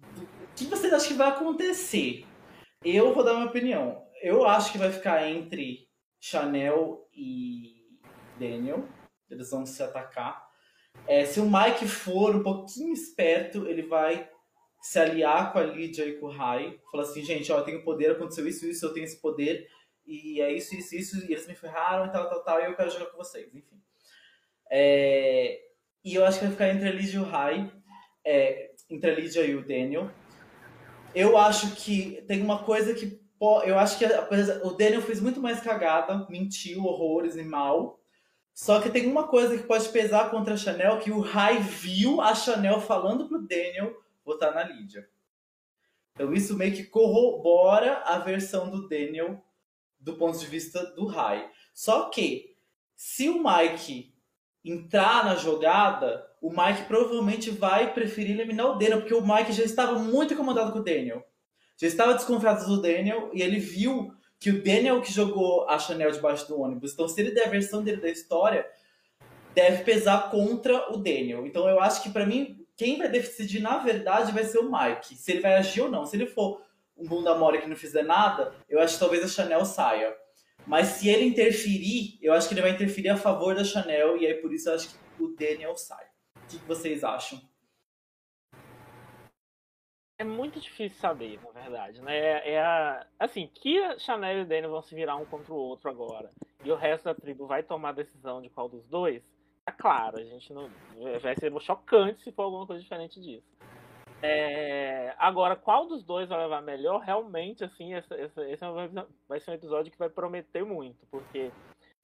o 0.01 0.55
que 0.55 0.65
vocês 0.65 0.93
acham 0.93 1.07
que 1.09 1.13
vai 1.13 1.29
acontecer? 1.29 2.25
Eu 2.83 3.13
vou 3.13 3.23
dar 3.23 3.33
minha 3.33 3.47
opinião. 3.47 4.05
Eu 4.21 4.45
acho 4.47 4.71
que 4.71 4.77
vai 4.77 4.91
ficar 4.91 5.27
entre 5.29 5.87
Chanel 6.19 7.07
e 7.13 7.99
Daniel. 8.39 8.87
Eles 9.29 9.49
vão 9.49 9.65
se 9.65 9.81
atacar. 9.81 10.47
É, 11.07 11.25
se 11.25 11.39
o 11.39 11.49
Mike 11.49 11.87
for 11.87 12.35
um 12.35 12.43
pouquinho 12.43 12.93
esperto, 12.93 13.67
ele 13.67 13.81
vai 13.81 14.29
se 14.81 14.99
aliar 14.99 15.51
com 15.51 15.59
a 15.59 15.63
Lydia 15.63 16.05
e 16.05 16.19
com 16.19 16.27
o 16.27 16.31
Rai. 16.31 16.79
Falar 16.91 17.03
assim, 17.03 17.23
gente, 17.23 17.51
ó, 17.51 17.59
eu 17.59 17.63
tenho 17.63 17.83
poder, 17.83 18.11
aconteceu 18.11 18.47
isso, 18.47 18.65
isso, 18.65 18.85
eu 18.85 18.93
tenho 18.93 19.05
esse 19.05 19.21
poder. 19.21 19.67
E 20.05 20.41
é 20.41 20.51
isso, 20.51 20.75
isso, 20.75 20.95
isso, 20.95 21.19
e 21.25 21.31
eles 21.31 21.47
me 21.47 21.55
ferraram 21.55 22.05
e 22.05 22.11
tal, 22.11 22.29
tal, 22.29 22.43
tal, 22.43 22.59
e 22.59 22.65
eu 22.65 22.75
quero 22.75 22.91
jogar 22.91 23.05
com 23.07 23.17
vocês. 23.17 23.53
Enfim. 23.53 23.81
É, 24.69 25.61
e 26.03 26.15
eu 26.15 26.25
acho 26.25 26.39
que 26.39 26.45
vai 26.45 26.53
ficar 26.53 26.69
entre 26.69 26.89
a 26.89 26.91
Lydia 26.91 27.19
e 27.19 27.23
o 27.23 27.25
Rai. 27.25 27.71
É, 28.25 28.72
entre 28.93 29.09
a 29.09 29.15
Lydia 29.15 29.43
e 29.43 29.55
o 29.55 29.61
Daniel. 29.61 30.11
Eu 31.15 31.37
acho 31.37 31.75
que 31.75 32.23
tem 32.27 32.41
uma 32.41 32.63
coisa 32.63 32.93
que. 32.93 33.21
Eu 33.65 33.77
acho 33.77 33.97
que 33.97 34.05
o 34.63 34.71
Daniel 34.71 35.01
fez 35.01 35.19
muito 35.19 35.41
mais 35.41 35.59
cagada, 35.59 36.25
mentiu, 36.29 36.85
horrores 36.85 37.35
e 37.35 37.43
mal. 37.43 37.99
Só 38.53 38.79
que 38.79 38.89
tem 38.89 39.05
uma 39.05 39.27
coisa 39.27 39.57
que 39.57 39.63
pode 39.63 39.89
pesar 39.89 40.29
contra 40.29 40.53
a 40.53 40.57
Chanel, 40.57 40.99
que 40.99 41.11
o 41.11 41.19
Rai 41.19 41.59
viu 41.59 42.21
a 42.21 42.33
Chanel 42.35 42.79
falando 42.79 43.27
pro 43.27 43.41
Daniel 43.41 44.01
votar 44.23 44.53
na 44.53 44.63
Lídia. 44.63 45.09
Então 46.13 46.31
isso 46.33 46.55
meio 46.55 46.73
que 46.73 46.83
corrobora 46.83 47.97
a 48.05 48.19
versão 48.19 48.69
do 48.69 48.87
Daniel 48.87 49.43
do 49.99 50.15
ponto 50.15 50.37
de 50.37 50.45
vista 50.45 50.85
do 50.93 51.05
Rai. 51.05 51.49
Só 51.73 52.09
que, 52.09 52.55
se 52.95 53.27
o 53.27 53.43
Mike 53.43 54.12
entrar 54.63 55.25
na 55.25 55.35
jogada, 55.35 56.25
o 56.41 56.49
Mike 56.49 56.83
provavelmente 56.87 57.51
vai 57.51 57.93
preferir 57.93 58.31
eliminar 58.31 58.67
o 58.67 58.77
Daniel, 58.77 58.99
porque 58.99 59.13
o 59.13 59.25
Mike 59.25 59.51
já 59.51 59.63
estava 59.63 59.99
muito 59.99 60.33
incomodado 60.33 60.71
com 60.71 60.79
o 60.79 60.83
Daniel. 60.83 61.25
Já 61.77 61.87
estava 61.87 62.13
desconfiado 62.13 62.65
do 62.65 62.81
Daniel 62.81 63.29
e 63.33 63.41
ele 63.41 63.59
viu 63.59 64.13
que 64.39 64.49
o 64.49 64.61
Daniel 64.61 65.01
que 65.01 65.11
jogou 65.11 65.67
a 65.69 65.79
Chanel 65.79 66.11
debaixo 66.11 66.47
do 66.47 66.59
ônibus. 66.59 66.93
Então, 66.93 67.07
se 67.07 67.19
ele 67.19 67.31
der 67.31 67.47
a 67.47 67.49
versão 67.49 67.83
dele 67.83 68.01
da 68.01 68.09
história, 68.09 68.65
deve 69.55 69.83
pesar 69.83 70.29
contra 70.29 70.91
o 70.93 70.97
Daniel. 70.97 71.45
Então, 71.45 71.67
eu 71.69 71.79
acho 71.79 72.03
que 72.03 72.09
para 72.09 72.25
mim, 72.25 72.65
quem 72.75 72.97
vai 72.97 73.09
decidir 73.09 73.61
na 73.61 73.77
verdade 73.77 74.31
vai 74.31 74.43
ser 74.43 74.59
o 74.59 74.71
Mike, 74.71 75.15
se 75.15 75.31
ele 75.31 75.41
vai 75.41 75.55
agir 75.55 75.81
ou 75.81 75.89
não. 75.89 76.05
Se 76.05 76.15
ele 76.15 76.25
for 76.25 76.61
um 76.97 77.07
bunda 77.07 77.35
mole 77.35 77.59
que 77.59 77.67
não 77.67 77.75
fizer 77.75 78.03
nada, 78.03 78.53
eu 78.67 78.79
acho 78.79 78.95
que 78.95 78.99
talvez 78.99 79.23
a 79.23 79.27
Chanel 79.27 79.65
saia. 79.65 80.13
Mas 80.65 80.87
se 80.87 81.09
ele 81.09 81.25
interferir, 81.25 82.17
eu 82.21 82.33
acho 82.33 82.47
que 82.47 82.53
ele 82.53 82.61
vai 82.61 82.71
interferir 82.71 83.09
a 83.09 83.17
favor 83.17 83.53
da 83.55 83.63
Chanel 83.63 84.17
e 84.17 84.25
aí 84.25 84.35
por 84.35 84.53
isso 84.53 84.69
eu 84.69 84.75
acho 84.75 84.89
que 84.89 85.23
o 85.23 85.35
Daniel 85.35 85.75
sai. 85.75 86.05
O 86.35 86.47
que 86.47 86.57
vocês 86.65 87.03
acham? 87.03 87.41
É 90.19 90.23
muito 90.23 90.59
difícil 90.59 90.97
saber, 90.99 91.39
na 91.53 91.61
verdade, 91.61 92.01
né? 92.01 92.49
É 92.49 92.61
a, 92.61 93.05
assim, 93.19 93.49
que 93.53 93.77
a 93.79 93.99
Chanel 93.99 94.39
e 94.39 94.41
o 94.43 94.45
Daniel 94.45 94.71
vão 94.71 94.81
se 94.81 94.95
virar 94.95 95.17
um 95.17 95.25
contra 95.25 95.53
o 95.53 95.57
outro 95.57 95.89
agora 95.89 96.29
e 96.63 96.71
o 96.71 96.75
resto 96.75 97.05
da 97.05 97.15
tribo 97.15 97.45
vai 97.45 97.61
tomar 97.61 97.89
a 97.89 97.93
decisão 97.93 98.41
de 98.41 98.49
qual 98.49 98.69
dos 98.69 98.87
dois, 98.87 99.21
é 99.65 99.71
claro, 99.71 100.17
a 100.17 100.23
gente 100.23 100.53
não. 100.53 100.69
Vai 101.21 101.35
ser 101.35 101.51
chocante 101.61 102.21
se 102.21 102.31
for 102.31 102.43
alguma 102.43 102.65
coisa 102.65 102.81
diferente 102.81 103.19
disso. 103.19 103.47
É, 104.25 105.13
agora, 105.17 105.53
qual 105.53 105.85
dos 105.85 106.01
dois 106.01 106.29
vai 106.29 106.39
levar 106.39 106.61
melhor? 106.61 107.01
Realmente, 107.01 107.65
assim, 107.65 107.93
esse, 107.93 108.13
esse 108.13 108.63
vai 109.27 109.39
ser 109.41 109.51
um 109.51 109.55
episódio 109.55 109.91
que 109.91 109.97
vai 109.97 110.09
prometer 110.09 110.63
muito, 110.63 111.05
porque 111.07 111.51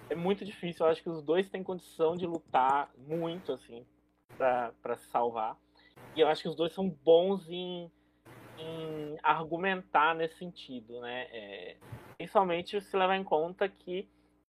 é 0.10 0.16
muito 0.16 0.44
difícil. 0.44 0.86
Eu 0.86 0.92
acho 0.92 1.02
que 1.02 1.10
os 1.10 1.24
dois 1.24 1.50
têm 1.50 1.64
condição 1.64 2.18
de 2.18 2.28
lutar 2.28 2.92
muito, 2.98 3.54
assim, 3.54 3.86
para 4.38 4.98
se 4.98 5.08
salvar. 5.08 5.56
E 6.14 6.20
eu 6.20 6.28
acho 6.28 6.42
que 6.42 6.50
os 6.50 6.58
dois 6.58 6.74
são 6.74 6.90
bons 6.90 7.50
em, 7.50 7.90
em 8.58 9.18
argumentar 9.24 10.14
nesse 10.14 10.36
sentido, 10.38 11.00
né? 11.00 11.28
É, 11.32 11.78
principalmente 12.18 12.82
se 12.82 12.98
levar 12.98 13.16
em 13.16 13.24
conta 13.24 13.70
que 13.70 14.10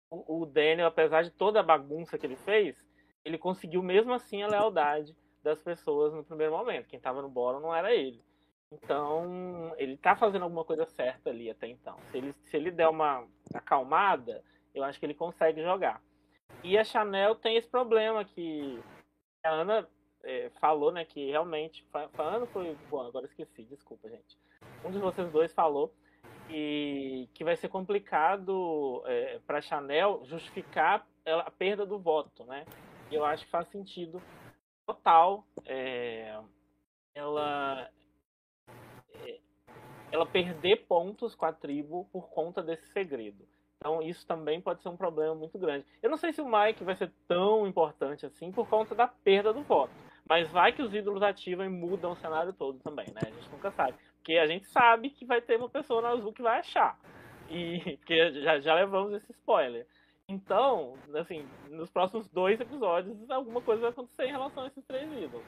o, 0.10 0.44
o 0.44 0.46
Daniel, 0.46 0.88
apesar 0.88 1.22
de 1.22 1.32
toda 1.32 1.60
a 1.60 1.64
bagunça 1.64 2.18
que 2.18 2.26
ele 2.26 2.38
fez, 2.38 2.82
ele 3.26 3.38
conseguiu 3.38 3.84
mesmo 3.84 4.14
assim 4.14 4.42
a 4.42 4.48
lealdade 4.48 5.14
das 5.48 5.62
pessoas 5.62 6.14
no 6.14 6.24
primeiro 6.24 6.52
momento. 6.52 6.88
Quem 6.88 6.98
estava 6.98 7.22
no 7.22 7.30
bolo 7.30 7.60
não 7.60 7.74
era 7.74 7.94
ele. 7.94 8.22
Então, 8.72 9.74
ele 9.78 9.96
tá 9.96 10.16
fazendo 10.16 10.44
alguma 10.44 10.66
coisa 10.66 10.86
certa 10.86 11.30
ali 11.30 11.50
até 11.50 11.68
então. 11.68 11.98
Se 12.12 12.18
ele, 12.18 12.36
se 12.44 12.58
ele 12.58 12.70
der 12.70 12.90
uma 12.90 13.26
acalmada, 13.54 14.44
eu 14.76 14.84
acho 14.84 15.00
que 15.00 15.06
ele 15.06 15.14
consegue 15.14 15.62
jogar. 15.64 16.02
E 16.64 16.78
a 16.78 16.84
Chanel 16.84 17.36
tem 17.36 17.56
esse 17.56 17.68
problema 17.68 18.26
que 18.26 18.82
a 19.44 19.50
Ana 19.52 19.88
é, 20.24 20.50
falou, 20.60 20.92
né, 20.92 21.06
que 21.06 21.30
realmente. 21.30 21.86
A 21.94 22.22
Ana 22.22 22.46
foi. 22.48 22.76
Bom, 22.90 23.02
agora 23.02 23.26
esqueci, 23.26 23.64
desculpa, 23.64 24.10
gente. 24.10 24.38
Um 24.84 24.92
de 24.92 25.00
vocês 25.00 25.32
dois 25.32 25.54
falou 25.54 25.94
que, 26.48 27.30
que 27.34 27.44
vai 27.44 27.56
ser 27.56 27.70
complicado 27.70 29.02
é, 29.06 29.40
para 29.48 29.60
a 29.60 29.62
Chanel 29.62 30.24
justificar 30.26 31.08
a 31.26 31.52
perda 31.52 31.86
do 31.86 32.00
voto, 32.00 32.44
né? 32.44 32.66
E 33.10 33.16
eu 33.16 33.24
acho 33.24 33.46
que 33.46 33.52
faz 33.52 33.68
sentido 33.70 34.22
total 34.88 35.46
é, 35.66 36.40
ela 37.14 37.90
é, 39.14 39.40
ela 40.12 40.26
perder 40.26 40.88
pontos 40.88 41.36
com 41.36 41.46
a 41.46 41.52
tribo 41.52 42.08
por 42.12 42.30
conta 42.30 42.64
desse 42.64 42.88
segredo. 42.88 43.46
Então 43.78 44.02
isso 44.02 44.26
também 44.26 44.60
pode 44.62 44.82
ser 44.82 44.90
um 44.90 44.98
problema 44.98 45.36
muito 45.36 45.60
grande. 45.60 45.86
Eu 46.02 46.10
não 46.10 46.18
sei 46.18 46.32
se 46.32 46.42
o 46.42 46.50
Mike 46.50 46.84
vai 46.84 46.96
ser 46.96 47.12
tão 47.28 47.68
importante 47.68 48.26
assim 48.26 48.52
por 48.52 48.68
conta 48.68 48.96
da 48.96 49.08
perda 49.08 49.54
do 49.54 49.62
voto. 49.62 49.92
Mas 50.28 50.50
vai 50.50 50.72
que 50.74 50.82
os 50.82 50.94
ídolos 50.94 51.22
ativam 51.22 51.66
e 51.66 51.70
mudam 51.70 52.12
o 52.12 52.16
cenário 52.16 52.52
todo 52.54 52.80
também, 52.80 53.08
né? 53.14 53.22
A 53.24 53.30
gente 53.30 53.50
nunca 53.52 53.72
sabe. 53.72 53.94
Porque 54.18 54.38
a 54.38 54.48
gente 54.48 54.66
sabe 54.68 55.10
que 55.10 55.26
vai 55.26 55.42
ter 55.42 55.58
uma 55.58 55.70
pessoa 55.70 56.02
no 56.02 56.08
azul 56.08 56.34
que 56.34 56.42
vai 56.42 56.60
achar. 56.60 57.00
E 57.50 57.98
porque 57.98 58.42
já, 58.42 58.60
já 58.60 58.74
levamos 58.74 59.14
esse 59.14 59.32
spoiler. 59.32 59.86
Então, 60.30 60.96
assim, 61.16 61.48
nos 61.70 61.90
próximos 61.90 62.28
dois 62.28 62.60
episódios, 62.60 63.18
alguma 63.30 63.62
coisa 63.62 63.82
vai 63.82 63.92
acontecer 63.92 64.26
em 64.26 64.32
relação 64.32 64.64
a 64.64 64.68
esses 64.68 64.84
três 64.86 65.10
ídolos. 65.12 65.46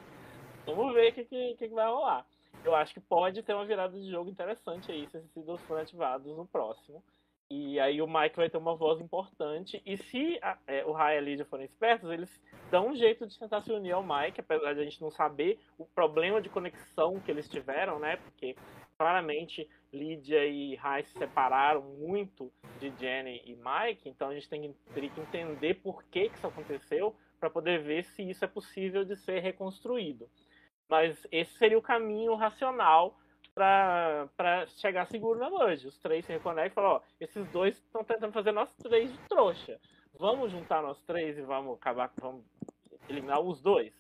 Vamos 0.66 0.94
ver 0.94 1.12
o 1.12 1.14
que, 1.14 1.26
que, 1.26 1.56
que 1.56 1.68
vai 1.68 1.86
rolar. 1.86 2.26
Eu 2.64 2.74
acho 2.74 2.94
que 2.94 3.00
pode 3.02 3.44
ter 3.44 3.54
uma 3.54 3.66
virada 3.66 3.98
de 3.98 4.10
jogo 4.10 4.30
interessante 4.30 4.92
aí 4.92 5.06
se 5.08 5.18
esses 5.18 5.36
ídolos 5.36 5.62
forem 5.64 5.84
ativados 5.84 6.36
no 6.36 6.46
próximo. 6.46 7.04
E 7.52 7.80
aí 7.80 8.00
o 8.02 8.08
Mike 8.08 8.38
vai 8.38 8.50
ter 8.50 8.58
uma 8.58 8.76
voz 8.76 9.02
importante. 9.02 9.82
E 9.86 9.98
se 9.98 10.40
a, 10.42 10.58
é, 10.68 10.86
o 10.86 10.92
Rai 10.92 11.16
e 11.16 11.18
a 11.18 11.22
Lídia 11.22 11.46
forem 11.46 11.66
espertos, 11.66 12.10
eles 12.12 12.42
dão 12.70 12.90
um 12.90 12.96
jeito 12.96 13.26
de 13.26 13.38
tentar 13.38 13.62
se 13.62 13.72
unir 13.74 13.92
ao 13.92 14.04
Mike, 14.04 14.40
apesar 14.40 14.74
de 14.76 14.82
a 14.82 14.84
gente 14.84 15.02
não 15.02 15.10
saber 15.10 15.60
o 15.78 15.84
problema 15.84 16.42
de 16.42 16.48
conexão 16.48 17.20
que 17.20 17.32
eles 17.32 17.50
tiveram, 17.50 18.00
né? 18.00 18.18
Porque 18.18 18.56
claramente 19.00 19.66
Lídia 19.94 20.46
e 20.46 20.76
Rai 20.76 21.04
se 21.04 21.18
separaram 21.18 21.82
muito 21.82 22.52
de 22.82 22.92
Jenny 23.00 23.42
e 23.46 23.56
Mike, 23.56 24.10
então 24.10 24.28
a 24.28 24.34
gente 24.34 24.50
tem 24.50 24.62
que, 24.62 24.94
teria 24.94 25.10
que 25.10 25.22
entender 25.22 25.76
por 25.76 26.04
que, 26.04 26.28
que 26.28 26.36
isso 26.36 26.46
aconteceu 26.46 27.16
para 27.40 27.50
poder 27.50 27.82
ver 27.82 28.04
se 28.04 28.30
isso 28.30 28.44
é 28.44 28.48
possível 28.48 29.06
de 29.06 29.16
ser 29.16 29.40
reconstruído. 29.40 30.30
Mas 30.90 31.26
esse 31.32 31.58
seria 31.58 31.78
o 31.78 31.82
caminho 31.82 32.36
racional 32.36 33.18
para 33.56 34.68
chegar 34.78 35.06
seguro 35.06 35.40
na 35.40 35.50
merge. 35.50 35.88
Os 35.88 35.98
três 35.98 36.26
se 36.26 36.34
reconectam 36.34 36.72
e 36.72 36.76
falam, 36.76 36.92
ó, 36.98 37.02
esses 37.22 37.48
dois 37.52 37.78
estão 37.78 38.04
tentando 38.04 38.34
fazer 38.34 38.52
nós 38.52 38.70
três 38.84 39.10
de 39.10 39.18
trouxa. 39.30 39.80
Vamos 40.20 40.52
juntar 40.52 40.82
nós 40.82 41.02
três 41.04 41.38
e 41.38 41.42
vamos 41.42 41.78
acabar, 41.78 42.12
vamos 42.20 42.44
eliminar 43.08 43.40
os 43.40 43.62
dois. 43.62 43.94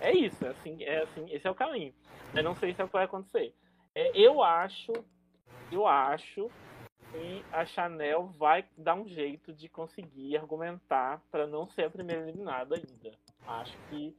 É 0.00 0.12
isso, 0.12 0.44
é 0.44 0.48
assim, 0.48 0.82
é 0.82 1.02
assim, 1.02 1.30
esse 1.30 1.46
é 1.46 1.50
o 1.50 1.54
caminho. 1.54 1.94
Eu 2.34 2.42
não 2.42 2.56
sei 2.56 2.74
se 2.74 2.80
é 2.80 2.84
o 2.84 2.88
que 2.88 2.94
vai 2.94 3.04
acontecer. 3.04 3.54
É, 3.94 4.16
eu 4.16 4.42
acho, 4.42 4.92
eu 5.72 5.86
acho 5.86 6.48
que 7.10 7.44
a 7.52 7.64
Chanel 7.66 8.26
vai 8.38 8.64
dar 8.76 8.94
um 8.94 9.08
jeito 9.08 9.52
de 9.52 9.68
conseguir 9.68 10.36
argumentar 10.36 11.20
para 11.30 11.46
não 11.46 11.66
ser 11.66 11.84
a 11.84 11.90
primeira 11.90 12.22
eliminada 12.22 12.76
ainda. 12.76 13.16
Acho 13.46 13.76
que 13.88 14.16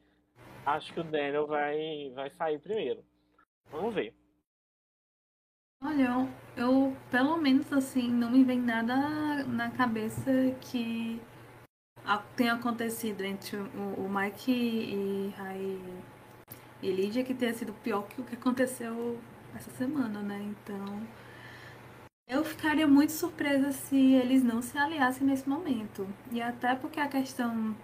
acho 0.66 0.94
que 0.94 1.00
o 1.00 1.04
Daniel 1.04 1.48
vai 1.48 2.12
vai 2.14 2.30
sair 2.32 2.60
primeiro. 2.60 3.04
Vamos 3.72 3.96
ver. 3.96 4.14
Olha, 5.84 6.04
eu, 6.58 6.64
eu, 6.64 6.98
pelo 7.10 7.38
menos 7.38 7.72
assim, 7.74 8.08
não 8.08 8.30
me 8.30 8.44
vem 8.44 8.60
nada 8.60 9.44
na 9.46 9.72
cabeça 9.72 10.32
que 10.70 11.20
tenha 12.36 12.54
acontecido 12.54 13.24
entre 13.24 13.58
o, 13.58 14.06
o 14.06 14.10
Mike 14.10 14.52
e, 14.52 15.34
e, 15.34 16.88
e 16.88 16.92
Lídia 16.92 17.24
que 17.24 17.34
tenha 17.34 17.54
sido 17.54 17.74
pior 17.74 18.08
que 18.08 18.22
o 18.22 18.24
que 18.24 18.36
aconteceu 18.36 19.20
essa 19.56 19.72
semana, 19.72 20.22
né? 20.22 20.42
Então 20.42 21.02
eu 22.28 22.44
ficaria 22.46 22.88
muito 22.88 23.12
surpresa 23.12 23.72
se 23.72 24.14
eles 24.14 24.44
não 24.44 24.62
se 24.62 24.78
aliassem 24.78 25.28
nesse 25.28 25.48
momento. 25.50 26.08
E 26.32 26.42
até 26.42 26.76
porque 26.76 27.00
a 27.00 27.08
questão 27.08 27.76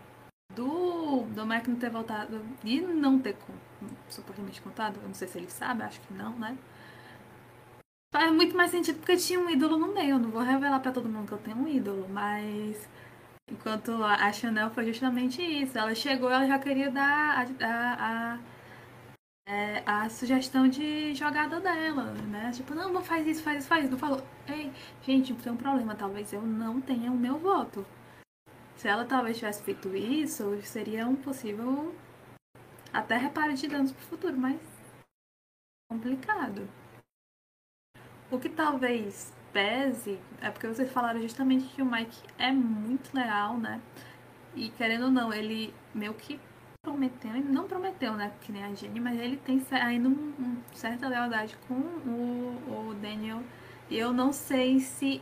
do, 0.56 1.24
do 1.24 1.46
Mike 1.46 1.70
não 1.70 1.78
ter 1.78 1.90
voltado 1.90 2.46
e 2.64 2.80
não 2.82 3.20
ter 3.20 3.36
supostamente 4.10 4.62
contado, 4.62 5.00
eu 5.02 5.08
não 5.08 5.14
sei 5.14 5.28
se 5.28 5.38
ele 5.38 5.50
sabe, 5.50 5.84
acho 5.84 6.00
que 6.02 6.14
não, 6.14 6.32
né? 6.40 6.58
Faz 8.14 8.32
muito 8.32 8.56
mais 8.56 8.72
sentido 8.72 8.98
porque 9.00 9.18
tinha 9.18 9.40
um 9.40 9.50
ídolo 9.50 9.78
no 9.78 9.94
meio. 9.94 10.12
Eu 10.12 10.20
não 10.20 10.32
vou 10.32 10.42
revelar 10.42 10.80
para 10.80 10.92
todo 10.92 11.10
mundo 11.10 11.28
que 11.28 11.34
eu 11.34 11.38
tenho 11.38 11.58
um 11.58 11.68
ídolo, 11.68 12.08
mas. 12.10 12.90
Enquanto 13.50 14.04
a 14.04 14.32
Chanel 14.34 14.70
foi 14.72 14.86
justamente 14.86 15.42
isso. 15.42 15.78
Ela 15.78 15.94
chegou, 15.96 16.30
ela 16.30 16.48
já 16.48 16.58
queria 16.60 16.90
dar 16.90 17.48
a, 17.62 17.66
a, 17.66 18.34
a, 18.34 18.40
é, 19.48 19.82
a 19.86 20.10
sugestão 20.10 20.68
de 20.68 21.16
jogada 21.16 21.62
dela, 21.62 22.12
né? 22.30 22.52
Tipo, 22.52 22.76
não, 22.76 22.92
não 22.92 23.02
faz 23.02 23.26
isso, 23.26 23.42
faz 23.42 23.60
isso, 23.60 23.68
faz 23.68 23.84
isso. 23.86 23.92
Não 23.92 23.98
falou, 23.98 24.22
ei, 24.46 24.72
gente, 25.02 25.34
tem 25.36 25.52
um 25.54 25.58
problema, 25.58 25.96
talvez 25.96 26.34
eu 26.34 26.42
não 26.42 26.82
tenha 26.82 27.10
o 27.10 27.18
meu 27.18 27.38
voto. 27.38 27.86
Se 28.76 28.88
ela 28.88 29.06
talvez 29.06 29.38
tivesse 29.38 29.64
feito 29.64 29.96
isso, 29.96 30.62
seria 30.64 31.08
um 31.08 31.16
possível 31.16 31.96
até 32.92 33.18
reparo 33.18 33.54
de 33.54 33.68
danos 33.68 33.92
pro 33.92 34.06
futuro, 34.06 34.38
mas 34.38 34.60
complicado. 35.90 36.68
O 38.30 38.38
que 38.38 38.50
talvez 38.50 39.34
pese 39.54 40.20
é 40.42 40.52
porque 40.52 40.68
vocês 40.68 40.92
falaram 40.92 41.22
justamente 41.22 41.66
que 41.74 41.82
o 41.82 41.86
Mike 41.86 42.22
é 42.38 42.52
muito 42.52 43.16
leal, 43.16 43.58
né? 43.58 43.82
E 44.54 44.70
querendo 44.72 45.06
ou 45.06 45.12
não, 45.12 45.34
ele 45.34 45.74
meio 45.94 46.14
que 46.14 46.38
prometeu, 46.88 47.36
ele 47.36 47.50
não 47.50 47.68
prometeu, 47.68 48.14
né? 48.14 48.32
Que 48.40 48.52
nem 48.52 48.64
a 48.64 48.74
Jenny, 48.74 49.00
mas 49.02 49.20
ele 49.20 49.36
tem 49.36 49.62
ainda 49.72 50.08
um, 50.08 50.34
um 50.40 50.58
certa 50.74 51.10
lealdade 51.10 51.58
com 51.68 51.74
o, 51.74 52.90
o 52.90 52.94
Daniel. 52.94 53.44
E 53.90 53.98
eu 53.98 54.14
não 54.14 54.32
sei 54.32 54.80
se 54.80 55.22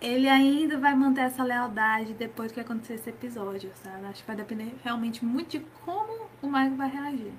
ele 0.00 0.28
ainda 0.28 0.78
vai 0.78 0.94
manter 0.94 1.22
essa 1.22 1.42
lealdade 1.42 2.14
depois 2.14 2.52
que 2.52 2.60
acontecer 2.60 2.94
esse 2.94 3.10
episódio, 3.10 3.72
sabe? 3.74 4.06
Acho 4.06 4.20
que 4.20 4.26
vai 4.28 4.36
depender 4.36 4.72
realmente 4.84 5.24
muito 5.24 5.50
de 5.50 5.60
como 5.84 6.28
o 6.40 6.46
Mike 6.46 6.76
vai 6.76 6.88
reagir. 6.88 7.32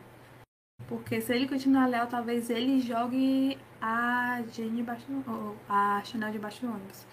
Porque 0.88 1.22
se 1.22 1.34
ele 1.34 1.48
continuar 1.48 1.86
leal, 1.86 2.08
talvez 2.08 2.50
ele 2.50 2.82
jogue 2.82 3.58
a 3.82 4.42
Jane 4.52 4.78
debaixo 4.78 5.06
do, 5.10 5.56
a 5.70 6.02
Chanel 6.04 6.32
debaixo 6.32 6.66
do 6.66 6.72
ônibus. 6.72 7.06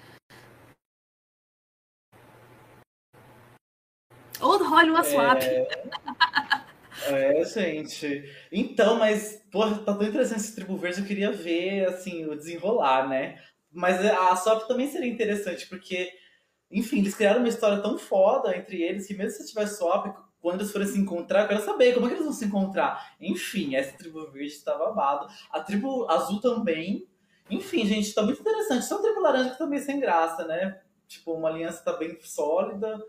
Ou 4.41 4.63
role 4.65 4.91
uma 4.91 5.05
swap. 5.05 5.43
É... 5.43 5.69
é, 7.07 7.45
gente. 7.45 8.25
Então, 8.53 8.99
mas, 8.99 9.43
porra, 9.51 9.79
tá 9.79 9.95
tão 9.95 10.07
interessante 10.07 10.41
esse 10.41 10.55
tribo 10.55 10.77
verde, 10.77 11.01
eu 11.01 11.07
queria 11.07 11.33
ver, 11.33 11.87
assim, 11.87 12.27
o 12.27 12.37
desenrolar, 12.37 13.09
né? 13.09 13.41
Mas 13.71 14.05
a 14.05 14.35
swap 14.37 14.67
também 14.67 14.89
seria 14.89 15.11
interessante, 15.11 15.67
porque, 15.67 16.11
enfim, 16.71 16.99
eles 16.99 17.15
criaram 17.15 17.41
uma 17.41 17.49
história 17.49 17.81
tão 17.83 17.99
foda 17.99 18.57
entre 18.57 18.83
eles 18.83 19.07
que 19.07 19.15
mesmo 19.15 19.39
se 19.39 19.49
tiver 19.49 19.67
swap, 19.67 20.15
quando 20.41 20.61
eles 20.61 20.73
forem 20.73 20.87
se 20.87 20.99
encontrar, 20.99 21.43
eu 21.43 21.49
quero 21.49 21.63
saber 21.63 21.95
como 21.95 22.07
é 22.07 22.11
que 22.11 22.15
eles 22.15 22.25
vão 22.25 22.33
se 22.33 22.45
encontrar. 22.45 23.17
Enfim, 23.21 23.75
essa 23.75 23.97
tribo 23.97 24.31
verde 24.31 24.53
está 24.53 24.77
babado. 24.77 25.27
A 25.51 25.61
tribo 25.61 26.09
azul 26.09 26.41
também. 26.41 27.07
Enfim, 27.51 27.85
gente, 27.85 28.15
tá 28.15 28.23
muito 28.23 28.41
interessante. 28.41 28.85
Só 28.85 28.99
a 28.99 29.03
tribo 29.03 29.21
laranja 29.21 29.51
que 29.51 29.59
tá 29.59 29.79
sem 29.79 29.99
graça, 29.99 30.47
né? 30.47 30.81
Tipo, 31.09 31.33
uma 31.33 31.49
aliança 31.49 31.83
tá 31.83 31.95
bem 31.95 32.17
sólida 32.21 33.03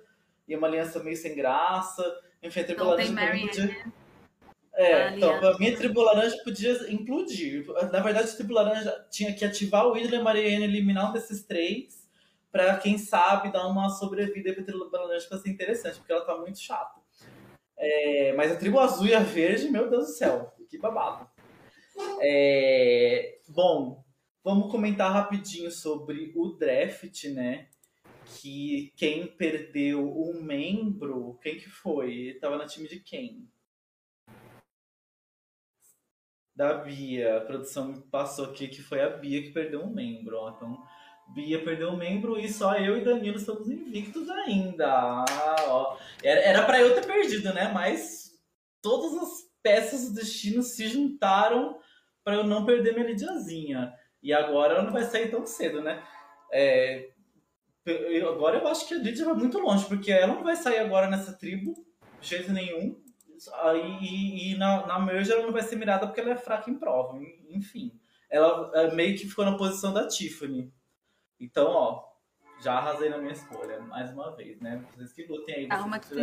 e 0.49 0.55
uma 0.55 0.67
aliança 0.67 1.01
meio 1.01 1.15
sem 1.15 1.35
graça. 1.35 2.03
Enfim, 2.41 2.61
a 2.61 2.63
tribo 2.63 2.83
Não 2.83 2.89
laranja 2.89 3.13
podia. 3.13 3.93
É, 4.73 5.15
então, 5.15 5.35
a 5.35 5.57
minha 5.57 5.75
tribo 5.75 6.01
laranja 6.01 6.37
podia 6.43 6.91
implodir. 6.91 7.65
Na 7.91 7.99
verdade, 7.99 8.29
a 8.29 8.35
tribo 8.35 8.53
laranja 8.53 9.07
tinha 9.11 9.33
que 9.33 9.45
ativar 9.45 9.85
o 9.85 9.93
Hydra 9.93 10.15
e 10.15 10.19
a 10.19 10.23
Mariana 10.23 10.65
eliminar 10.65 11.09
um 11.09 11.13
desses 11.13 11.43
três 11.43 12.07
para 12.51 12.77
quem 12.77 12.97
sabe 12.97 13.51
dar 13.51 13.67
uma 13.67 13.89
sobrevida 13.89 14.53
pra 14.53 14.63
tribo 14.63 14.89
laranja 14.91 15.27
pra 15.27 15.37
ser 15.37 15.49
interessante, 15.49 15.97
porque 15.97 16.11
ela 16.11 16.25
tá 16.25 16.35
muito 16.37 16.59
chata. 16.59 16.99
É, 17.77 18.33
mas 18.33 18.51
a 18.51 18.55
tribo 18.55 18.79
azul 18.79 19.07
e 19.07 19.13
a 19.13 19.19
verde, 19.19 19.69
meu 19.69 19.89
Deus 19.89 20.07
do 20.07 20.13
céu, 20.13 20.53
que 20.69 20.77
babado. 20.77 21.29
É, 22.21 23.39
bom, 23.47 24.03
vamos 24.43 24.71
comentar 24.71 25.11
rapidinho 25.11 25.69
sobre 25.71 26.31
o 26.35 26.53
draft, 26.53 27.25
né? 27.25 27.67
Que 28.37 28.93
quem 28.95 29.27
perdeu 29.27 30.01
um 30.01 30.41
membro, 30.41 31.39
quem 31.41 31.57
que 31.57 31.69
foi? 31.69 32.37
Tava 32.39 32.57
no 32.57 32.65
time 32.67 32.87
de 32.87 32.99
quem? 32.99 33.49
Da 36.55 36.75
Bia. 36.75 37.37
A 37.37 37.41
produção 37.41 38.01
passou 38.11 38.45
aqui 38.45 38.67
que 38.67 38.81
foi 38.81 39.01
a 39.01 39.09
Bia 39.09 39.41
que 39.41 39.51
perdeu 39.51 39.81
um 39.81 39.93
membro. 39.93 40.37
Ó. 40.37 40.49
Então, 40.49 40.83
Bia 41.29 41.63
perdeu 41.63 41.89
um 41.89 41.97
membro 41.97 42.39
e 42.39 42.51
só 42.51 42.77
eu 42.77 42.97
e 42.97 43.03
Danilo 43.03 43.37
estamos 43.37 43.69
invictos 43.69 44.29
ainda. 44.29 45.25
Ó. 45.67 45.97
Era 46.23 46.65
para 46.65 46.81
eu 46.81 46.95
ter 46.95 47.05
perdido, 47.05 47.53
né? 47.53 47.71
Mas 47.73 48.37
todas 48.81 49.15
as 49.17 49.49
peças 49.61 50.09
do 50.09 50.15
destino 50.15 50.61
se 50.61 50.87
juntaram 50.87 51.79
para 52.23 52.35
eu 52.35 52.43
não 52.43 52.65
perder 52.65 52.93
minha 52.93 53.07
Lidiazinha. 53.07 53.93
E 54.21 54.33
agora 54.33 54.75
ela 54.75 54.83
não 54.83 54.91
vai 54.91 55.03
sair 55.03 55.31
tão 55.31 55.45
cedo, 55.45 55.81
né? 55.81 56.03
É, 56.51 57.08
eu, 57.91 58.29
agora 58.29 58.57
eu 58.57 58.67
acho 58.67 58.87
que 58.87 58.93
a 58.93 58.97
Lidia 58.97 59.25
vai 59.25 59.33
muito 59.33 59.59
longe, 59.59 59.85
porque 59.85 60.11
ela 60.11 60.33
não 60.33 60.43
vai 60.43 60.55
sair 60.55 60.79
agora 60.79 61.09
nessa 61.09 61.33
tribo, 61.33 61.73
de 62.19 62.27
jeito 62.27 62.51
nenhum. 62.51 63.01
E, 63.75 64.51
e, 64.51 64.57
na, 64.57 64.85
na 64.85 64.99
merge 64.99 65.31
ela 65.31 65.43
não 65.43 65.53
vai 65.53 65.61
ser 65.61 65.77
mirada 65.77 66.05
porque 66.05 66.19
ela 66.19 66.31
é 66.31 66.35
fraca 66.35 66.69
em 66.69 66.77
prova. 66.77 67.17
Enfim, 67.49 67.97
ela 68.29 68.69
é, 68.73 68.93
meio 68.93 69.17
que 69.17 69.27
ficou 69.27 69.45
na 69.45 69.57
posição 69.57 69.93
da 69.93 70.07
Tiffany. 70.07 70.71
Então, 71.39 71.67
ó, 71.67 72.09
já 72.61 72.73
arrasei 72.73 73.09
na 73.09 73.17
minha 73.17 73.31
escolha, 73.31 73.79
mais 73.79 74.11
uma 74.11 74.35
vez, 74.35 74.59
né? 74.59 74.85
Vocês 74.93 75.13
que 75.13 75.25
lutem 75.25 75.55
aí. 75.55 75.67
Calma 75.67 75.99
que 75.99 76.13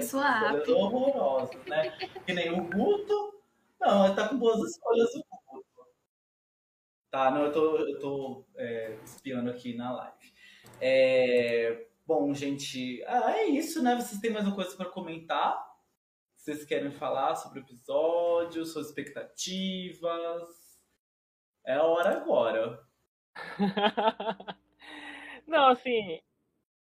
horrorosas, 0.71 1.65
né? 1.65 1.91
que 2.27 2.33
nem 2.35 2.53
o 2.53 2.63
Guto. 2.65 3.43
Não, 3.81 4.07
ele 4.07 4.15
tá 4.15 4.29
com 4.29 4.39
boas 4.39 4.61
escolhas 4.71 5.15
o 5.15 5.25
Guto. 5.51 5.67
Tá, 7.11 7.31
não, 7.31 7.47
eu 7.47 7.53
tô, 7.53 7.77
eu 7.79 7.99
tô 7.99 8.45
é, 8.57 8.99
espiando 9.03 9.49
aqui 9.49 9.75
na 9.75 9.91
live. 9.93 10.36
É, 10.81 11.87
bom, 12.07 12.35
gente, 12.35 13.03
ah, 13.07 13.33
é 13.39 13.47
isso, 13.47 13.83
né? 13.83 13.95
Vocês 13.97 14.21
têm 14.21 14.31
mais 14.31 14.47
uma 14.47 14.55
coisa 14.55 14.77
para 14.77 14.91
comentar? 14.91 15.65
Vocês 16.37 16.65
querem 16.65 16.91
falar 16.91 17.35
sobre 17.35 17.61
o 17.61 17.63
episódio, 17.63 18.65
suas 18.65 18.89
expectativas? 18.89 20.47
É 21.65 21.75
a 21.75 21.83
hora 21.83 22.17
agora. 22.17 22.87
não, 25.47 25.69
assim, 25.69 26.21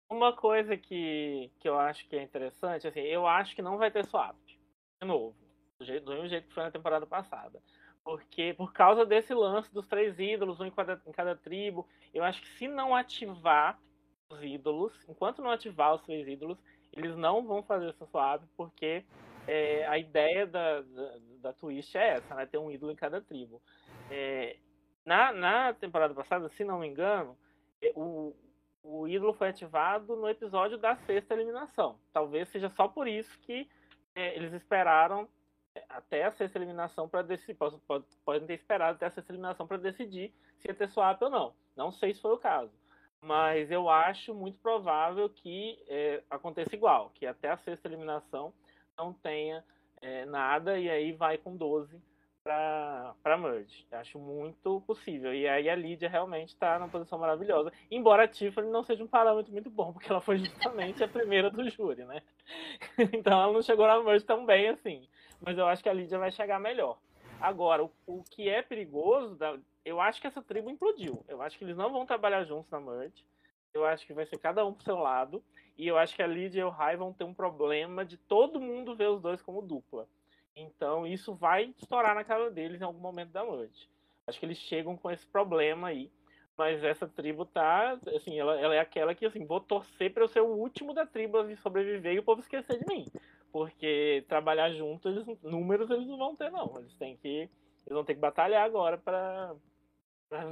uma 0.10 0.34
coisa 0.36 0.78
que, 0.78 1.52
que 1.60 1.68
eu 1.68 1.80
acho 1.80 2.08
que 2.08 2.16
é 2.16 2.22
interessante, 2.22 2.88
assim, 2.88 3.02
eu 3.02 3.26
acho 3.26 3.56
que 3.56 3.62
não 3.62 3.78
vai 3.78 3.90
ter 3.90 4.06
swap. 4.06 4.38
De 5.02 5.08
novo. 5.08 5.36
Do, 5.80 5.86
mesmo 5.86 6.28
jeito 6.28 6.48
que 6.48 6.54
foi 6.54 6.64
na 6.64 6.72
temporada 6.72 7.06
passada. 7.06 7.62
Porque, 8.08 8.54
por 8.54 8.72
causa 8.72 9.06
desse 9.06 9.34
lance 9.34 9.70
dos 9.74 9.86
três 9.86 10.18
ídolos, 10.18 10.62
um 10.62 10.66
em 10.66 10.72
cada, 10.72 11.02
em 11.06 11.12
cada 11.12 11.36
tribo, 11.36 11.86
eu 12.14 12.24
acho 12.24 12.42
que 12.42 12.48
se 12.48 12.66
não 12.66 12.96
ativar 12.96 13.78
os 14.30 14.42
ídolos, 14.42 14.94
enquanto 15.10 15.42
não 15.42 15.52
ativar 15.52 15.94
os 15.94 16.02
três 16.04 16.26
ídolos, 16.26 16.58
eles 16.94 17.18
não 17.18 17.46
vão 17.46 17.62
fazer 17.62 17.90
essa 17.90 18.06
swap, 18.06 18.42
porque 18.56 19.04
é, 19.46 19.86
a 19.88 19.98
ideia 19.98 20.48
da, 20.48 20.80
da, 20.84 21.18
da, 21.42 21.54
Twist 21.54 21.98
é 21.98 22.14
essa, 22.14 22.34
né? 22.34 22.46
Ter 22.46 22.58
um 22.58 22.72
ídolo 22.72 22.94
em 22.94 22.96
cada 22.96 23.20
tribo. 23.20 23.62
É, 24.10 24.56
na, 25.06 25.34
na 25.34 25.74
temporada 25.74 26.14
passada, 26.14 26.48
se 26.48 26.64
não 26.64 26.80
me 26.80 26.88
engano, 26.88 27.38
é, 27.82 27.92
o, 27.94 28.34
o 28.82 29.06
ídolo 29.06 29.34
foi 29.34 29.50
ativado 29.50 30.16
no 30.16 30.30
episódio 30.30 30.78
da 30.78 30.96
sexta 30.96 31.34
eliminação. 31.34 32.00
Talvez 32.14 32.48
seja 32.48 32.70
só 32.70 32.88
por 32.88 33.06
isso 33.06 33.38
que 33.42 33.68
é, 34.16 34.34
eles 34.34 34.54
esperaram 34.54 35.28
até 35.90 36.24
a 36.26 36.32
sexta 36.32 36.58
eliminação 36.58 37.08
para 37.08 37.22
decidir. 37.22 37.58
Podem 38.26 38.48
ter 38.48 38.54
esperado 38.54 38.96
até 38.96 39.06
a 39.08 39.12
sexta 39.12 39.32
eliminação 39.32 39.68
para 39.68 39.78
decidir 39.78 40.34
se 40.58 40.68
ia 40.68 40.74
ter 40.74 40.90
swap 40.90 41.22
ou 41.22 41.30
não. 41.30 41.54
Não 41.76 41.92
sei 41.92 42.14
se 42.14 42.22
foi 42.22 42.34
o 42.34 42.38
caso. 42.38 42.72
Mas 43.22 43.72
eu 43.72 43.90
acho 43.90 44.34
muito 44.34 44.60
provável 44.60 45.30
que 45.30 45.78
é, 45.88 46.24
aconteça 46.30 46.76
igual, 46.76 47.10
que 47.16 47.26
até 47.26 47.50
a 47.50 47.58
sexta 47.58 47.88
eliminação 47.88 48.54
não 48.98 49.12
tenha 49.12 49.64
é, 50.02 50.26
nada 50.26 50.80
e 50.80 50.90
aí 50.90 51.12
vai 51.14 51.38
com 51.38 51.56
12 51.56 52.00
para 52.44 53.38
merge. 53.38 53.86
Acho 53.92 54.18
muito 54.18 54.82
possível. 54.88 55.34
E 55.34 55.48
aí 55.48 55.70
a 55.70 55.76
Lídia 55.76 56.08
realmente 56.08 56.50
está 56.50 56.80
numa 56.80 56.88
posição 56.88 57.20
maravilhosa. 57.20 57.74
Embora 57.92 58.24
a 58.24 58.28
Tiffany 58.28 58.70
não 58.70 58.84
seja 58.84 59.04
um 59.04 59.08
parâmetro 59.08 59.52
muito 59.52 59.70
bom, 59.70 59.92
porque 59.92 60.10
ela 60.10 60.22
foi 60.22 60.38
justamente 60.38 61.04
a 61.04 61.08
primeira 61.08 61.50
do 61.50 61.70
júri, 61.70 62.06
né? 62.06 62.22
então 63.14 63.42
ela 63.42 63.52
não 63.52 63.62
chegou 63.62 63.86
na 63.86 64.02
merge 64.02 64.26
tão 64.26 64.46
bem 64.46 64.70
assim 64.70 65.08
mas 65.42 65.58
eu 65.58 65.68
acho 65.68 65.84
que 65.84 65.90
a 65.90 65.94
Lídia 65.94 66.20
vai 66.20 66.32
chegar 66.32 66.60
melhor. 66.60 66.98
Agora, 67.40 67.84
o, 67.84 67.92
o 68.06 68.24
que 68.24 68.50
é 68.50 68.62
perigoso, 68.62 69.38
eu 69.86 70.02
acho 70.02 70.20
que 70.20 70.28
essa 70.28 70.42
tribo 70.42 70.70
implodiu. 70.70 71.24
Eu 71.28 71.42
acho 71.42 71.58
que 71.58 71.64
eles 71.64 71.78
não 71.78 71.92
vão 71.92 72.06
trabalhar 72.06 72.44
juntos 72.44 72.70
na 72.72 72.80
merge. 72.80 73.24
Eu 73.74 73.86
acho 73.86 74.06
que 74.06 74.14
vai 74.14 74.26
ser 74.26 74.40
cada 74.40 74.66
um 74.66 74.74
pro 74.74 74.84
seu 74.84 74.98
lado. 74.98 75.44
E 75.78 75.88
eu 75.88 75.98
acho 75.98 76.16
que 76.16 76.24
a 76.24 76.28
Lídia 76.28 76.62
e 76.62 76.64
o 76.64 76.70
Rai 76.70 76.98
vão 76.98 77.14
ter 77.14 77.24
um 77.24 77.34
problema 77.34 78.04
de 78.04 78.18
todo 78.18 78.60
mundo 78.60 78.96
ver 78.96 79.10
os 79.10 79.22
dois 79.22 79.42
como 79.42 79.62
dupla. 79.62 80.08
Então 80.56 81.06
isso 81.06 81.36
vai 81.36 81.76
estourar 81.78 82.16
na 82.16 82.24
cara 82.24 82.50
deles 82.50 82.82
em 82.82 82.84
algum 82.84 83.00
momento 83.00 83.30
da 83.30 83.44
noite. 83.44 83.88
Acho 84.26 84.40
que 84.40 84.46
eles 84.46 84.58
chegam 84.58 84.98
com 84.98 85.12
esse 85.12 85.26
problema 85.28 85.90
aí. 85.90 86.12
Mas 86.58 86.84
essa 86.84 87.08
tribo 87.08 87.46
tá, 87.46 88.00
assim, 88.16 88.40
ela, 88.40 88.60
ela 88.60 88.74
é 88.74 88.80
aquela 88.80 89.14
que, 89.14 89.28
assim, 89.28 89.46
vou 89.46 89.62
torcer 89.62 90.12
para 90.12 90.24
eu 90.24 90.28
ser 90.28 90.42
o 90.42 90.48
último 90.48 90.92
da 90.92 91.06
tribo 91.06 91.38
a 91.38 91.56
sobreviver 91.58 92.16
e 92.16 92.20
o 92.20 92.24
povo 92.24 92.42
esquecer 92.42 92.80
de 92.80 92.86
mim. 92.88 93.06
Porque 93.52 94.26
trabalhar 94.28 94.72
junto, 94.72 95.08
eles, 95.08 95.26
números 95.42 95.90
eles 95.90 96.08
não 96.08 96.18
vão 96.18 96.36
ter, 96.36 96.52
não. 96.52 96.78
Eles 96.78 96.94
têm 96.96 97.18
que. 97.18 97.28
Eles 97.28 97.96
vão 97.96 98.04
ter 98.04 98.16
que 98.16 98.20
batalhar 98.20 98.66
agora 98.66 98.98
para 98.98 99.56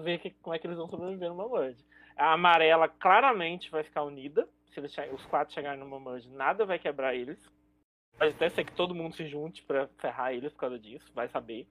ver 0.03 0.19
que, 0.19 0.31
como 0.31 0.55
é 0.55 0.59
que 0.59 0.65
eles 0.65 0.77
vão 0.77 0.87
sobreviver 0.87 1.29
numa 1.29 1.49
merge. 1.49 1.83
A 2.15 2.33
amarela 2.33 2.87
claramente 2.87 3.69
vai 3.69 3.83
ficar 3.83 4.03
unida. 4.03 4.47
Se 4.69 4.79
eles, 4.79 4.95
os 5.13 5.25
quatro 5.25 5.53
chegarem 5.53 5.79
numa 5.79 5.99
merge, 5.99 6.29
nada 6.29 6.65
vai 6.65 6.79
quebrar 6.79 7.13
eles. 7.13 7.37
Pode 8.17 8.31
até 8.31 8.49
ser 8.49 8.63
que 8.63 8.71
todo 8.73 8.95
mundo 8.95 9.15
se 9.15 9.27
junte 9.27 9.61
para 9.63 9.87
ferrar 9.99 10.33
eles 10.33 10.53
por 10.53 10.59
causa 10.59 10.79
disso, 10.79 11.11
vai 11.13 11.27
saber. 11.27 11.67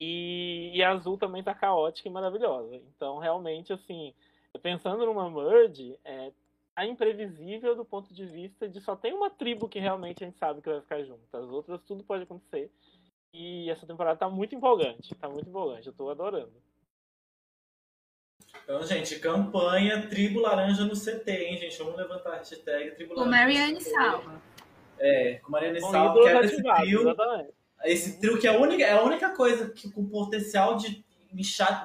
E, 0.00 0.72
e 0.74 0.82
a 0.82 0.90
azul 0.90 1.16
também 1.16 1.42
tá 1.42 1.54
caótica 1.54 2.08
e 2.08 2.12
maravilhosa. 2.12 2.74
Então, 2.74 3.18
realmente, 3.18 3.72
assim, 3.72 4.14
pensando 4.62 5.06
numa 5.06 5.30
merge, 5.30 5.98
é, 6.04 6.32
a 6.78 6.86
imprevisível 6.86 7.74
do 7.74 7.84
ponto 7.84 8.14
de 8.14 8.24
vista 8.24 8.68
de 8.68 8.80
só 8.80 8.94
tem 8.94 9.12
uma 9.12 9.28
tribo 9.28 9.68
que 9.68 9.80
realmente 9.80 10.22
a 10.22 10.26
gente 10.28 10.38
sabe 10.38 10.62
que 10.62 10.68
vai 10.68 10.80
ficar 10.80 11.02
junto. 11.02 11.36
As 11.36 11.48
outras 11.48 11.80
tudo 11.82 12.04
pode 12.04 12.22
acontecer. 12.22 12.70
E 13.34 13.68
essa 13.68 13.84
temporada 13.84 14.16
tá 14.16 14.28
muito 14.28 14.54
empolgante. 14.54 15.12
Tá 15.16 15.28
muito 15.28 15.48
empolgante. 15.48 15.88
Eu 15.88 15.92
tô 15.92 16.08
adorando. 16.08 16.52
Então, 18.62 18.80
gente, 18.84 19.18
campanha 19.18 20.08
Tribo 20.08 20.38
Laranja 20.38 20.84
no 20.84 20.94
CT, 20.94 21.28
hein, 21.28 21.58
gente? 21.58 21.76
Vamos 21.78 21.96
levantar 21.96 22.34
a 22.34 22.36
hashtag 22.36 22.92
Tribo 22.92 23.14
Laranja. 23.14 23.24
Com 23.24 23.28
Marianne 23.28 23.80
Salva. 23.80 24.42
É, 25.00 25.34
com 25.42 25.50
Marianne 25.50 25.80
Salva, 25.80 26.20
que 26.22 26.28
é 26.28 26.44
esse 26.44 26.62
trio. 26.62 27.16
Esse 27.82 28.20
trio 28.20 28.38
que 28.38 28.46
é 28.46 28.50
a 28.50 28.56
única, 28.56 28.84
é 28.84 28.92
a 28.92 29.02
única 29.02 29.30
coisa 29.30 29.68
que 29.68 29.90
com 29.90 30.08
potencial 30.08 30.76
de, 30.76 31.04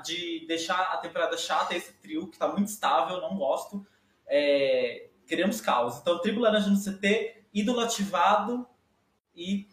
de 0.06 0.46
deixar 0.46 0.80
a 0.94 0.98
temporada 0.98 1.36
chata 1.36 1.74
é 1.74 1.78
esse 1.78 1.94
trio, 1.94 2.30
que 2.30 2.38
tá 2.38 2.48
muito 2.48 2.68
estável, 2.68 3.20
não 3.20 3.36
gosto 3.36 3.84
é, 4.36 5.10
queremos 5.28 5.62
caos. 5.62 6.00
Então, 6.00 6.20
Tribo 6.20 6.42
Laranja 6.42 6.68
no 6.68 6.80
CT, 6.80 7.44
ídolo 7.54 7.82
ativado 7.82 8.66
e 9.36 9.68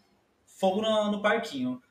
fogo 0.45 0.83
no, 0.83 1.11
no 1.11 1.19
parquinho. 1.19 1.81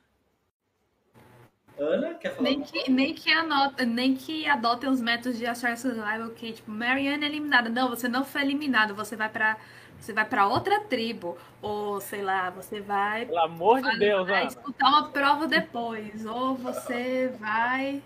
Ana, 1.77 2.13
quer 2.13 2.29
falar? 2.29 2.43
Nem 2.49 2.61
que, 2.61 2.89
nem 2.89 3.13
que, 3.13 3.29
anota, 3.29 3.85
nem 3.85 4.15
que 4.15 4.47
adotem 4.47 4.89
os 4.89 5.01
métodos 5.01 5.37
de 5.37 5.45
achar 5.45 5.77
survival 5.77 6.29
que, 6.29 6.53
tipo, 6.53 6.71
Marianne 6.71 7.25
é 7.25 7.27
eliminada. 7.27 7.69
Não, 7.69 7.89
você 7.89 8.07
não 8.07 8.23
foi 8.23 8.41
eliminado, 8.41 8.95
você 8.95 9.17
vai 9.17 9.27
pra. 9.27 9.57
Você 9.99 10.13
vai 10.13 10.25
para 10.25 10.47
outra 10.47 10.79
tribo, 10.85 11.37
ou 11.61 11.99
sei 11.99 12.23
lá, 12.23 12.49
você 12.49 12.79
vai. 12.81 13.25
Pelo 13.25 13.39
amor 13.39 13.81
de 13.81 13.99
Deus, 13.99 14.27
vai 14.27 14.47
disputar 14.47 14.89
uma 14.89 15.09
prova 15.09 15.45
depois, 15.45 16.25
ou 16.25 16.55
você 16.55 17.27
vai 17.39 18.01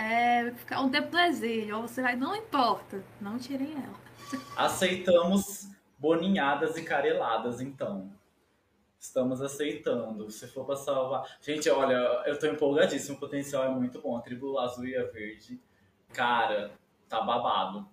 é, 0.00 0.50
ficar 0.52 0.80
um 0.80 0.88
tempo 0.88 1.12
no 1.12 1.20
exílio, 1.20 1.76
ou 1.76 1.82
você 1.82 2.00
vai, 2.00 2.16
não 2.16 2.34
importa, 2.34 3.04
não 3.20 3.38
tirem 3.38 3.72
ela. 3.72 4.00
Aceitamos 4.56 5.68
boninhadas 5.98 6.78
e 6.78 6.82
careladas, 6.82 7.60
então. 7.60 8.10
Estamos 8.98 9.42
aceitando. 9.42 10.30
Se 10.30 10.46
for 10.48 10.64
pra 10.64 10.76
salvar. 10.76 11.24
Gente, 11.40 11.68
olha, 11.70 11.94
eu 12.26 12.38
tô 12.38 12.46
empolgadíssimo. 12.46 13.16
O 13.16 13.20
potencial 13.20 13.64
é 13.64 13.68
muito 13.68 14.00
bom. 14.00 14.16
A 14.16 14.20
tribo 14.20 14.58
azul 14.58 14.86
e 14.86 14.96
a 14.96 15.04
verde. 15.04 15.58
Cara, 16.12 16.70
tá 17.08 17.20
babado. 17.20 17.88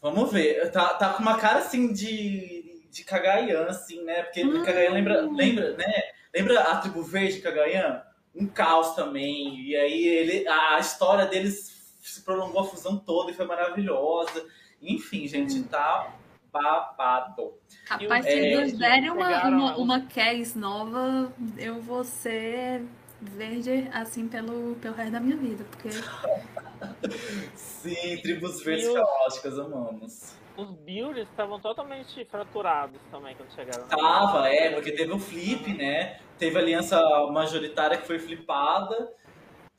Vamos 0.00 0.32
ver. 0.32 0.70
Tá, 0.70 0.94
tá 0.94 1.12
com 1.12 1.22
uma 1.22 1.38
cara 1.38 1.58
assim 1.58 1.92
de, 1.92 2.86
de 2.88 3.04
Cagayan, 3.04 3.66
assim, 3.66 4.02
né? 4.04 4.22
Porque 4.22 4.44
hum. 4.44 4.62
Lembra, 4.92 5.22
lembra, 5.22 5.76
né? 5.76 5.92
Lembra 6.32 6.60
a 6.60 6.76
tribo 6.78 7.02
verde 7.02 7.40
Cagayan? 7.40 8.02
Um 8.34 8.46
caos 8.46 8.94
também. 8.94 9.60
E 9.60 9.76
aí 9.76 10.06
ele, 10.06 10.48
a 10.48 10.78
história 10.78 11.26
deles 11.26 11.96
se 12.00 12.22
prolongou 12.22 12.62
a 12.62 12.64
fusão 12.64 12.98
toda 12.98 13.30
e 13.30 13.34
foi 13.34 13.46
maravilhosa. 13.46 14.46
Enfim, 14.80 15.26
gente, 15.26 15.62
tá 15.64 16.12
babado. 16.52 17.54
Rapaz, 17.86 18.24
se 18.24 18.32
é, 18.32 18.60
nos 18.60 18.72
derem 18.72 19.10
uma, 19.10 19.48
uma, 19.48 19.76
uma 19.76 20.00
Cass 20.00 20.54
nova, 20.54 21.32
eu 21.56 21.80
vou 21.80 22.04
ser 22.04 22.84
verde 23.20 23.88
assim 23.92 24.26
pelo, 24.26 24.74
pelo 24.76 24.94
resto 24.94 25.12
da 25.12 25.20
minha 25.20 25.36
vida, 25.36 25.64
porque. 25.70 25.90
Sim, 27.54 28.16
tribos 28.22 28.62
verdes 28.62 28.92
caóticas, 28.92 29.58
amamos 29.58 30.41
os 30.56 30.70
builds 30.70 31.28
estavam 31.30 31.60
totalmente 31.60 32.24
fraturados 32.26 33.00
também 33.10 33.34
quando 33.34 33.52
chegaram. 33.52 33.86
Tava, 33.88 34.48
é, 34.48 34.70
porque 34.70 34.92
teve 34.92 35.12
o 35.12 35.18
flip, 35.18 35.72
né? 35.72 36.20
Teve 36.38 36.58
aliança 36.58 37.00
majoritária 37.30 37.96
que 37.96 38.06
foi 38.06 38.18
flipada. 38.18 39.12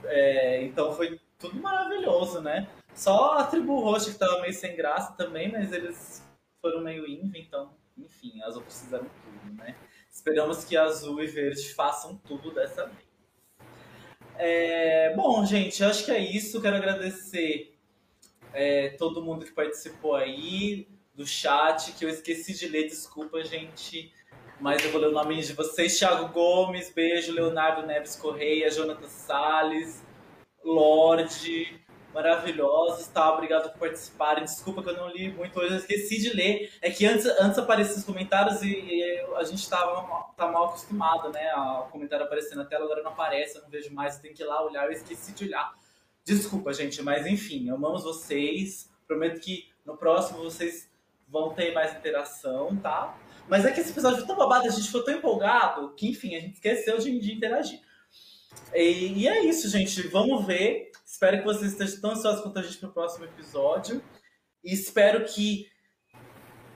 É, 0.05 0.63
então 0.63 0.93
foi 0.93 1.19
tudo 1.37 1.61
maravilhoso, 1.61 2.41
né? 2.41 2.67
Só 2.93 3.37
a 3.37 3.43
tribo 3.45 3.79
roxa 3.79 4.11
que 4.11 4.17
tava 4.17 4.41
meio 4.41 4.53
sem 4.53 4.75
graça 4.75 5.13
também, 5.13 5.51
mas 5.51 5.71
eles 5.71 6.23
foram 6.61 6.81
meio 6.81 7.07
inv, 7.07 7.35
então, 7.35 7.73
enfim, 7.97 8.41
as 8.43 8.55
outras 8.55 8.81
fizeram 8.81 9.05
tudo, 9.05 9.55
né? 9.55 9.75
Esperamos 10.11 10.63
que 10.63 10.77
azul 10.77 11.21
e 11.21 11.27
verde 11.27 11.73
façam 11.73 12.15
tudo 12.17 12.51
dessa 12.53 12.85
vez. 12.85 13.13
É, 14.35 15.13
bom, 15.15 15.45
gente, 15.45 15.83
acho 15.83 16.05
que 16.05 16.11
é 16.11 16.19
isso. 16.19 16.61
Quero 16.61 16.75
agradecer 16.75 17.72
é, 18.53 18.89
todo 18.89 19.23
mundo 19.23 19.45
que 19.45 19.51
participou 19.51 20.15
aí 20.15 20.87
do 21.13 21.25
chat, 21.25 21.91
que 21.93 22.05
eu 22.05 22.09
esqueci 22.09 22.53
de 22.53 22.67
ler, 22.67 22.87
desculpa, 22.87 23.43
gente. 23.43 24.11
Mas 24.59 24.83
eu 24.83 24.91
vou 24.91 25.01
ler 25.01 25.07
o 25.07 25.11
nome 25.11 25.41
de 25.41 25.53
vocês. 25.53 25.97
Thiago 25.97 26.29
Gomes, 26.29 26.91
beijo. 26.91 27.33
Leonardo 27.33 27.85
Neves 27.85 28.15
Correia, 28.15 28.71
Jonathan 28.71 29.09
Salles, 29.09 30.01
Lorde, 30.63 31.83
maravilhosos, 32.13 33.07
tá? 33.07 33.33
Obrigado 33.33 33.71
por 33.71 33.79
participarem. 33.79 34.43
Desculpa 34.43 34.83
que 34.83 34.89
eu 34.89 34.97
não 34.97 35.09
li 35.09 35.31
muito 35.33 35.59
hoje, 35.59 35.73
eu 35.73 35.77
esqueci 35.77 36.21
de 36.21 36.29
ler. 36.29 36.71
É 36.81 36.89
que 36.89 37.05
antes, 37.05 37.25
antes 37.25 37.57
apareciam 37.57 37.97
os 37.97 38.05
comentários 38.05 38.61
e, 38.61 38.69
e 38.69 39.25
a 39.35 39.43
gente 39.43 39.67
tava, 39.67 40.01
tá 40.37 40.47
mal 40.47 40.65
acostumado, 40.65 41.29
né? 41.31 41.53
O 41.55 41.89
comentário 41.91 42.25
aparecendo 42.25 42.59
na 42.59 42.65
tela, 42.65 42.85
agora 42.85 43.03
não 43.03 43.11
aparece, 43.11 43.57
eu 43.57 43.63
não 43.63 43.69
vejo 43.69 43.93
mais, 43.93 44.19
tenho 44.19 44.33
que 44.33 44.43
ir 44.43 44.45
lá 44.45 44.63
olhar, 44.63 44.85
eu 44.85 44.91
esqueci 44.91 45.33
de 45.33 45.45
olhar. 45.45 45.73
Desculpa, 46.25 46.73
gente, 46.73 47.01
mas 47.01 47.27
enfim, 47.27 47.69
amamos 47.69 48.03
vocês. 48.03 48.89
Prometo 49.05 49.41
que 49.41 49.69
no 49.85 49.97
próximo 49.97 50.39
vocês 50.39 50.89
vão 51.27 51.53
ter 51.53 51.73
mais 51.73 51.95
interação, 51.95 52.75
tá? 52.77 53.17
Mas 53.49 53.65
é 53.65 53.71
que 53.71 53.81
esse 53.81 53.91
episódio 53.91 54.19
foi 54.19 54.27
tão 54.27 54.37
babado, 54.37 54.67
a 54.67 54.71
gente 54.71 54.85
ficou 54.85 55.03
tão 55.03 55.15
empolgado 55.15 55.93
que, 55.95 56.09
enfim, 56.09 56.35
a 56.35 56.39
gente 56.39 56.53
esqueceu 56.53 56.97
de, 56.97 57.19
de 57.19 57.33
interagir. 57.33 57.81
E, 58.73 59.21
e, 59.21 59.27
é 59.27 59.43
isso, 59.45 59.67
gente. 59.69 60.07
Vamos 60.07 60.45
ver. 60.45 60.91
Espero 61.05 61.39
que 61.39 61.43
vocês 61.43 61.71
estejam 61.71 62.01
tão 62.01 62.11
ansiosos 62.11 62.41
quanto 62.41 62.59
a 62.59 62.61
gente 62.61 62.77
para 62.77 62.89
o 62.89 62.93
próximo 62.93 63.25
episódio. 63.25 64.01
E 64.63 64.73
espero 64.73 65.25
que, 65.25 65.67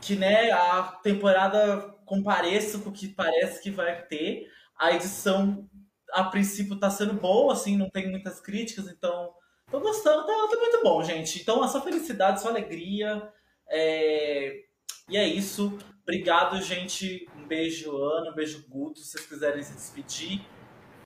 que 0.02 0.16
né, 0.16 0.52
a 0.52 0.84
temporada 1.04 1.95
compareça 2.06 2.80
com 2.80 2.89
o 2.89 2.93
que 2.93 3.08
parece 3.08 3.62
que 3.62 3.72
vai 3.72 4.02
ter. 4.04 4.52
A 4.78 4.91
edição, 4.91 5.68
a 6.14 6.24
princípio, 6.26 6.76
está 6.76 6.89
sendo 6.89 7.14
boa, 7.14 7.53
assim, 7.53 7.78
não 7.78 7.89
tem 7.89 8.10
muitas 8.10 8.39
críticas, 8.39 8.88
então. 8.88 9.34
Tô 9.70 9.80
gostando, 9.82 10.26
tá, 10.26 10.34
tá 10.34 10.58
muito 10.60 10.82
bom, 10.82 11.03
gente. 11.03 11.41
Então, 11.41 11.62
a 11.62 11.68
sua 11.68 11.82
felicidade, 11.82 12.41
sua 12.41 12.51
alegria. 12.51 13.32
É... 13.70 14.64
E 15.10 15.18
é 15.18 15.28
isso. 15.28 15.78
Obrigado, 16.03 16.62
gente. 16.62 17.28
Um 17.36 17.45
beijo, 17.45 17.95
Ana. 17.97 18.32
Um 18.32 18.36
beijo, 18.36 18.66
Guto. 18.70 18.99
Se 18.99 19.12
vocês 19.12 19.26
quiserem 19.26 19.62
se 19.62 19.74
despedir, 19.74 20.41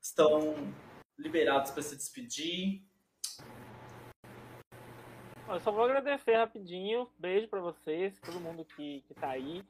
estão 0.02 0.56
liberados 1.18 1.72
para 1.72 1.82
se 1.82 1.96
despedir. 1.96 2.84
Eu 5.48 5.60
só 5.60 5.72
vou 5.72 5.84
agradecer 5.84 6.36
rapidinho. 6.36 7.10
Beijo 7.18 7.48
para 7.48 7.60
vocês, 7.60 8.18
todo 8.22 8.40
mundo 8.40 8.64
que, 8.64 9.02
que 9.08 9.14
tá 9.14 9.32
aí. 9.32 9.64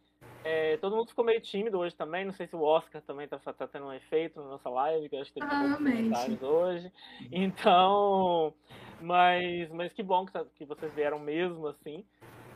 É, 0.43 0.77
todo 0.77 0.95
mundo 0.95 1.09
ficou 1.09 1.23
meio 1.23 1.39
tímido 1.39 1.77
hoje 1.79 1.95
também. 1.95 2.25
Não 2.25 2.33
sei 2.33 2.47
se 2.47 2.55
o 2.55 2.61
Oscar 2.61 3.01
também 3.01 3.27
tá, 3.27 3.37
tá 3.37 3.67
tendo 3.67 3.85
um 3.85 3.93
efeito 3.93 4.41
na 4.41 4.47
nossa 4.47 4.69
live, 4.69 5.07
que 5.09 5.15
eu 5.15 5.21
acho 5.21 5.33
que 5.33 5.39
tem 5.39 5.49
ah, 5.49 5.75
comentários 5.77 6.41
hoje. 6.41 6.91
Então, 7.31 8.53
mas, 8.99 9.69
mas 9.71 9.93
que 9.93 10.01
bom 10.01 10.25
que, 10.25 10.31
tá, 10.31 10.43
que 10.55 10.65
vocês 10.65 10.93
vieram 10.93 11.19
mesmo 11.19 11.67
assim 11.67 12.03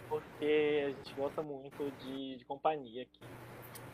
porque 0.09 0.83
a 0.85 0.89
gente 0.89 1.13
gosta 1.15 1.41
muito 1.41 1.91
de, 1.99 2.37
de 2.37 2.45
companhia 2.45 3.03
aqui. 3.03 3.19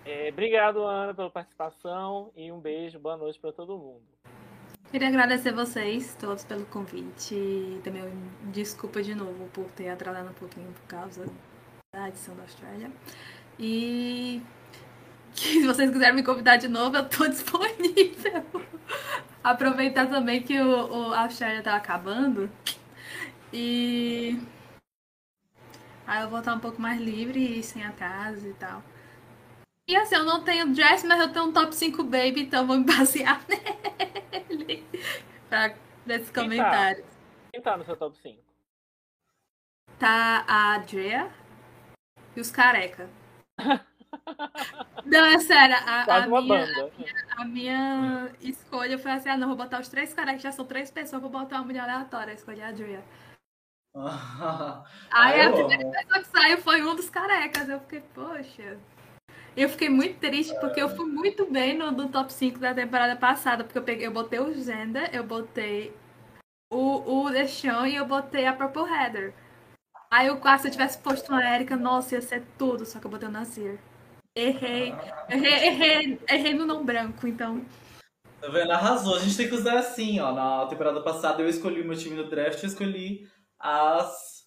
É, 0.06 0.30
obrigado, 0.30 0.84
Ana, 0.84 1.14
pela 1.14 1.30
participação 1.30 2.32
e 2.36 2.52
um 2.52 2.60
beijo, 2.60 3.00
boa 3.00 3.18
noite 3.18 3.40
para 3.40 3.52
todo 3.52 3.78
mundo. 3.78 4.02
Queria 4.90 5.08
agradecer 5.08 5.54
vocês 5.54 6.16
todos 6.16 6.44
pelo 6.44 6.66
convite 6.66 7.34
e 7.34 7.80
também 7.84 8.04
desculpa 8.52 9.02
de 9.02 9.16
novo 9.16 9.48
por 9.54 9.66
ter 9.72 9.90
atrasado 9.90 10.30
um 10.30 10.34
pouquinho 10.34 10.72
por 10.74 10.88
causa 10.88 11.26
da 11.94 12.10
edição 12.10 12.36
da 12.36 12.42
Austrália. 12.42 12.92
E 13.60 14.42
se 15.34 15.66
vocês 15.66 15.92
quiserem 15.92 16.16
me 16.16 16.24
convidar 16.24 16.58
de 16.58 16.68
novo, 16.68 16.98
eu 16.98 17.04
estou 17.04 17.28
disponível. 17.30 18.44
Aproveitar 19.44 20.08
também 20.08 20.42
que 20.42 20.60
o, 20.60 21.10
o 21.10 21.14
a 21.14 21.24
Austrália 21.24 21.60
está 21.60 21.76
acabando. 21.76 22.50
E 23.54 24.40
Aí 26.12 26.24
eu 26.24 26.30
vou 26.30 26.40
estar 26.40 26.54
um 26.54 26.60
pouco 26.60 26.82
mais 26.82 27.00
livre 27.00 27.60
e 27.60 27.64
sem 27.64 27.86
atraso 27.86 28.46
e 28.46 28.54
tal. 28.56 28.84
E 29.88 29.96
assim, 29.96 30.16
eu 30.16 30.26
não 30.26 30.44
tenho 30.44 30.74
dress, 30.74 31.08
mas 31.08 31.22
eu 31.22 31.32
tenho 31.32 31.46
um 31.46 31.54
top 31.54 31.74
5 31.74 32.04
baby, 32.04 32.42
então 32.42 32.68
vou 32.68 32.78
me 32.78 32.84
basear 32.86 33.42
nele. 33.48 34.86
pra, 35.48 35.74
nesses 36.06 36.30
Quem 36.30 36.34
tá? 36.34 36.42
comentários. 36.42 37.06
Tá? 37.06 37.12
Quem 37.54 37.62
tá 37.62 37.78
no 37.78 37.86
seu 37.86 37.96
top 37.96 38.18
5? 38.18 38.42
Tá 39.98 40.44
a 40.48 40.80
Drea 40.80 41.32
e 42.36 42.42
os 42.42 42.52
careca. 42.52 43.10
Não, 45.06 45.26
é 45.26 45.40
sério, 45.40 45.76
a, 45.76 46.24
a, 46.24 46.28
minha, 46.28 46.38
a, 46.38 46.42
minha, 46.42 47.14
a, 47.38 47.46
minha, 47.46 48.32
escolha 48.42 48.98
foi 48.98 49.12
assim, 49.12 49.30
ah 49.30 49.38
não, 49.38 49.48
vou 49.48 49.58
botar 49.58 49.80
os 49.80 49.88
três 49.88 50.14
carecas, 50.14 50.42
já 50.42 50.52
são 50.52 50.66
três 50.66 50.92
pessoas, 50.92 51.22
vou 51.22 51.32
botar 51.32 51.58
uma 51.58 51.66
mulher 51.66 51.82
aleatória, 51.82 52.34
escolhi 52.34 52.62
a 52.62 52.72
Drea. 52.72 53.04
Aí 55.12 55.42
a 55.42 55.52
primeira 55.52 55.84
pessoa 55.90 56.20
que 56.20 56.28
saiu 56.28 56.58
foi 56.60 56.82
um 56.82 56.96
dos 56.96 57.10
carecas. 57.10 57.68
Eu 57.68 57.80
fiquei, 57.82 58.02
poxa. 58.14 58.78
Eu 59.56 59.68
fiquei 59.68 59.90
muito 59.90 60.18
triste 60.20 60.58
porque 60.62 60.82
eu 60.82 60.88
fui 60.90 61.06
muito 61.06 61.46
bem 61.52 61.78
no, 61.78 61.92
no 61.92 62.08
top 62.08 62.32
5 62.32 62.58
da 62.60 62.74
temporada 62.74 63.18
passada. 63.18 63.64
Porque 63.64 63.78
eu 63.78 63.84
peguei, 63.84 64.08
eu 64.08 64.12
botei 64.12 64.40
o 64.40 64.54
Zenda, 64.54 65.10
eu 65.12 65.26
botei 65.26 65.94
o, 66.72 67.24
o 67.26 67.30
Deshaun 67.30 67.86
e 67.86 67.96
eu 67.96 68.06
botei 68.06 68.46
a 68.48 68.54
Purple 68.54 68.90
Heather. 68.90 69.34
Aí 70.12 70.28
eu 70.28 70.38
quase 70.38 70.64
se 70.64 70.68
eu 70.68 70.72
tivesse 70.74 70.98
posto 70.98 71.32
uma 71.32 71.42
Erika, 71.42 71.78
nossa, 71.78 72.16
ia 72.16 72.22
ser 72.22 72.44
tudo, 72.58 72.86
só 72.86 73.00
que 73.00 73.06
eu 73.06 73.12
botei 73.12 73.30
o 73.30 73.32
Nasir. 73.32 73.80
Errei. 74.36 74.94
Errei, 75.30 75.68
errei, 75.68 76.20
errei 76.30 76.54
no 76.54 76.66
não 76.66 76.84
branco, 76.86 77.26
então. 77.26 77.66
Tá 78.42 78.50
vendo? 78.50 78.72
Arrasou. 78.72 79.16
A 79.16 79.20
gente 79.20 79.38
tem 79.38 79.48
que 79.48 79.56
usar 79.56 79.78
assim, 79.78 80.20
ó. 80.20 80.34
Na 80.34 80.66
temporada 80.66 81.02
passada 81.02 81.42
eu 81.42 81.48
escolhi 81.48 81.82
o 81.82 81.86
meu 81.86 81.98
time 81.98 82.16
no 82.16 82.30
draft, 82.30 82.62
eu 82.62 82.68
escolhi 82.68 83.26
as 83.58 84.41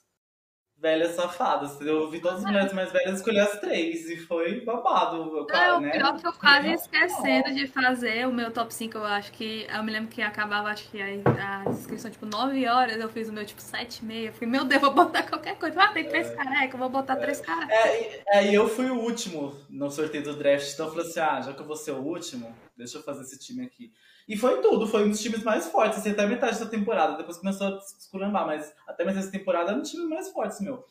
velhas 0.85 1.13
safadas. 1.13 1.81
Eu 1.81 2.11
vi 2.11 2.21
todas 2.21 2.41
as 2.41 2.45
mulheres 2.45 2.73
mais 2.75 2.93
velhas 2.93 3.17
escolher 3.17 3.41
as 3.41 3.59
três 3.59 4.07
e 4.11 4.19
foi 4.19 4.61
babado. 4.61 5.47
Não, 5.49 5.81
né? 5.81 5.89
o 5.89 5.93
pior 5.93 6.21
que 6.21 6.27
eu 6.27 6.33
quase 6.35 6.73
esquecendo 6.73 7.55
de 7.55 7.67
fazer 7.67 8.29
o 8.29 8.33
meu 8.33 8.51
top 8.51 8.73
5, 8.73 8.99
eu 8.99 9.05
acho 9.05 9.33
que. 9.33 9.67
Eu 9.75 9.83
me 9.83 9.91
lembro 9.91 10.11
que 10.11 10.21
acabava, 10.21 10.69
acho 10.69 10.87
que 10.91 11.01
a, 11.01 11.07
a 11.07 11.71
inscrição, 11.71 12.11
tipo, 12.11 12.27
9 12.27 12.69
horas, 12.69 13.01
eu 13.01 13.09
fiz 13.09 13.31
o 13.31 13.33
meu 13.33 13.47
tipo 13.47 13.63
7 13.63 14.01
e 14.01 14.05
meia. 14.05 14.33
Falei, 14.35 14.51
meu 14.51 14.65
Deus, 14.67 14.83
vou 14.83 14.93
botar 14.93 15.23
qualquer 15.23 15.57
coisa. 15.57 15.83
Ah, 15.83 15.89
tem 15.89 16.05
três 16.05 16.31
é. 16.31 16.35
carecas, 16.35 16.79
vou 16.79 16.91
botar 16.91 17.15
é. 17.15 17.17
três 17.17 17.41
carecas. 17.41 17.71
É, 17.71 18.23
é, 18.27 18.51
e 18.51 18.55
eu 18.55 18.69
fui 18.69 18.91
o 18.91 19.01
último 19.01 19.57
no 19.71 19.91
sorteio 19.91 20.23
do 20.23 20.37
draft, 20.37 20.71
então 20.71 20.85
eu 20.85 20.93
falei 20.93 21.07
assim: 21.07 21.21
ah, 21.21 21.41
já 21.41 21.55
que 21.55 21.61
eu 21.63 21.67
vou 21.67 21.77
ser 21.77 21.93
o 21.93 22.03
último, 22.03 22.55
deixa 22.77 22.99
eu 22.99 23.03
fazer 23.03 23.23
esse 23.23 23.39
time 23.39 23.65
aqui. 23.65 23.91
E 24.27 24.37
foi 24.37 24.63
tudo, 24.63 24.87
foi 24.87 25.05
um 25.05 25.11
dos 25.11 25.21
times 25.21 25.43
mais 25.43 25.67
fortes, 25.67 25.99
assim, 25.99 26.11
até 26.11 26.27
metade 26.27 26.59
da 26.59 26.67
temporada. 26.67 27.17
Depois 27.17 27.37
começou 27.37 27.67
a 27.67 27.79
escurambar, 27.99 28.47
mas 28.47 28.75
até 28.87 29.05
metade 29.05 29.27
da 29.27 29.33
temporada 29.33 29.71
era 29.71 29.79
um 29.79 29.83
time 29.83 30.07
mais 30.07 30.31
forte, 30.31 30.63
meu. 30.63 30.85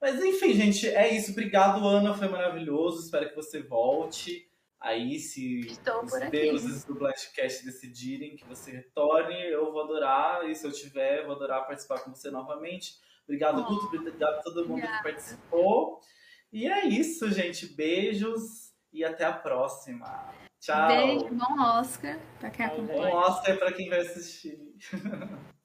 Mas 0.00 0.22
enfim, 0.22 0.52
gente, 0.52 0.88
é 0.88 1.14
isso. 1.14 1.32
Obrigado, 1.32 1.86
Ana, 1.86 2.14
foi 2.14 2.28
maravilhoso. 2.28 3.02
Espero 3.02 3.28
que 3.28 3.36
você 3.36 3.62
volte. 3.62 4.46
Aí, 4.78 5.18
se 5.18 5.60
os 5.66 6.30
deuses 6.30 6.84
do 6.84 6.94
Blastcast 6.94 7.64
decidirem 7.64 8.36
que 8.36 8.44
você 8.44 8.70
retorne, 8.70 9.34
eu 9.50 9.72
vou 9.72 9.82
adorar. 9.82 10.48
E 10.48 10.54
se 10.54 10.66
eu 10.66 10.70
tiver, 10.70 11.20
eu 11.20 11.26
vou 11.26 11.34
adorar 11.34 11.66
participar 11.66 12.00
com 12.00 12.14
você 12.14 12.30
novamente. 12.30 12.94
Obrigado, 13.24 13.62
oh. 13.62 13.64
Guto. 13.64 13.96
Obrigado 13.96 14.34
a 14.34 14.42
todo 14.42 14.60
mundo 14.60 14.72
Obrigada. 14.72 14.98
que 14.98 15.02
participou. 15.02 16.00
E 16.52 16.66
é 16.68 16.86
isso, 16.86 17.30
gente. 17.30 17.66
Beijos 17.66 18.72
e 18.92 19.02
até 19.02 19.24
a 19.24 19.32
próxima. 19.32 20.06
Tchau. 20.66 20.88
Beijo, 20.88 21.28
bom 21.30 21.62
Oscar 21.62 22.18
pra 22.40 22.50
quem 22.50 22.66
acompanha. 22.66 23.10
Bom 23.12 23.16
Oscar 23.18 23.56
pra 23.56 23.72
quem 23.72 23.88
vai 23.88 24.00
assistir. 24.00 24.58